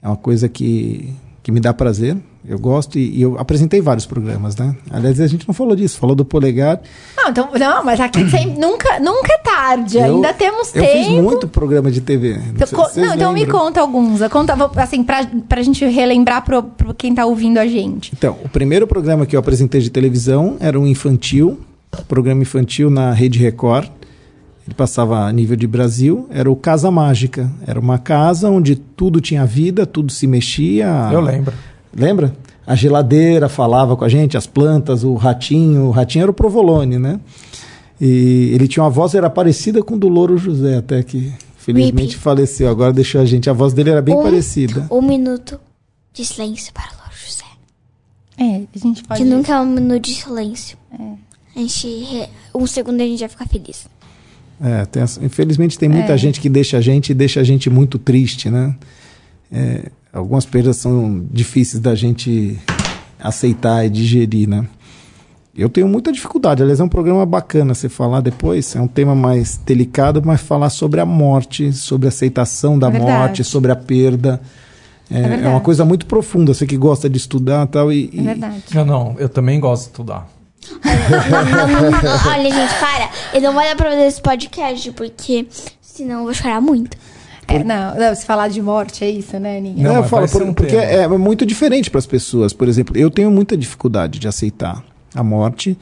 É 0.02 0.08
uma 0.08 0.16
coisa 0.16 0.48
que 0.48 1.14
que 1.42 1.50
me 1.50 1.60
dá 1.60 1.72
prazer. 1.72 2.16
Eu 2.46 2.58
gosto 2.58 2.98
e, 2.98 3.18
e, 3.18 3.22
eu 3.22 3.38
apresentei 3.38 3.82
vários 3.82 4.06
programas, 4.06 4.56
né? 4.56 4.74
Aliás, 4.90 5.20
a 5.20 5.26
gente 5.26 5.46
não 5.46 5.54
falou 5.54 5.76
disso, 5.76 5.98
falou 5.98 6.16
do 6.16 6.24
polegar. 6.24 6.80
Não, 7.14 7.28
então, 7.28 7.50
não 7.58 7.84
mas 7.84 8.00
aqui 8.00 8.24
nunca, 8.58 8.98
nunca 8.98 9.32
é 9.32 9.38
tarde, 9.38 9.98
eu, 9.98 10.04
ainda 10.04 10.32
temos 10.32 10.74
eu 10.74 10.82
tempo. 10.82 10.96
Eu 10.96 11.04
fiz 11.04 11.22
muito 11.22 11.48
programa 11.48 11.90
de 11.90 12.00
TV. 12.00 12.38
Não, 12.38 12.66
então, 12.66 12.90
não 12.96 13.14
então 13.14 13.32
me 13.34 13.46
conta 13.46 13.80
alguns. 13.80 14.26
Conta, 14.28 14.54
assim, 14.76 15.04
pra, 15.04 15.26
pra 15.46 15.62
gente 15.62 15.84
relembrar 15.84 16.42
pro, 16.42 16.62
pro 16.62 16.94
quem 16.94 17.14
tá 17.14 17.26
ouvindo 17.26 17.58
a 17.58 17.66
gente. 17.66 18.12
Então, 18.16 18.38
o 18.42 18.48
primeiro 18.48 18.86
programa 18.86 19.26
que 19.26 19.36
eu 19.36 19.40
apresentei 19.40 19.82
de 19.82 19.90
televisão 19.90 20.56
era 20.60 20.80
um 20.80 20.86
infantil, 20.86 21.60
programa 22.08 22.40
infantil 22.40 22.88
na 22.88 23.12
Rede 23.12 23.38
Record 23.38 23.90
ele 24.70 24.74
passava 24.76 25.24
a 25.26 25.32
nível 25.32 25.56
de 25.56 25.66
Brasil, 25.66 26.28
era 26.30 26.48
o 26.50 26.54
Casa 26.54 26.90
Mágica. 26.92 27.50
Era 27.66 27.78
uma 27.80 27.98
casa 27.98 28.48
onde 28.48 28.76
tudo 28.76 29.20
tinha 29.20 29.44
vida, 29.44 29.84
tudo 29.84 30.12
se 30.12 30.28
mexia. 30.28 30.86
Eu 31.12 31.20
lembro. 31.20 31.52
Lembra? 31.94 32.32
A 32.64 32.76
geladeira 32.76 33.48
falava 33.48 33.96
com 33.96 34.04
a 34.04 34.08
gente, 34.08 34.36
as 34.36 34.46
plantas, 34.46 35.02
o 35.02 35.14
ratinho. 35.14 35.86
O 35.86 35.90
ratinho 35.90 36.22
era 36.22 36.30
o 36.30 36.34
provolone, 36.34 36.98
né? 37.00 37.18
E 38.00 38.52
ele 38.54 38.68
tinha 38.68 38.84
uma 38.84 38.90
voz, 38.90 39.12
era 39.14 39.28
parecida 39.28 39.82
com 39.82 39.96
o 39.96 39.98
do 39.98 40.08
Louro 40.08 40.38
José, 40.38 40.76
até 40.76 41.02
que 41.02 41.32
Infelizmente 41.58 42.12
Rip. 42.12 42.22
faleceu, 42.22 42.68
agora 42.70 42.92
deixou 42.92 43.20
a 43.20 43.24
gente. 43.24 43.50
A 43.50 43.52
voz 43.52 43.72
dele 43.72 43.90
era 43.90 44.00
bem 44.00 44.14
Um- 44.16 44.22
parecida. 44.22 44.86
Um 44.90 45.02
minuto 45.02 45.58
de 46.12 46.24
silêncio 46.24 46.72
para 46.72 46.84
o 46.84 46.96
Louro 46.96 47.12
José. 47.26 47.44
É, 48.38 48.62
a 48.74 48.78
gente 48.78 49.02
pode. 49.02 49.20
Que 49.22 49.28
nunca 49.28 49.52
é 49.54 49.60
um 49.60 49.66
minuto 49.66 50.02
de 50.04 50.14
silêncio. 50.14 50.78
A 51.56 51.58
gente. 51.58 52.28
Um 52.54 52.66
segundo 52.68 53.00
a 53.00 53.04
gente 53.04 53.18
vai 53.20 53.28
ficar 53.28 53.46
feliz. 53.48 53.86
É, 54.62 54.84
tem 54.84 55.02
infelizmente 55.22 55.78
tem 55.78 55.88
muita 55.88 56.16
gente 56.18 56.40
que 56.40 56.48
deixa 56.48 56.76
a 56.76 56.80
gente 56.80 57.10
e 57.10 57.14
deixa 57.14 57.40
a 57.40 57.44
gente 57.44 57.70
muito 57.70 57.98
triste, 57.98 58.50
né? 58.50 58.74
É, 59.50 59.90
algumas 60.12 60.44
perdas 60.44 60.76
são 60.76 61.24
difíceis 61.32 61.80
da 61.82 61.94
gente 61.94 62.58
aceitar 63.18 63.84
e 63.86 63.90
digerir, 63.90 64.48
né? 64.48 64.66
Eu 65.56 65.68
tenho 65.68 65.88
muita 65.88 66.12
dificuldade. 66.12 66.62
Aliás, 66.62 66.78
é 66.78 66.84
um 66.84 66.88
programa 66.88 67.26
bacana 67.26 67.74
você 67.74 67.88
falar 67.88 68.20
depois. 68.20 68.74
É 68.76 68.80
um 68.80 68.86
tema 68.86 69.14
mais 69.14 69.58
delicado, 69.66 70.22
mas 70.24 70.40
falar 70.40 70.70
sobre 70.70 71.00
a 71.00 71.06
morte, 71.06 71.72
sobre 71.72 72.06
a 72.06 72.10
aceitação 72.10 72.78
da 72.78 72.88
É 72.88 72.98
morte, 72.98 73.42
sobre 73.42 73.72
a 73.72 73.76
perda. 73.76 74.40
É, 75.10 75.18
É 75.20 75.40
é 75.44 75.48
uma 75.48 75.60
coisa 75.60 75.84
muito 75.84 76.06
profunda. 76.06 76.54
Você 76.54 76.66
que 76.66 76.76
gosta 76.76 77.10
de 77.10 77.16
estudar 77.18 77.66
e 77.66 77.68
tal. 77.68 77.92
E, 77.92 78.10
É 78.14 78.20
e- 78.20 78.22
verdade. 78.22 78.62
Eu 78.72 78.84
não, 78.84 79.16
eu 79.18 79.28
também 79.28 79.58
gosto 79.58 79.82
de 79.84 79.88
estudar. 79.88 80.28
Não, 80.84 81.66
não, 81.68 81.90
não, 81.90 82.30
olha, 82.32 82.50
gente, 82.50 82.74
para. 82.78 83.10
Eu 83.34 83.40
não 83.40 83.52
vou 83.52 83.62
dar 83.62 83.74
pra 83.76 83.90
fazer 83.90 84.06
esse 84.06 84.20
podcast, 84.20 84.90
porque 84.92 85.46
senão 85.80 86.18
eu 86.20 86.24
vou 86.24 86.34
chorar 86.34 86.60
muito. 86.60 86.96
É, 87.48 87.64
não, 87.64 87.96
não, 87.96 88.14
se 88.14 88.24
falar 88.24 88.48
de 88.48 88.62
morte, 88.62 89.02
é 89.04 89.10
isso, 89.10 89.36
né, 89.40 89.58
Aninha? 89.58 89.82
Não, 89.82 89.94
Não, 89.94 90.02
eu 90.02 90.08
falo, 90.08 90.28
por- 90.28 90.42
um 90.42 90.54
porque 90.54 90.76
tema. 90.76 90.84
é 90.92 91.08
muito 91.18 91.44
diferente 91.44 91.90
para 91.90 91.98
as 91.98 92.06
pessoas. 92.06 92.52
Por 92.52 92.68
exemplo, 92.68 92.96
eu 92.96 93.10
tenho 93.10 93.30
muita 93.30 93.56
dificuldade 93.56 94.18
de 94.20 94.28
aceitar 94.28 94.84
a 95.14 95.22
morte. 95.24 95.76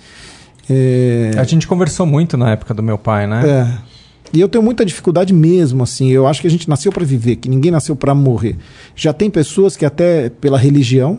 É, 0.70 1.32
A 1.36 1.44
gente 1.44 1.66
conversou 1.66 2.06
muito 2.06 2.36
na 2.36 2.52
época 2.52 2.72
do 2.72 2.82
meu 2.82 2.96
pai, 2.98 3.26
né? 3.26 3.42
é. 3.84 3.88
E 4.30 4.40
eu 4.40 4.48
tenho 4.48 4.62
muita 4.62 4.84
dificuldade 4.84 5.32
mesmo, 5.32 5.82
assim. 5.82 6.10
Eu 6.10 6.26
acho 6.26 6.42
que 6.42 6.46
a 6.46 6.50
gente 6.50 6.68
nasceu 6.68 6.92
para 6.92 7.02
viver, 7.02 7.36
que 7.36 7.48
ninguém 7.48 7.70
nasceu 7.70 7.96
para 7.96 8.14
morrer. 8.14 8.56
Já 8.94 9.10
tem 9.10 9.30
pessoas 9.30 9.74
que 9.74 9.86
até 9.86 10.28
pela 10.28 10.58
religião 10.58 11.18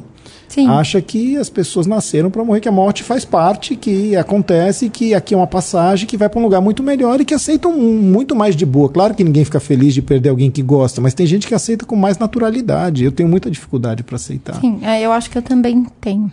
Sim. 0.49 0.67
acha 0.67 0.99
que 0.99 1.37
as 1.37 1.49
pessoas 1.49 1.85
nasceram 1.85 2.29
para 2.29 2.43
morrer, 2.43 2.59
que 2.59 2.67
a 2.67 2.71
morte 2.71 3.03
faz 3.03 3.23
parte, 3.23 3.75
que 3.75 4.15
acontece, 4.15 4.89
que 4.89 5.13
aqui 5.13 5.33
é 5.33 5.37
uma 5.37 5.47
passagem, 5.47 6.07
que 6.07 6.17
vai 6.17 6.27
para 6.27 6.39
um 6.39 6.43
lugar 6.43 6.59
muito 6.59 6.81
melhor 6.83 7.21
e 7.21 7.25
que 7.25 7.33
aceitam 7.33 7.71
muito 7.71 8.35
mais 8.35 8.55
de 8.55 8.65
boa. 8.65 8.89
Claro 8.89 9.13
que 9.13 9.23
ninguém 9.23 9.45
fica 9.45 9.59
feliz 9.59 9.93
de 9.93 10.01
perder 10.01 10.29
alguém 10.29 10.49
que 10.49 10.63
gosta, 10.63 10.99
mas 10.99 11.13
tem 11.13 11.25
gente 11.25 11.47
que 11.47 11.53
aceita 11.53 11.85
com 11.85 11.95
mais 11.95 12.17
naturalidade. 12.17 13.03
Eu 13.03 13.11
tenho 13.11 13.29
muita 13.29 13.49
dificuldade 13.49 14.03
para 14.03 14.15
aceitar. 14.15 14.59
Sim, 14.59 14.79
é, 14.81 15.01
eu 15.01 15.11
acho 15.11 15.29
que 15.29 15.37
eu 15.37 15.41
também 15.41 15.85
tenho. 16.01 16.31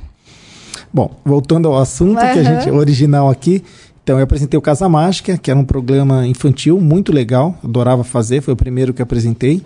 Bom, 0.93 1.11
voltando 1.25 1.69
ao 1.69 1.79
assunto 1.79 2.19
que 2.19 2.39
a 2.39 2.43
gente 2.43 2.71
original 2.71 3.29
aqui. 3.29 3.63
Então, 4.03 4.19
eu 4.19 4.25
apresentei 4.25 4.57
o 4.57 4.63
Casa 4.63 4.89
Mágica, 4.89 5.37
que 5.37 5.51
era 5.51 5.59
um 5.59 5.65
programa 5.65 6.27
infantil 6.27 6.81
muito 6.81 7.13
legal, 7.13 7.59
adorava 7.63 8.05
fazer, 8.05 8.41
foi 8.41 8.55
o 8.55 8.57
primeiro 8.57 8.95
que 8.95 9.03
apresentei. 9.03 9.61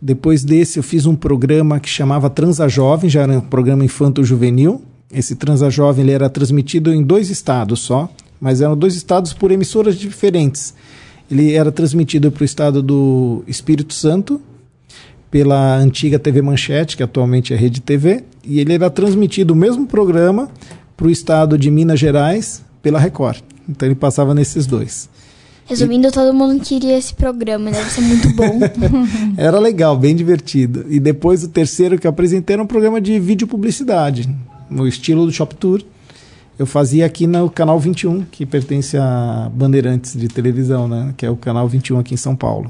Depois 0.00 0.42
desse, 0.42 0.78
eu 0.78 0.82
fiz 0.82 1.04
um 1.04 1.14
programa 1.14 1.78
que 1.78 1.88
chamava 1.88 2.30
Transa 2.30 2.68
Jovem, 2.68 3.10
já 3.10 3.22
era 3.22 3.32
um 3.32 3.40
programa 3.40 3.84
infanto-juvenil. 3.84 4.82
Esse 5.12 5.34
Transa 5.34 5.68
Jovem 5.68 6.04
ele 6.04 6.12
era 6.12 6.30
transmitido 6.30 6.94
em 6.94 7.02
dois 7.02 7.28
estados 7.28 7.80
só, 7.80 8.08
mas 8.40 8.62
eram 8.62 8.76
dois 8.76 8.94
estados 8.94 9.32
por 9.34 9.50
emissoras 9.50 9.96
diferentes. 9.96 10.74
Ele 11.30 11.52
era 11.52 11.70
transmitido 11.70 12.30
para 12.32 12.42
o 12.42 12.44
estado 12.44 12.82
do 12.82 13.44
Espírito 13.46 13.92
Santo, 13.92 14.40
pela 15.30 15.76
antiga 15.76 16.18
TV 16.18 16.40
Manchete, 16.40 16.96
que 16.96 17.02
atualmente 17.02 17.52
é 17.52 17.56
Rede 17.56 17.80
TV, 17.80 18.24
e 18.42 18.58
ele 18.58 18.72
era 18.72 18.90
transmitido 18.90 19.52
o 19.52 19.56
mesmo 19.56 19.86
programa 19.86 20.48
para 20.96 21.06
o 21.06 21.10
estado 21.10 21.58
de 21.58 21.70
Minas 21.70 22.00
Gerais 22.00 22.64
pela 22.82 22.98
Record. 22.98 23.42
Então 23.68 23.86
ele 23.86 23.94
passava 23.94 24.34
nesses 24.34 24.66
dois. 24.66 25.08
Resumindo, 25.70 26.10
todo 26.10 26.34
mundo 26.34 26.60
queria 26.60 26.98
esse 26.98 27.14
programa, 27.14 27.70
deve 27.70 27.88
ser 27.90 28.00
muito 28.00 28.28
bom. 28.34 28.58
Era 29.38 29.56
legal, 29.60 29.96
bem 29.96 30.16
divertido. 30.16 30.84
E 30.88 30.98
depois 30.98 31.44
o 31.44 31.48
terceiro 31.48 31.96
que 31.96 32.08
eu 32.08 32.10
apresentei 32.10 32.54
era 32.54 32.62
um 32.62 32.66
programa 32.66 33.00
de 33.00 33.20
vídeo 33.20 33.46
publicidade, 33.46 34.28
no 34.68 34.88
estilo 34.88 35.24
do 35.24 35.30
Shop 35.30 35.54
Tour. 35.54 35.80
Eu 36.58 36.66
fazia 36.66 37.06
aqui 37.06 37.24
no 37.24 37.48
canal 37.48 37.78
21, 37.78 38.22
que 38.22 38.44
pertence 38.44 38.96
a 38.96 39.48
Bandeirantes 39.54 40.14
de 40.18 40.26
televisão, 40.26 40.88
né? 40.88 41.14
Que 41.16 41.24
é 41.24 41.30
o 41.30 41.36
canal 41.36 41.68
21 41.68 42.00
aqui 42.00 42.14
em 42.14 42.18
São 42.18 42.34
Paulo. 42.34 42.68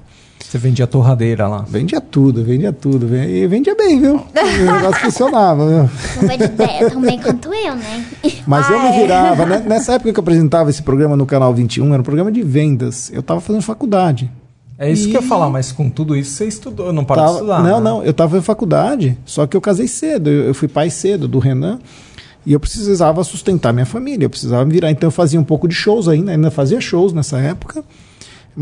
Você 0.51 0.59
vendia 0.59 0.85
torradeira 0.85 1.47
lá. 1.47 1.65
Vendia 1.69 2.01
tudo, 2.01 2.43
vendia 2.43 2.73
tudo. 2.73 3.07
E 3.15 3.47
vendia 3.47 3.73
bem, 3.77 4.01
viu? 4.01 4.17
O 4.17 4.73
negócio 4.73 5.01
funcionava, 5.03 5.65
viu? 5.69 5.91
Não 6.21 6.27
vai 6.27 6.37
de 6.37 6.45
ideia 6.45 6.91
tão 6.91 7.01
bem 7.01 7.21
quanto 7.21 7.55
eu, 7.55 7.77
né? 7.77 8.05
Mas 8.49 8.69
eu 8.69 8.77
Ah, 8.77 8.83
me 8.83 8.89
é? 8.89 9.01
virava. 9.01 9.47
né? 9.47 9.63
Nessa 9.65 9.93
época 9.93 10.13
que 10.13 10.19
eu 10.19 10.23
apresentava 10.23 10.69
esse 10.69 10.83
programa 10.83 11.17
no 11.17 11.25
canal 11.25 11.55
21, 11.55 11.93
era 11.93 12.01
um 12.01 12.05
programa 12.05 12.33
de 12.33 12.43
vendas. 12.43 13.13
Eu 13.15 13.21
estava 13.21 13.41
fazendo 13.41 13.63
faculdade. 13.63 14.29
É 14.77 14.91
isso 14.91 15.09
que 15.09 15.17
eu 15.17 15.21
ia 15.23 15.29
falar, 15.29 15.49
mas 15.51 15.71
com 15.71 15.89
tudo 15.89 16.17
isso 16.17 16.33
você 16.33 16.47
estudou, 16.47 16.93
não 16.93 17.05
parou 17.05 17.23
de 17.23 17.29
Tava- 17.31 17.39
estudar. 17.39 17.63
não, 17.63 17.79
né? 17.79 17.85
não, 17.91 18.03
eu 18.03 18.11
estava 18.11 18.37
em 18.37 18.43
faculdade, 18.43 19.17
só 19.25 19.47
que 19.47 19.57
eu 19.57 19.61
casei 19.61 19.87
cedo. 19.87 20.29
Eu, 20.31 20.47
eu 20.47 20.55
fui 20.55 20.67
pai 20.67 20.91
cedo 20.91 21.29
do 21.29 21.39
Renan. 21.39 21.79
E 22.45 22.53
eu 22.55 22.59
precisava 22.59 23.23
sustentar 23.23 23.73
minha 23.73 23.87
família, 23.87 24.25
eu 24.25 24.31
precisava 24.31 24.65
me 24.65 24.73
virar. 24.73 24.91
Então 24.91 25.07
eu 25.07 25.13
fazia 25.13 25.39
um 25.39 25.45
pouco 25.45 25.69
de 25.69 25.75
shows 25.77 26.09
ainda, 26.09 26.33
ainda 26.33 26.51
fazia 26.51 26.81
shows 26.81 27.13
nessa 27.13 27.39
época. 27.39 27.85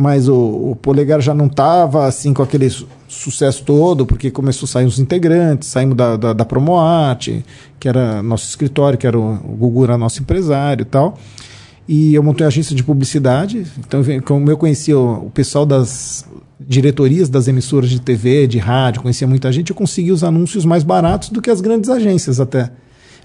Mas 0.00 0.28
o, 0.28 0.36
o 0.70 0.76
Polegar 0.80 1.20
já 1.20 1.34
não 1.34 1.46
estava 1.46 2.06
assim 2.06 2.32
com 2.32 2.40
aquele 2.40 2.70
su- 2.70 2.86
sucesso 3.08 3.64
todo, 3.64 4.06
porque 4.06 4.30
começou 4.30 4.64
a 4.64 4.68
sair 4.68 4.86
os 4.86 5.00
integrantes, 5.00 5.68
saímos 5.70 5.96
da, 5.96 6.16
da, 6.16 6.32
da 6.32 6.44
Promoarte, 6.44 7.44
que 7.80 7.88
era 7.88 8.22
nosso 8.22 8.48
escritório, 8.48 8.96
que 8.96 9.08
era 9.08 9.18
o, 9.18 9.32
o 9.34 9.56
Gugu 9.56 9.82
era 9.82 9.98
nosso 9.98 10.22
empresário 10.22 10.82
e 10.82 10.84
tal. 10.84 11.18
E 11.88 12.14
eu 12.14 12.22
montei 12.22 12.44
uma 12.44 12.48
agência 12.48 12.76
de 12.76 12.84
publicidade. 12.84 13.66
Então, 13.76 14.00
como 14.24 14.48
eu 14.48 14.56
conhecia 14.56 14.96
o, 14.96 15.26
o 15.26 15.30
pessoal 15.30 15.66
das 15.66 16.24
diretorias 16.60 17.28
das 17.28 17.48
emissoras 17.48 17.90
de 17.90 18.00
TV, 18.00 18.46
de 18.46 18.58
rádio, 18.58 19.02
conhecia 19.02 19.26
muita 19.26 19.50
gente, 19.50 19.70
eu 19.70 19.76
conseguia 19.76 20.14
os 20.14 20.22
anúncios 20.22 20.64
mais 20.64 20.84
baratos 20.84 21.30
do 21.30 21.42
que 21.42 21.50
as 21.50 21.60
grandes 21.60 21.90
agências 21.90 22.38
até. 22.38 22.70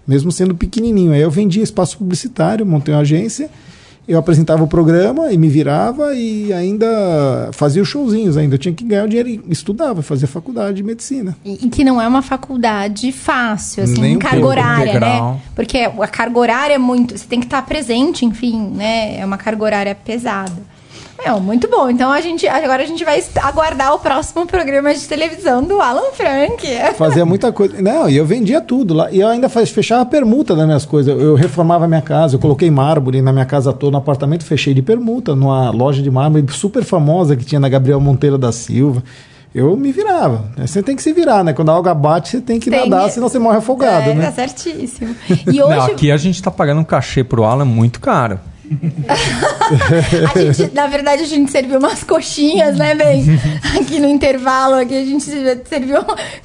Mesmo 0.08 0.32
sendo 0.32 0.56
pequenininho. 0.56 1.12
Aí 1.12 1.22
eu 1.22 1.30
vendia 1.30 1.62
espaço 1.62 2.00
publicitário, 2.00 2.66
montei 2.66 2.96
uma 2.96 3.02
agência, 3.02 3.48
eu 4.08 4.20
apresentava 4.20 4.64
o 4.64 4.68
programa 4.68 5.32
e 5.32 5.38
me 5.38 5.48
virava 5.48 6.14
e 6.14 6.52
ainda 6.52 7.50
fazia 7.54 7.82
os 7.82 7.88
showzinhos 7.88 8.36
ainda. 8.38 8.56
Eu 8.56 8.60
tinha 8.60 8.74
que 8.74 8.84
ganhar 8.84 9.06
o 9.06 9.08
dinheiro 9.08 9.30
e 9.30 9.42
estudava, 9.50 10.02
fazia 10.02 10.28
faculdade 10.28 10.78
de 10.78 10.84
medicina. 10.84 11.36
E, 11.46 11.66
e 11.66 11.70
que 11.70 11.84
não 11.84 12.02
é 12.02 12.08
uma 12.08 12.22
faculdade 12.22 13.12
fácil, 13.12 13.84
assim, 13.84 14.02
Nem 14.02 14.20
carga 14.20 14.38
pouco. 14.38 14.50
horária, 14.52 14.90
Integral. 14.90 15.34
né? 15.36 15.42
Porque 15.56 15.78
a 15.78 16.08
carga 16.08 16.40
horária 16.40 16.74
é 16.74 16.78
muito. 16.78 17.18
Você 17.18 17.26
tem 17.26 17.40
que 17.40 17.46
estar 17.46 17.62
presente, 17.66 18.26
enfim, 18.26 18.72
né? 18.76 19.20
É 19.20 19.26
uma 19.26 19.38
carga 19.38 19.64
horária 19.64 19.96
pesada. 19.96 20.73
É, 21.26 21.32
muito 21.40 21.70
bom. 21.70 21.90
Então 21.90 22.12
a 22.12 22.20
gente 22.20 22.48
agora 22.48 22.84
a 22.84 22.86
gente 22.86 23.04
vai 23.06 23.24
aguardar 23.42 23.94
o 23.94 24.00
próximo 24.00 24.46
programa 24.46 24.94
de 24.94 25.08
televisão 25.08 25.64
do 25.64 25.80
Alan 25.80 26.12
Frank. 26.14 26.68
Fazia 26.98 27.26
muita 27.26 27.52
coisa. 27.52 27.82
Não, 27.82 28.10
e 28.10 28.18
eu 28.18 28.26
vendia 28.26 28.60
tudo 28.60 28.94
lá. 28.94 29.12
E 29.12 29.20
eu 29.20 29.28
ainda 29.28 29.48
faz, 29.48 29.70
fechava 29.70 30.02
a 30.02 30.06
permuta 30.06 30.56
das 30.56 30.66
minhas 30.66 30.86
coisas. 30.86 31.14
Eu, 31.14 31.22
eu 31.22 31.36
reformava 31.36 31.86
a 31.86 31.88
minha 31.88 32.02
casa, 32.02 32.36
eu 32.36 32.40
coloquei 32.40 32.70
mármore 32.70 33.22
na 33.22 33.32
minha 33.32 33.46
casa 33.46 33.72
toda, 33.72 33.92
no 33.92 33.98
apartamento, 33.98 34.44
fechei 34.44 34.74
de 34.74 34.82
permuta, 34.82 35.36
numa 35.36 35.70
loja 35.72 36.02
de 36.02 36.12
mármore 36.12 36.46
super 36.52 36.84
famosa 36.84 37.36
que 37.36 37.46
tinha 37.46 37.60
na 37.60 37.70
Gabriel 37.70 38.00
Monteiro 38.00 38.38
da 38.38 38.52
Silva. 38.52 39.02
Eu 39.56 39.78
me 39.78 39.92
virava. 39.92 40.46
Você 40.58 40.82
tem 40.82 40.96
que 40.96 41.04
se 41.04 41.14
virar, 41.14 41.44
né? 41.44 41.54
Quando 41.54 41.70
a 41.70 41.78
água 41.78 41.94
bate, 41.94 42.30
você 42.30 42.42
tem 42.42 42.60
que 42.60 42.72
Tem- 42.72 42.90
nadar, 42.90 43.10
senão 43.12 43.30
você 43.30 43.38
morre 43.38 43.58
afogado, 43.58 44.10
é, 44.10 44.14
né? 44.16 44.26
Tá 44.26 44.32
certíssimo. 44.32 45.16
E 45.46 45.62
hoje 45.62 45.78
Não, 45.78 45.86
aqui 45.86 46.12
a 46.12 46.18
gente 46.18 46.42
tá 46.42 46.50
pagando 46.50 46.82
um 46.82 46.84
cachê 46.84 47.24
pro 47.24 47.44
Alan 47.44 47.66
muito 47.66 48.00
caro. 48.00 48.40
a 50.36 50.40
gente, 50.40 50.74
na 50.74 50.88
verdade, 50.88 51.24
a 51.24 51.28
gente 51.28 51.52
serviu 51.52 51.80
umas 51.80 52.04
coxinhas, 52.04 52.78
né, 52.78 52.96
bem? 52.96 53.26
Aqui 53.80 54.00
no 54.00 54.08
intervalo, 54.08 54.76
aqui 54.76 54.96
a 54.96 55.06
gente 55.06 55.24
serviu, 55.68 56.00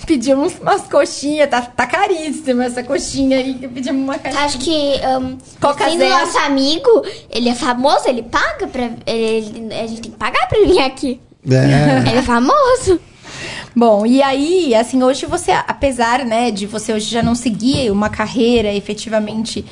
pedimos 0.06 0.54
umas 0.60 0.82
coxinhas, 0.82 1.48
tá, 1.48 1.62
tá 1.62 1.86
caríssima 1.86 2.64
essa 2.64 2.82
coxinha 2.82 3.38
aí, 3.38 3.54
que 3.54 3.68
pedimos 3.68 4.02
uma 4.02 4.18
caixinha. 4.18 4.44
acha 4.44 4.58
que 4.58 5.00
um, 5.20 5.38
Coca 5.60 5.88
Zero. 5.90 6.08
nosso 6.08 6.38
amigo, 6.38 7.04
ele 7.30 7.48
é 7.48 7.54
famoso, 7.54 8.08
ele 8.08 8.22
paga 8.22 8.66
pra. 8.66 8.90
Ele, 9.06 9.68
a 9.74 9.86
gente 9.86 10.00
tem 10.02 10.10
que 10.10 10.16
pagar 10.18 10.46
pra 10.48 10.58
ele 10.58 10.72
vir 10.72 10.80
aqui. 10.80 11.20
É. 11.48 12.00
Ele 12.10 12.18
é 12.18 12.22
famoso. 12.22 13.00
Bom, 13.74 14.04
e 14.04 14.22
aí, 14.22 14.74
assim, 14.74 15.02
hoje 15.02 15.24
você, 15.26 15.52
apesar, 15.52 16.24
né, 16.24 16.50
de 16.50 16.66
você 16.66 16.92
hoje 16.92 17.06
já 17.06 17.22
não 17.22 17.34
seguir 17.34 17.90
uma 17.90 18.08
carreira 18.08 18.74
efetivamente, 18.74 19.64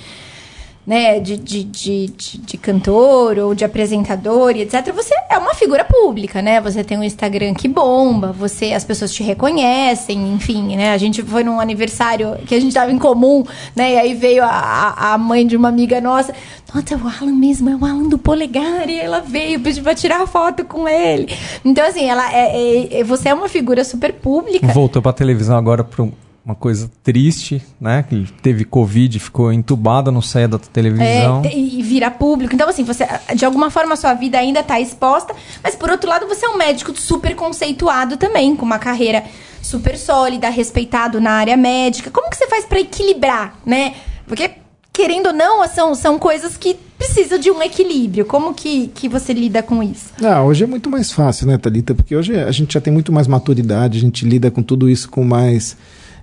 né, 0.87 1.19
de, 1.19 1.37
de, 1.37 1.65
de, 1.65 2.07
de, 2.07 2.57
cantor 2.57 3.39
ou 3.39 3.55
de 3.55 3.65
apresentador 3.65 4.55
e 4.55 4.63
etc., 4.63 4.93
você 4.95 5.13
é 5.29 5.37
uma 5.37 5.53
figura 5.53 5.85
pública, 5.85 6.41
né? 6.41 6.61
Você 6.61 6.85
tem 6.85 6.97
um 6.97 7.03
Instagram 7.03 7.55
que 7.55 7.67
bomba, 7.67 8.31
você, 8.33 8.73
as 8.73 8.85
pessoas 8.85 9.13
te 9.13 9.23
reconhecem, 9.23 10.33
enfim, 10.33 10.77
né? 10.77 10.93
A 10.93 10.99
gente 10.99 11.23
foi 11.23 11.43
num 11.43 11.59
aniversário 11.59 12.37
que 12.47 12.55
a 12.55 12.61
gente 12.61 12.73
tava 12.73 12.93
em 12.93 12.99
comum, 12.99 13.45
né? 13.75 13.95
E 13.95 13.99
aí 13.99 14.15
veio 14.15 14.45
a, 14.45 14.49
a 14.49 15.17
a 15.17 15.19
mãe 15.19 15.47
de 15.47 15.57
uma 15.57 15.69
amiga 15.69 16.01
nossa. 16.01 16.35
Nossa, 16.73 16.95
é 16.95 16.97
o 16.97 17.09
Alan 17.09 17.33
mesmo, 17.33 17.71
é 17.71 17.77
o 17.77 17.85
Alan 17.85 18.09
do 18.09 18.19
Polegar, 18.19 18.89
e 18.89 18.99
ela 18.99 19.21
veio 19.21 19.59
pediu 19.61 19.83
pra 19.83 19.95
tirar 19.95 20.27
foto 20.27 20.65
com 20.65 20.87
ele. 20.87 21.33
Então, 21.65 21.87
assim, 21.87 22.09
ela 22.09 22.33
é, 22.33 22.57
é- 22.57 23.01
é- 23.01 23.05
você 23.05 23.29
é 23.29 23.35
uma 23.35 23.49
figura 23.49 23.83
super 23.83 24.13
pública. 24.13 24.67
Voltou 24.69 25.01
pra 25.01 25.13
televisão 25.13 25.57
agora 25.57 25.83
pro 25.83 26.13
uma 26.47 26.55
coisa 26.55 26.89
triste, 27.03 27.61
né? 27.81 28.05
Que 28.09 28.25
teve 28.41 28.65
Covid, 28.65 29.19
ficou 29.19 29.53
entubada, 29.53 30.13
não 30.13 30.23
saía 30.23 30.47
da 30.47 30.61
televisão. 30.61 31.43
É, 31.45 31.53
e 31.53 31.83
vira 31.83 32.09
público. 32.09 32.55
Então, 32.55 32.69
assim, 32.69 32.85
você, 32.85 33.05
de 33.35 33.45
alguma 33.45 33.69
forma, 33.69 33.95
a 33.95 33.97
sua 33.97 34.15
vida 34.15 34.39
ainda 34.39 34.61
está 34.61 34.81
exposta, 34.81 35.35
mas 35.61 35.75
por 35.75 35.91
outro 35.91 36.09
lado, 36.09 36.29
você 36.29 36.47
é 36.47 36.49
um 36.49 36.57
médico 36.57 36.97
super 36.97 37.35
conceituado 37.35 38.17
também, 38.17 38.55
com 38.55 38.65
uma 38.65 38.79
carreira 38.79 39.25
super 39.61 39.99
sólida, 39.99 40.49
respeitado 40.49 41.21
na 41.21 41.33
área 41.33 41.57
médica. 41.57 42.13
Como 42.13 42.31
que 42.31 42.37
você 42.37 42.47
faz 42.47 42.65
para 42.65 42.79
equilibrar, 42.79 43.59
né? 43.67 43.95
Porque, 44.25 44.49
querendo 44.93 45.27
ou 45.27 45.33
não, 45.33 45.67
são, 45.67 45.97
são 45.97 46.17
coisas 46.17 46.57
que 46.57 46.77
precisam 46.97 47.41
de 47.41 47.51
um 47.51 47.61
equilíbrio. 47.61 48.25
Como 48.25 48.55
que, 48.55 48.87
que 48.95 49.09
você 49.09 49.33
lida 49.33 49.65
com 49.65 49.83
isso? 49.83 50.13
Ah, 50.23 50.45
hoje 50.45 50.63
é 50.63 50.67
muito 50.69 50.89
mais 50.89 51.11
fácil, 51.11 51.49
né, 51.49 51.59
Thalita? 51.59 51.93
Porque 51.93 52.15
hoje 52.15 52.39
a 52.39 52.53
gente 52.53 52.75
já 52.75 52.81
tem 52.81 52.93
muito 52.93 53.13
mais 53.13 53.27
maturidade, 53.27 53.99
a 53.99 54.01
gente 54.01 54.25
lida 54.25 54.49
com 54.49 54.63
tudo 54.63 54.89
isso 54.89 55.11
com 55.11 55.25
mais 55.25 55.77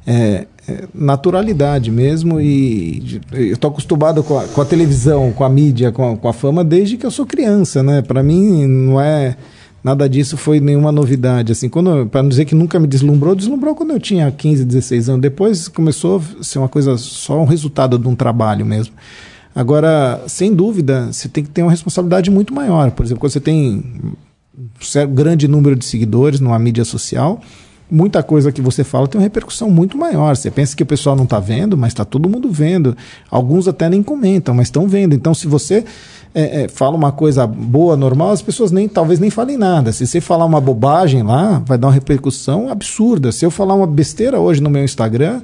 é, 0.06 0.48
é, 0.68 0.84
naturalidade 0.94 1.92
mesmo 1.92 2.40
e 2.40 3.22
eu 3.32 3.54
estou 3.54 3.72
acostumado 3.72 4.24
com 4.24 4.38
a, 4.38 4.44
com 4.48 4.62
a, 4.62 4.66
televisão, 4.66 5.32
com 5.32 5.44
a 5.44 5.50
mídia, 5.50 5.92
com 5.92 6.12
a, 6.12 6.18
com 6.18 6.28
a, 6.28 6.34
fama 6.34 6.64
desde 6.64 6.98
que 6.98 7.06
eu 7.06 7.12
sou 7.12 7.26
criança, 7.26 7.82
né? 7.82 8.02
Para 8.02 8.22
mim 8.22 8.68
não 8.68 9.00
é 9.00 9.38
nada 9.84 10.08
disso 10.08 10.38
foi 10.38 10.60
nenhuma 10.60 10.92
novidade 10.92 11.52
assim. 11.52 11.70
Quando 11.70 12.06
para 12.08 12.22
não 12.22 12.30
dizer 12.30 12.46
que 12.46 12.56
nunca 12.56 12.80
me 12.80 12.88
deslumbrou, 12.88 13.36
deslumbrou 13.36 13.76
quando 13.76 13.92
eu 13.92 14.00
tinha 14.00 14.30
15, 14.32 14.66
16 14.66 15.10
anos. 15.10 15.22
Depois 15.22 15.68
começou 15.68 16.22
a 16.40 16.44
ser 16.44 16.60
uma 16.60 16.70
coisa 16.70 16.98
só 16.98 17.42
um 17.42 17.46
resultado 17.46 17.98
de 17.98 18.08
um 18.08 18.16
trabalho 18.16 18.66
mesmo. 18.66 18.94
Agora, 19.56 20.24
sem 20.28 20.54
dúvida, 20.54 21.12
você 21.12 21.30
tem 21.30 21.44
que 21.44 21.50
ter 21.50 21.62
uma 21.62 21.72
responsabilidade 21.72 22.32
muito 22.32 22.54
maior. 22.54 22.90
Por 22.92 23.06
exemplo, 23.06 23.22
quando 23.22 23.34
você 23.34 23.40
tem 23.40 23.84
um 24.58 25.14
grande 25.14 25.48
número 25.48 25.76
de 25.76 25.86
seguidores 25.86 26.40
numa 26.40 26.58
mídia 26.58 26.84
social, 26.84 27.40
muita 27.94 28.24
coisa 28.24 28.52
que 28.52 28.62
você 28.62 28.84
fala 28.84 29.08
tem 29.08 29.20
uma 29.20 29.24
repercussão 29.24 29.70
muito 29.70 29.98
maior. 29.98 30.36
Você 30.36 30.50
pensa 30.50 30.76
que 30.76 30.82
o 30.82 30.86
pessoal 30.86 31.16
não 31.16 31.26
está 31.26 31.40
vendo, 31.40 31.78
mas 31.78 31.92
está 31.94 32.04
todo 32.04 32.28
mundo 32.28 32.50
vendo. 32.50 32.98
Alguns 33.30 33.68
até 33.68 33.88
nem 33.88 34.02
comentam, 34.02 34.56
mas 34.56 34.68
estão 34.68 34.88
vendo. 34.88 35.14
Então, 35.14 35.34
se 35.34 35.48
você 35.48 35.86
é, 36.34 36.64
é, 36.64 36.68
fala 36.68 36.98
uma 36.98 37.12
coisa 37.12 37.46
boa, 37.46 37.96
normal, 37.96 38.32
as 38.32 38.42
pessoas 38.42 38.72
nem 38.72 38.90
talvez 38.90 39.20
nem 39.20 39.30
falem 39.30 39.58
nada. 39.58 39.92
Se 39.92 40.08
você 40.08 40.20
falar 40.20 40.46
uma 40.46 40.60
bobagem 40.60 41.22
lá, 41.22 41.62
vai 41.66 41.78
dar 41.78 41.88
uma 41.88 41.94
repercussão 41.94 42.70
absurda. 42.70 43.32
Se 43.32 43.46
eu 43.46 43.52
falar 43.52 43.76
uma 43.76 43.86
besteira 43.86 44.40
hoje 44.40 44.60
no 44.60 44.72
meu 44.72 44.84
Instagram, 44.84 45.42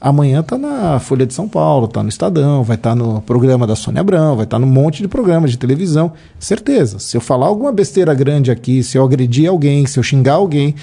amanhã 0.00 0.40
está 0.40 0.56
na 0.56 0.98
Folha 0.98 1.26
de 1.26 1.34
São 1.34 1.46
Paulo, 1.46 1.84
está 1.84 2.02
no 2.02 2.08
Estadão, 2.08 2.64
vai 2.64 2.76
estar 2.76 2.90
tá 2.90 2.96
no 2.96 3.20
programa 3.20 3.66
da 3.66 3.76
Sônia 3.76 4.00
Abrão, 4.00 4.36
vai 4.36 4.44
estar 4.44 4.58
tá 4.58 4.64
num 4.64 4.72
monte 4.72 5.02
de 5.02 5.08
programas 5.08 5.50
de 5.50 5.58
televisão. 5.58 6.12
Certeza. 6.38 6.98
Se 6.98 7.14
eu 7.14 7.20
falar 7.20 7.46
alguma 7.46 7.70
besteira 7.70 8.14
grande 8.14 8.50
aqui, 8.50 8.82
se 8.82 8.96
eu 8.96 9.04
agredir 9.04 9.50
alguém, 9.50 9.86
se 9.86 9.98
eu 9.98 10.02
xingar 10.02 10.34
alguém, 10.34 10.74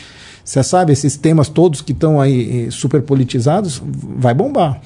você 0.48 0.64
sabe, 0.64 0.94
esses 0.94 1.18
temas 1.18 1.50
todos 1.50 1.82
que 1.82 1.92
estão 1.92 2.22
aí 2.22 2.68
eh, 2.68 2.72
super 2.72 3.02
politizados, 3.02 3.82
vai 3.84 4.34
bombar. 4.34 4.80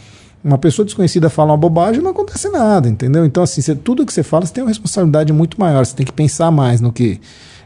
Uma 0.43 0.57
pessoa 0.57 0.83
desconhecida 0.83 1.29
fala 1.29 1.51
uma 1.51 1.57
bobagem 1.57 2.01
não 2.01 2.09
acontece 2.09 2.49
nada, 2.49 2.89
entendeu? 2.89 3.23
Então, 3.27 3.43
assim, 3.43 3.61
você, 3.61 3.75
tudo 3.75 4.03
que 4.03 4.11
você 4.11 4.23
fala, 4.23 4.43
você 4.43 4.53
tem 4.53 4.63
uma 4.63 4.71
responsabilidade 4.71 5.31
muito 5.31 5.59
maior, 5.59 5.85
você 5.85 5.95
tem 5.95 6.03
que 6.03 6.11
pensar 6.11 6.49
mais 6.49 6.81
no 6.81 6.91
que 6.91 7.21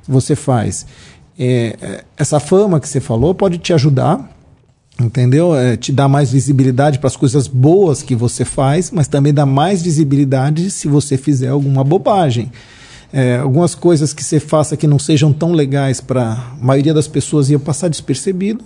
você 0.06 0.36
faz. 0.36 0.86
É, 1.40 2.04
essa 2.18 2.38
fama 2.38 2.82
que 2.82 2.90
você 2.90 3.00
falou 3.00 3.34
pode 3.34 3.60
te 3.60 3.72
ajudar, 3.72 4.30
entendeu? 5.02 5.56
É, 5.56 5.78
te 5.78 5.94
dá 5.94 6.10
mais 6.10 6.30
visibilidade 6.30 7.00
para 7.00 7.08
as 7.08 7.16
coisas 7.16 7.48
boas 7.48 8.04
que 8.04 8.14
você 8.14 8.44
faz, 8.44 8.92
mas 8.92 9.08
também 9.08 9.34
dá 9.34 9.46
mais 9.46 9.82
visibilidade 9.82 10.70
se 10.70 10.90
você 10.90 11.16
fizer 11.16 11.48
alguma 11.48 11.82
bobagem 11.82 12.52
é, 13.16 13.38
algumas 13.38 13.74
coisas 13.74 14.12
que 14.12 14.22
você 14.22 14.42
faça 14.42 14.76
que 14.76 14.86
não 14.86 15.00
sejam 15.00 15.32
tão 15.32 15.54
legais 15.54 16.02
para 16.02 16.34
a 16.34 16.38
maioria 16.62 16.94
das 16.94 17.08
pessoas 17.08 17.50
iam 17.50 17.62
passar 17.62 17.88
despercebido, 17.88 18.62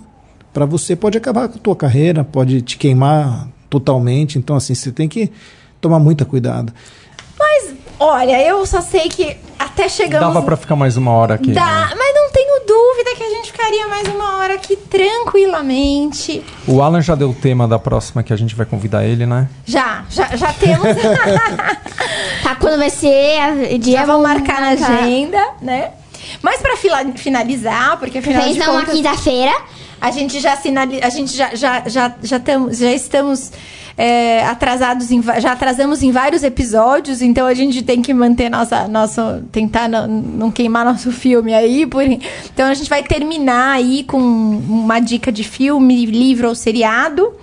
para 0.52 0.66
você 0.66 0.96
pode 0.96 1.16
acabar 1.16 1.48
com 1.48 1.54
a 1.54 1.60
tua 1.60 1.76
carreira, 1.76 2.24
pode 2.24 2.60
te 2.60 2.76
queimar 2.76 3.46
totalmente. 3.70 4.38
Então, 4.38 4.56
assim, 4.56 4.74
você 4.74 4.90
tem 4.90 5.08
que 5.08 5.30
tomar 5.80 6.00
muito 6.00 6.26
cuidado. 6.26 6.72
Mas, 7.38 7.74
olha, 8.00 8.44
eu 8.44 8.66
só 8.66 8.80
sei 8.80 9.08
que 9.08 9.36
até 9.56 9.88
chegamos... 9.88 10.34
Dava 10.34 10.42
para 10.44 10.56
ficar 10.56 10.74
mais 10.74 10.96
uma 10.96 11.12
hora 11.12 11.34
aqui. 11.36 11.52
Dá, 11.52 11.90
né? 11.90 11.94
mas 11.96 12.09
dúvida 12.70 13.16
que 13.16 13.22
a 13.24 13.30
gente 13.30 13.50
ficaria 13.50 13.88
mais 13.88 14.06
uma 14.06 14.38
hora 14.38 14.54
aqui 14.54 14.76
tranquilamente. 14.76 16.44
O 16.68 16.80
Alan 16.80 17.02
já 17.02 17.16
deu 17.16 17.30
o 17.30 17.34
tema 17.34 17.66
da 17.66 17.80
próxima 17.80 18.22
que 18.22 18.32
a 18.32 18.36
gente 18.36 18.54
vai 18.54 18.64
convidar 18.64 19.04
ele, 19.04 19.26
né? 19.26 19.48
Já, 19.66 20.04
já, 20.08 20.36
já 20.36 20.52
temos. 20.52 20.86
tá, 22.44 22.54
quando 22.60 22.78
vai 22.78 22.90
ser 22.90 23.76
dia 23.78 23.98
Já 23.98 24.06
vamos 24.06 24.22
marcar, 24.22 24.60
marcar 24.60 24.86
na 24.86 25.00
agenda, 25.00 25.48
né? 25.60 25.90
Mas 26.42 26.60
para 26.60 26.76
finalizar, 27.16 27.98
porque 27.98 28.18
afinal 28.18 28.42
Fez 28.42 28.56
de 28.56 28.60
contas... 28.60 28.74
uma 28.74 28.84
quinta-feira. 28.86 29.52
A 30.00 30.10
gente 30.10 30.40
já 30.40 30.56
sinaliza, 30.56 31.06
a 31.06 31.10
gente 31.10 31.36
já 31.36 31.54
já 31.54 31.82
já 31.86 32.14
já, 32.22 32.40
tamo, 32.40 32.72
já 32.72 32.90
estamos 32.90 33.52
é, 33.98 34.42
atrasados 34.46 35.10
em, 35.10 35.22
já 35.22 35.52
atrasamos 35.52 36.02
em 36.02 36.10
vários 36.10 36.42
episódios, 36.42 37.20
então 37.20 37.46
a 37.46 37.52
gente 37.52 37.82
tem 37.82 38.00
que 38.00 38.14
manter 38.14 38.48
nossa 38.48 38.88
nosso 38.88 39.20
tentar 39.52 39.90
não, 39.90 40.06
não 40.06 40.50
queimar 40.50 40.86
nosso 40.86 41.12
filme 41.12 41.52
aí, 41.52 41.84
por 41.84 42.02
então 42.02 42.66
a 42.66 42.72
gente 42.72 42.88
vai 42.88 43.02
terminar 43.02 43.72
aí 43.72 44.02
com 44.04 44.18
uma 44.18 45.00
dica 45.00 45.30
de 45.30 45.44
filme, 45.44 46.06
livro 46.06 46.48
ou 46.48 46.54
seriado. 46.54 47.34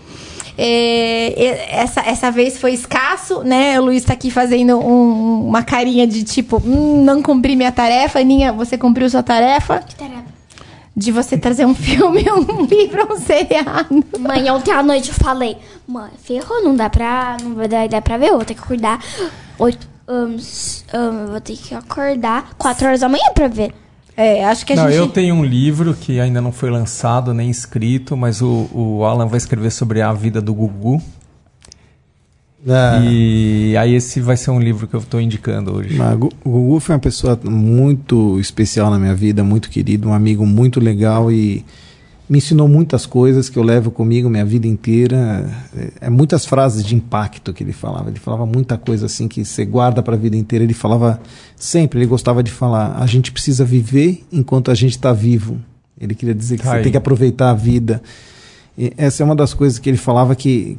É, 0.58 1.82
essa, 1.82 2.01
essa 2.01 2.32
vez 2.32 2.58
foi 2.58 2.74
escasso, 2.74 3.43
né? 3.43 3.80
O 3.80 3.86
Luiz 3.86 4.01
está 4.01 4.14
aqui 4.14 4.32
fazendo 4.32 4.78
um, 4.80 5.47
uma 5.47 5.62
carinha 5.64 6.08
de 6.08 6.24
tipo, 6.24 6.58
hum, 6.66 7.03
não 7.03 7.22
cumpri 7.22 7.55
minha 7.55 7.72
tarefa. 7.72 8.20
Aninha, 8.20 8.51
você 8.51 8.78
cumpriu 8.78 9.10
sua 9.10 9.22
tarefa? 9.22 9.80
Que 9.80 9.95
tarefa? 9.95 10.26
De 10.95 11.12
você 11.12 11.38
trazer 11.38 11.66
um 11.66 11.76
filme, 11.76 12.26
um 12.32 12.66
livro, 12.66 13.14
um 13.14 13.18
seriado. 13.20 14.03
Mãe, 14.20 14.49
ontem 14.49 14.72
à 14.72 14.82
noite 14.82 15.10
eu 15.10 15.16
falei, 15.16 15.58
mãe, 15.88 16.10
ferrou, 16.24 16.64
não 16.64 16.76
dá 16.76 16.89
pra. 16.89 17.38
Não 17.43 17.53
vai 17.53 17.68
dar, 17.68 17.88
dar 17.88 18.01
pra 18.01 18.18
ver, 18.18 18.30
eu 18.30 18.38
vou 18.38 18.45
ter 18.45 18.55
que 18.55 18.62
acordar. 18.62 18.99
Oito. 19.60 19.88
Um, 20.10 20.38
um, 20.97 21.26
vou 21.32 21.41
ter 21.41 21.58
que 21.58 21.76
acordar 21.76 22.51
4 22.58 22.88
horas 22.88 23.01
da 23.01 23.10
manhã 23.10 23.26
pra 23.34 23.49
ver. 23.49 23.74
É, 24.18 24.43
acho 24.43 24.65
que 24.65 24.74
a 24.74 24.76
não, 24.76 24.88
gente. 24.88 24.97
Eu 24.97 25.07
tenho 25.07 25.36
um 25.36 25.45
livro 25.45 25.93
que 25.93 26.20
ainda 26.20 26.41
não 26.41 26.51
foi 26.51 26.72
lançado 26.72 27.36
nem 27.36 27.51
escrito, 27.51 28.18
mas 28.18 28.41
o, 28.41 28.68
o 28.74 29.05
Alan 29.05 29.28
vai 29.28 29.38
escrever 29.38 29.72
sobre 29.72 30.01
a 30.01 30.11
vida 30.11 30.41
do 30.41 30.55
Gugu. 30.55 30.99
Ah. 32.68 32.99
E 33.03 33.78
aí 33.78 33.93
esse 33.93 34.20
vai 34.20 34.36
ser 34.36 34.49
um 34.49 34.59
livro 34.59 34.88
que 34.88 34.95
eu 34.95 34.99
estou 34.99 35.22
indicando 35.22 35.76
hoje. 35.76 35.95
Mas, 35.95 36.15
o 36.43 36.49
Gugu 36.49 36.80
foi 36.80 36.95
uma 36.95 36.99
pessoa 36.99 37.39
muito 37.43 38.39
especial 38.39 38.89
na 38.89 38.97
minha 38.97 39.13
vida, 39.13 39.43
muito 39.43 39.70
querido, 39.70 40.09
um 40.09 40.13
amigo 40.13 40.47
muito 40.47 40.80
legal 40.80 41.32
e 41.32 41.63
me 42.30 42.39
ensinou 42.39 42.67
muitas 42.67 43.05
coisas 43.05 43.49
que 43.49 43.57
eu 43.57 43.63
levo 43.63 43.89
comigo 43.89 44.30
minha 44.30 44.43
vida 44.43 44.67
inteira. 44.67 45.49
É, 45.75 46.07
é, 46.07 46.09
muitas 46.09 46.45
frases 46.45 46.84
de 46.84 46.93
impacto 46.95 47.53
que 47.53 47.63
ele 47.63 47.71
falava. 47.71 48.09
Ele 48.09 48.19
falava 48.19 48.45
muita 48.45 48.78
coisa 48.78 49.05
assim 49.05 49.28
que 49.28 49.45
você 49.45 49.63
guarda 49.63 50.03
para 50.03 50.15
a 50.15 50.17
vida 50.17 50.36
inteira. 50.36 50.65
Ele 50.65 50.73
falava 50.73 51.21
sempre, 51.55 51.99
ele 51.99 52.05
gostava 52.05 52.43
de 52.43 52.51
falar: 52.51 52.97
a 52.97 53.05
gente 53.05 53.32
precisa 53.32 53.63
viver 53.63 54.25
enquanto 54.32 54.69
a 54.69 54.75
gente 54.75 54.91
está 54.91 55.13
vivo. 55.13 55.57
Ele 55.99 56.13
queria 56.13 56.36
dizer 56.36 56.57
que 56.57 56.63
tá 56.63 56.75
você 56.75 56.84
tem 56.84 56.91
que 56.91 56.97
aproveitar 56.97 57.51
a 57.51 57.53
vida. 57.53 58.01
E 58.78 58.93
essa 58.95 59.23
é 59.23 59.25
uma 59.25 59.36
das 59.36 59.55
coisas 59.55 59.80
que 59.80 59.89
ele 59.89 59.97
falava 59.97 60.36
que, 60.36 60.78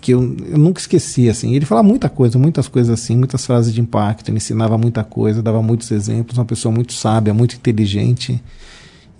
que 0.00 0.12
eu, 0.12 0.36
eu 0.48 0.58
nunca 0.58 0.80
esqueci. 0.80 1.30
Assim. 1.30 1.54
Ele 1.54 1.64
falava 1.64 1.88
muita 1.88 2.08
coisa, 2.10 2.38
muitas 2.38 2.68
coisas 2.68 2.92
assim, 2.92 3.16
muitas 3.16 3.44
frases 3.44 3.72
de 3.72 3.80
impacto. 3.80 4.28
Ele 4.28 4.36
ensinava 4.36 4.76
muita 4.76 5.02
coisa, 5.02 5.42
dava 5.42 5.62
muitos 5.62 5.90
exemplos. 5.90 6.36
Uma 6.36 6.44
pessoa 6.44 6.72
muito 6.72 6.92
sábia, 6.92 7.32
muito 7.32 7.56
inteligente 7.56 8.40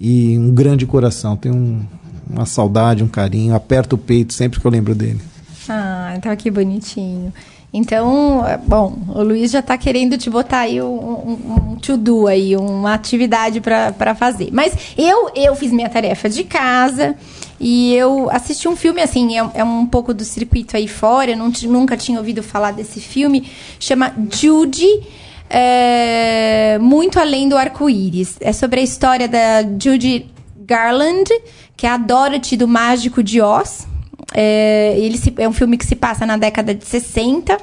e 0.00 0.38
um 0.38 0.54
grande 0.54 0.86
coração. 0.86 1.36
Tenho 1.36 1.54
um, 1.54 1.82
uma 2.28 2.46
saudade, 2.46 3.04
um 3.04 3.08
carinho, 3.08 3.54
aperto 3.54 3.96
o 3.96 3.98
peito 3.98 4.32
sempre 4.32 4.58
que 4.58 4.66
eu 4.66 4.70
lembro 4.70 4.94
dele. 4.94 5.20
Ah, 5.68 6.14
então 6.16 6.34
que 6.34 6.50
bonitinho. 6.50 7.32
Então, 7.72 8.42
bom, 8.66 8.98
o 9.08 9.22
Luiz 9.22 9.52
já 9.52 9.60
está 9.60 9.78
querendo 9.78 10.18
te 10.18 10.28
botar 10.28 10.60
aí 10.60 10.82
um, 10.82 10.86
um, 10.86 11.72
um 11.72 11.76
to-do 11.76 12.26
aí, 12.26 12.56
uma 12.56 12.94
atividade 12.94 13.60
para 13.60 14.14
fazer. 14.16 14.48
Mas 14.52 14.74
eu, 14.98 15.30
eu 15.36 15.54
fiz 15.54 15.70
minha 15.70 15.88
tarefa 15.88 16.28
de 16.28 16.42
casa 16.42 17.14
e 17.60 17.94
eu 17.94 18.28
assisti 18.28 18.66
um 18.66 18.74
filme, 18.74 19.00
assim, 19.00 19.38
é, 19.38 19.50
é 19.54 19.62
um 19.62 19.86
pouco 19.86 20.12
do 20.12 20.24
circuito 20.24 20.76
aí 20.76 20.88
fora, 20.88 21.30
eu 21.30 21.36
não, 21.36 21.52
nunca 21.68 21.96
tinha 21.96 22.18
ouvido 22.18 22.42
falar 22.42 22.72
desse 22.72 22.98
filme, 23.00 23.48
chama 23.78 24.12
Judy 24.32 25.02
é, 25.50 26.78
muito 26.80 27.18
além 27.18 27.48
do 27.48 27.56
arco-íris. 27.56 28.36
É 28.40 28.52
sobre 28.52 28.80
a 28.80 28.82
história 28.84 29.26
da 29.26 29.62
Judy 29.62 30.30
Garland, 30.56 31.28
que 31.76 31.86
é 31.86 31.90
a 31.90 31.96
Dorothy 31.96 32.56
do 32.56 32.68
Mágico 32.68 33.22
de 33.22 33.40
Oz. 33.40 33.89
É, 34.32 34.94
ele 34.96 35.18
se, 35.18 35.32
é 35.38 35.48
um 35.48 35.52
filme 35.52 35.76
que 35.76 35.84
se 35.84 35.96
passa 35.96 36.24
na 36.24 36.36
década 36.36 36.72
de 36.74 36.84
60 36.84 37.58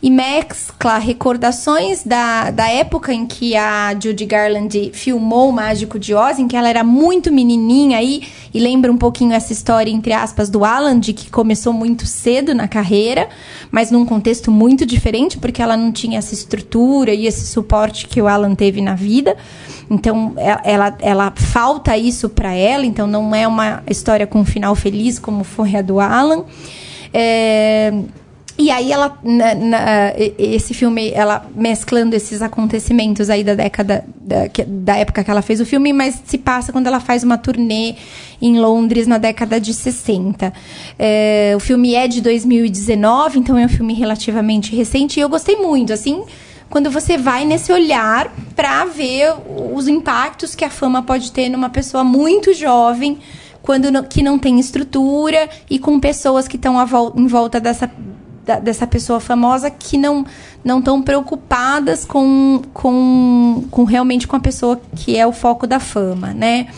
e 0.00 0.10
mescla 0.10 0.98
recordações 0.98 2.04
da, 2.04 2.50
da 2.50 2.68
época 2.68 3.12
em 3.12 3.26
que 3.26 3.56
a 3.56 3.92
Judy 4.00 4.24
Garland 4.24 4.90
filmou 4.92 5.48
o 5.48 5.52
Mágico 5.52 5.98
de 5.98 6.14
Oz, 6.14 6.38
em 6.38 6.46
que 6.46 6.56
ela 6.56 6.68
era 6.68 6.84
muito 6.84 7.32
menininha 7.32 7.98
aí, 7.98 8.22
e 8.54 8.60
lembra 8.60 8.90
um 8.90 8.96
pouquinho 8.96 9.32
essa 9.32 9.52
história, 9.52 9.90
entre 9.90 10.12
aspas, 10.12 10.48
do 10.48 10.64
Alan, 10.64 10.98
de 10.98 11.12
que 11.12 11.30
começou 11.30 11.72
muito 11.72 12.06
cedo 12.06 12.54
na 12.54 12.68
carreira, 12.68 13.28
mas 13.70 13.90
num 13.90 14.04
contexto 14.04 14.50
muito 14.50 14.86
diferente, 14.86 15.38
porque 15.38 15.62
ela 15.62 15.76
não 15.76 15.90
tinha 15.90 16.18
essa 16.18 16.34
estrutura 16.34 17.12
e 17.12 17.26
esse 17.26 17.46
suporte 17.46 18.06
que 18.06 18.20
o 18.20 18.28
Alan 18.28 18.54
teve 18.54 18.80
na 18.80 18.94
vida. 18.94 19.36
Então, 19.90 20.34
ela, 20.36 20.60
ela, 20.64 20.98
ela 21.00 21.32
falta 21.34 21.96
isso 21.96 22.28
para 22.28 22.52
ela, 22.54 22.84
então 22.86 23.06
não 23.06 23.34
é 23.34 23.46
uma 23.46 23.82
história 23.88 24.26
com 24.26 24.40
um 24.40 24.44
final 24.44 24.74
feliz 24.74 25.18
como 25.18 25.44
foi 25.44 25.76
a 25.76 25.82
do 25.82 26.00
Alan. 26.00 26.44
É, 27.12 27.92
e 28.58 28.70
aí 28.70 28.92
ela, 28.92 29.18
na, 29.24 29.54
na, 29.54 30.12
esse 30.38 30.74
filme, 30.74 31.10
ela 31.10 31.44
mesclando 31.54 32.14
esses 32.14 32.42
acontecimentos 32.42 33.30
aí 33.30 33.42
da 33.42 33.54
década, 33.54 34.04
da, 34.20 34.42
da, 34.66 34.96
época 34.96 35.24
que 35.24 35.30
ela 35.30 35.42
fez 35.42 35.60
o 35.60 35.66
filme, 35.66 35.92
mas 35.92 36.22
se 36.24 36.36
passa 36.36 36.70
quando 36.70 36.86
ela 36.86 37.00
faz 37.00 37.24
uma 37.24 37.38
turnê 37.38 37.94
em 38.40 38.58
Londres 38.58 39.06
na 39.06 39.16
década 39.16 39.58
de 39.58 39.72
60. 39.72 40.52
É, 40.98 41.54
o 41.56 41.60
filme 41.60 41.94
é 41.94 42.06
de 42.06 42.20
2019, 42.20 43.38
então 43.38 43.58
é 43.58 43.64
um 43.64 43.68
filme 43.68 43.94
relativamente 43.94 44.76
recente 44.76 45.18
e 45.18 45.22
eu 45.22 45.28
gostei 45.28 45.56
muito, 45.56 45.92
assim, 45.92 46.22
quando 46.72 46.90
você 46.90 47.18
vai 47.18 47.44
nesse 47.44 47.70
olhar 47.70 48.32
para 48.56 48.86
ver 48.86 49.34
os 49.74 49.86
impactos 49.86 50.54
que 50.54 50.64
a 50.64 50.70
fama 50.70 51.02
pode 51.02 51.30
ter 51.30 51.50
numa 51.50 51.68
pessoa 51.68 52.02
muito 52.02 52.54
jovem, 52.54 53.18
quando 53.60 53.90
não, 53.90 54.02
que 54.02 54.22
não 54.22 54.38
tem 54.38 54.58
estrutura 54.58 55.50
e 55.68 55.78
com 55.78 56.00
pessoas 56.00 56.48
que 56.48 56.56
estão 56.56 56.74
em 57.14 57.26
volta 57.26 57.60
dessa 57.60 57.90
da, 58.42 58.58
dessa 58.58 58.86
pessoa 58.86 59.20
famosa 59.20 59.70
que 59.70 59.98
não 59.98 60.24
não 60.64 60.78
estão 60.78 61.02
preocupadas 61.02 62.06
com, 62.06 62.62
com, 62.72 63.64
com 63.70 63.84
realmente 63.84 64.26
com 64.26 64.36
a 64.36 64.40
pessoa 64.40 64.80
que 64.96 65.14
é 65.14 65.26
o 65.26 65.32
foco 65.32 65.66
da 65.66 65.78
fama, 65.78 66.32
né? 66.32 66.68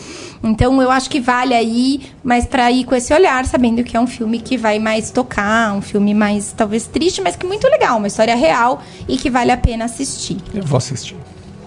Então 0.45 0.81
eu 0.81 0.91
acho 0.91 1.09
que 1.09 1.19
vale 1.19 1.53
aí, 1.53 2.01
mas 2.23 2.45
para 2.45 2.71
ir 2.71 2.83
com 2.85 2.95
esse 2.95 3.13
olhar, 3.13 3.45
sabendo 3.45 3.83
que 3.83 3.97
é 3.97 3.99
um 3.99 4.07
filme 4.07 4.39
que 4.39 4.57
vai 4.57 4.79
mais 4.79 5.11
tocar, 5.11 5.73
um 5.73 5.81
filme 5.81 6.13
mais 6.13 6.53
talvez 6.55 6.85
triste, 6.87 7.21
mas 7.21 7.35
que 7.35 7.45
muito 7.45 7.67
legal, 7.67 7.97
uma 7.97 8.07
história 8.07 8.35
real 8.35 8.81
e 9.07 9.17
que 9.17 9.29
vale 9.29 9.51
a 9.51 9.57
pena 9.57 9.85
assistir. 9.85 10.37
Eu 10.53 10.63
vou 10.63 10.77
assistir. 10.77 11.15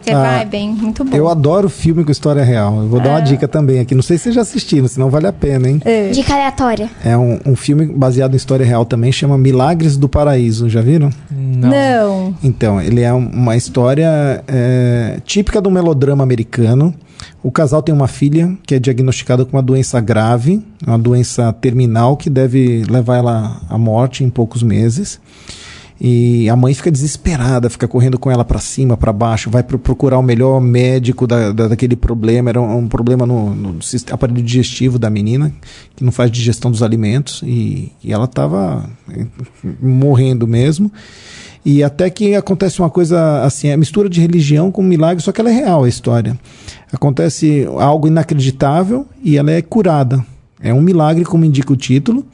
Você 0.09 0.15
ah, 0.15 0.23
vai 0.23 0.45
bem, 0.45 0.71
muito 0.71 1.05
bom. 1.05 1.15
Eu 1.15 1.29
adoro 1.29 1.69
filme 1.69 2.05
com 2.05 2.11
história 2.11 2.43
real. 2.43 2.83
Eu 2.83 2.89
vou 2.89 3.01
dar 3.01 3.11
uma 3.11 3.19
ah. 3.19 3.21
dica 3.21 3.47
também 3.47 3.81
aqui. 3.81 3.95
Não 3.95 4.03
sei 4.03 4.17
se 4.17 4.25
você 4.25 4.33
já 4.33 4.41
assistiu, 4.41 4.89
senão 4.89 5.11
vale 5.11 5.27
a 5.27 5.33
pena, 5.33 5.69
hein? 5.69 5.83
É. 5.85 6.09
Dica 6.11 6.35
aleatória. 6.35 6.89
É 7.05 7.17
um, 7.17 7.39
um, 7.45 7.57
filme 7.57 7.87
baseado 7.87 8.33
em 8.33 8.37
história 8.37 8.65
real 8.65 8.85
também, 8.87 9.13
chama 9.13 9.37
Milagres 9.37 9.97
do 9.97 10.09
Paraíso. 10.09 10.69
Já 10.69 10.81
viram? 10.81 11.11
Não. 11.31 11.69
Não. 11.69 12.35
Então, 12.43 12.81
ele 12.81 13.03
é 13.03 13.13
uma 13.13 13.57
história 13.57 14.43
é, 14.47 15.19
típica 15.25 15.61
do 15.61 15.71
melodrama 15.71 16.23
americano. 16.23 16.95
O 17.43 17.51
casal 17.51 17.83
tem 17.83 17.95
uma 17.95 18.09
filha 18.09 18.57
que 18.67 18.75
é 18.75 18.79
diagnosticada 18.79 19.45
com 19.45 19.57
uma 19.57 19.63
doença 19.63 20.01
grave, 20.01 20.63
uma 20.87 20.99
doença 20.99 21.53
terminal 21.53 22.17
que 22.17 22.29
deve 22.29 22.85
levar 22.89 23.19
ela 23.19 23.61
à 23.69 23.79
morte 23.79 24.25
em 24.25 24.31
poucos 24.31 24.63
meses. 24.63 25.21
E 26.01 26.49
a 26.49 26.55
mãe 26.55 26.73
fica 26.75 26.93
desesperada, 26.93 27.69
fica 27.69 27.89
correndo 27.89 28.19
com 28.19 28.31
ela 28.31 28.45
para 28.45 28.61
cima, 28.61 28.97
para 28.97 29.13
baixo, 29.13 29.51
vai 29.51 29.65
procurar 29.65 30.19
o 30.19 30.23
melhor 30.23 30.61
médico 30.61 31.27
da, 31.27 31.51
da, 31.51 31.69
daquele 31.69 31.97
problema. 31.97 32.51
Era 32.51 32.61
um, 32.61 32.79
um 32.79 32.89
problema 32.89 33.27
no, 33.27 33.53
no, 33.53 33.79
aparelho 34.13 34.43
digestivo 34.43 34.97
da 34.97 35.11
menina, 35.11 35.53
que 35.97 36.05
não 36.05 36.13
faz 36.13 36.31
digestão 36.31 36.71
dos 36.71 36.85
alimentos, 36.85 37.43
e, 37.45 37.91
e 38.03 38.13
ela 38.13 38.27
estava 38.27 38.89
morrendo 39.83 40.47
mesmo. 40.47 40.93
E 41.65 41.83
até 41.83 42.09
que 42.09 42.35
acontece 42.35 42.81
uma 42.81 42.91
coisa 42.91 43.43
assim, 43.43 43.69
é 43.69 43.77
mistura 43.77 44.09
de 44.09 44.21
religião 44.21 44.71
com 44.71 44.83
milagre, 44.83 45.23
só 45.23 45.33
que 45.33 45.41
ela 45.41 45.51
é 45.51 45.53
real 45.55 45.85
a 45.85 45.89
história. 45.89 46.39
Acontece 46.93 47.67
algo 47.79 48.07
inacreditável 48.07 49.07
e 49.23 49.37
ela 49.37 49.51
é 49.51 49.61
curada. 49.61 50.25
É 50.61 50.73
um 50.75 50.81
milagre, 50.81 51.25
como 51.25 51.45
indica 51.45 51.73
o 51.73 51.77
título 51.77 52.25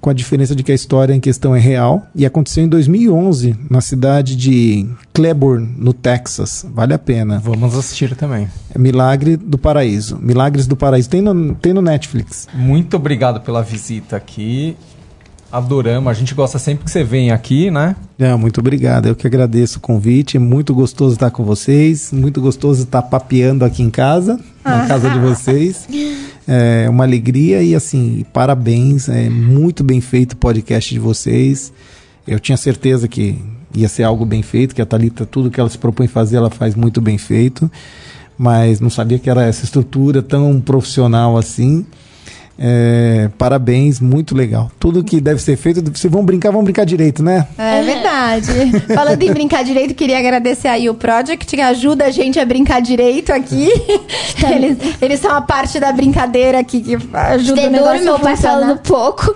com 0.00 0.10
a 0.10 0.12
diferença 0.12 0.54
de 0.54 0.62
que 0.62 0.70
a 0.70 0.74
história 0.74 1.12
em 1.12 1.18
questão 1.18 1.54
é 1.56 1.58
real 1.58 2.06
e 2.14 2.24
aconteceu 2.24 2.62
em 2.62 2.68
2011 2.68 3.56
na 3.68 3.80
cidade 3.80 4.36
de 4.36 4.86
Claiborne, 5.12 5.74
no 5.76 5.92
Texas. 5.92 6.64
Vale 6.72 6.94
a 6.94 6.98
pena. 6.98 7.40
Vamos 7.40 7.76
assistir 7.76 8.14
também. 8.14 8.48
É 8.72 8.78
Milagre 8.78 9.36
do 9.36 9.58
Paraíso. 9.58 10.16
Milagres 10.22 10.68
do 10.68 10.76
Paraíso. 10.76 11.10
Tem 11.10 11.20
no, 11.20 11.56
tem 11.56 11.72
no 11.72 11.82
Netflix. 11.82 12.46
Muito 12.54 12.96
obrigado 12.96 13.40
pela 13.40 13.64
visita 13.64 14.16
aqui. 14.16 14.76
Adoramos. 15.56 16.10
A 16.10 16.12
gente 16.12 16.34
gosta 16.34 16.58
sempre 16.58 16.84
que 16.84 16.90
você 16.90 17.02
vem 17.02 17.30
aqui, 17.30 17.70
né? 17.70 17.96
É, 18.18 18.34
muito 18.34 18.60
obrigado. 18.60 19.06
Eu 19.06 19.16
que 19.16 19.26
agradeço 19.26 19.78
o 19.78 19.80
convite. 19.80 20.36
É 20.36 20.40
muito 20.40 20.74
gostoso 20.74 21.14
estar 21.14 21.30
com 21.30 21.44
vocês. 21.44 22.12
Muito 22.12 22.42
gostoso 22.42 22.82
estar 22.82 23.00
papeando 23.00 23.64
aqui 23.64 23.82
em 23.82 23.88
casa, 23.88 24.38
na 24.62 24.86
casa 24.86 25.08
de 25.08 25.18
vocês. 25.18 25.88
É 26.46 26.86
uma 26.90 27.04
alegria 27.04 27.62
e 27.62 27.74
assim, 27.74 28.22
parabéns. 28.34 29.08
É 29.08 29.30
muito 29.30 29.82
bem 29.82 29.98
feito 29.98 30.34
o 30.34 30.36
podcast 30.36 30.92
de 30.92 31.00
vocês. 31.00 31.72
Eu 32.28 32.38
tinha 32.38 32.58
certeza 32.58 33.08
que 33.08 33.42
ia 33.74 33.88
ser 33.88 34.02
algo 34.02 34.26
bem 34.26 34.42
feito, 34.42 34.74
que 34.74 34.82
a 34.82 34.86
Thalita, 34.86 35.24
tudo 35.24 35.50
que 35.50 35.58
ela 35.58 35.70
se 35.70 35.78
propõe 35.78 36.06
fazer, 36.06 36.36
ela 36.36 36.50
faz 36.50 36.74
muito 36.74 37.00
bem 37.00 37.16
feito. 37.16 37.70
Mas 38.36 38.78
não 38.78 38.90
sabia 38.90 39.18
que 39.18 39.30
era 39.30 39.42
essa 39.42 39.64
estrutura 39.64 40.22
tão 40.22 40.60
profissional 40.60 41.38
assim. 41.38 41.86
É, 42.58 43.28
parabéns, 43.36 44.00
muito 44.00 44.34
legal. 44.34 44.70
Tudo 44.80 45.04
que 45.04 45.20
deve 45.20 45.40
ser 45.42 45.56
feito, 45.56 45.82
se 45.96 46.08
vão 46.08 46.24
brincar, 46.24 46.50
vão 46.50 46.64
brincar 46.64 46.86
direito, 46.86 47.22
né? 47.22 47.46
É 47.58 47.82
verdade. 47.82 48.52
Falando 48.94 49.22
em 49.22 49.32
brincar 49.32 49.62
direito, 49.62 49.94
queria 49.94 50.18
agradecer 50.18 50.68
aí 50.68 50.88
o 50.88 50.94
Project, 50.94 51.54
que 51.54 51.60
ajuda 51.60 52.06
a 52.06 52.10
gente 52.10 52.38
a 52.40 52.44
brincar 52.44 52.80
direito 52.80 53.32
aqui. 53.32 53.68
eles, 54.50 54.78
eles 55.02 55.20
são 55.20 55.32
a 55.32 55.42
parte 55.42 55.78
da 55.78 55.92
brincadeira 55.92 56.58
aqui 56.58 56.80
que 56.80 56.94
ajuda 57.12 57.60
Tem 57.60 57.68
o 57.68 57.72
negócio 57.72 58.04
meu 58.04 58.18
pai 58.18 58.36
falando 58.36 58.78
pouco. 58.78 59.34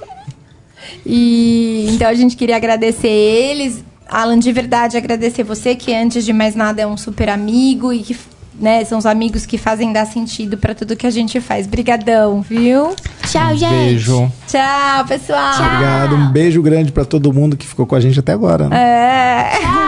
E 1.04 1.88
então 1.90 2.08
a 2.08 2.14
gente 2.14 2.36
queria 2.36 2.56
agradecer 2.56 3.08
eles. 3.08 3.84
Alan, 4.08 4.38
de 4.38 4.50
verdade, 4.50 4.96
agradecer 4.96 5.44
você, 5.44 5.74
que 5.74 5.94
antes 5.94 6.24
de 6.24 6.32
mais 6.32 6.56
nada 6.56 6.82
é 6.82 6.86
um 6.86 6.96
super 6.96 7.28
amigo 7.28 7.92
e 7.92 8.00
que 8.00 8.16
né? 8.60 8.84
São 8.84 8.98
os 8.98 9.06
amigos 9.06 9.46
que 9.46 9.56
fazem 9.56 9.92
dar 9.92 10.06
sentido 10.06 10.58
para 10.58 10.74
tudo 10.74 10.94
que 10.94 11.06
a 11.06 11.10
gente 11.10 11.40
faz. 11.40 11.66
Brigadão, 11.66 12.42
viu? 12.42 12.94
Tchau, 13.26 13.56
gente. 13.56 13.70
Beijo. 13.70 14.32
Tchau, 14.46 15.04
pessoal. 15.06 15.54
Tchau. 15.56 15.66
Obrigado. 15.66 16.14
Um 16.16 16.30
beijo 16.30 16.62
grande 16.62 16.92
para 16.92 17.04
todo 17.04 17.32
mundo 17.32 17.56
que 17.56 17.66
ficou 17.66 17.86
com 17.86 17.94
a 17.94 18.00
gente 18.00 18.18
até 18.20 18.32
agora. 18.32 18.68
Né? 18.68 18.76
É. 18.76 19.79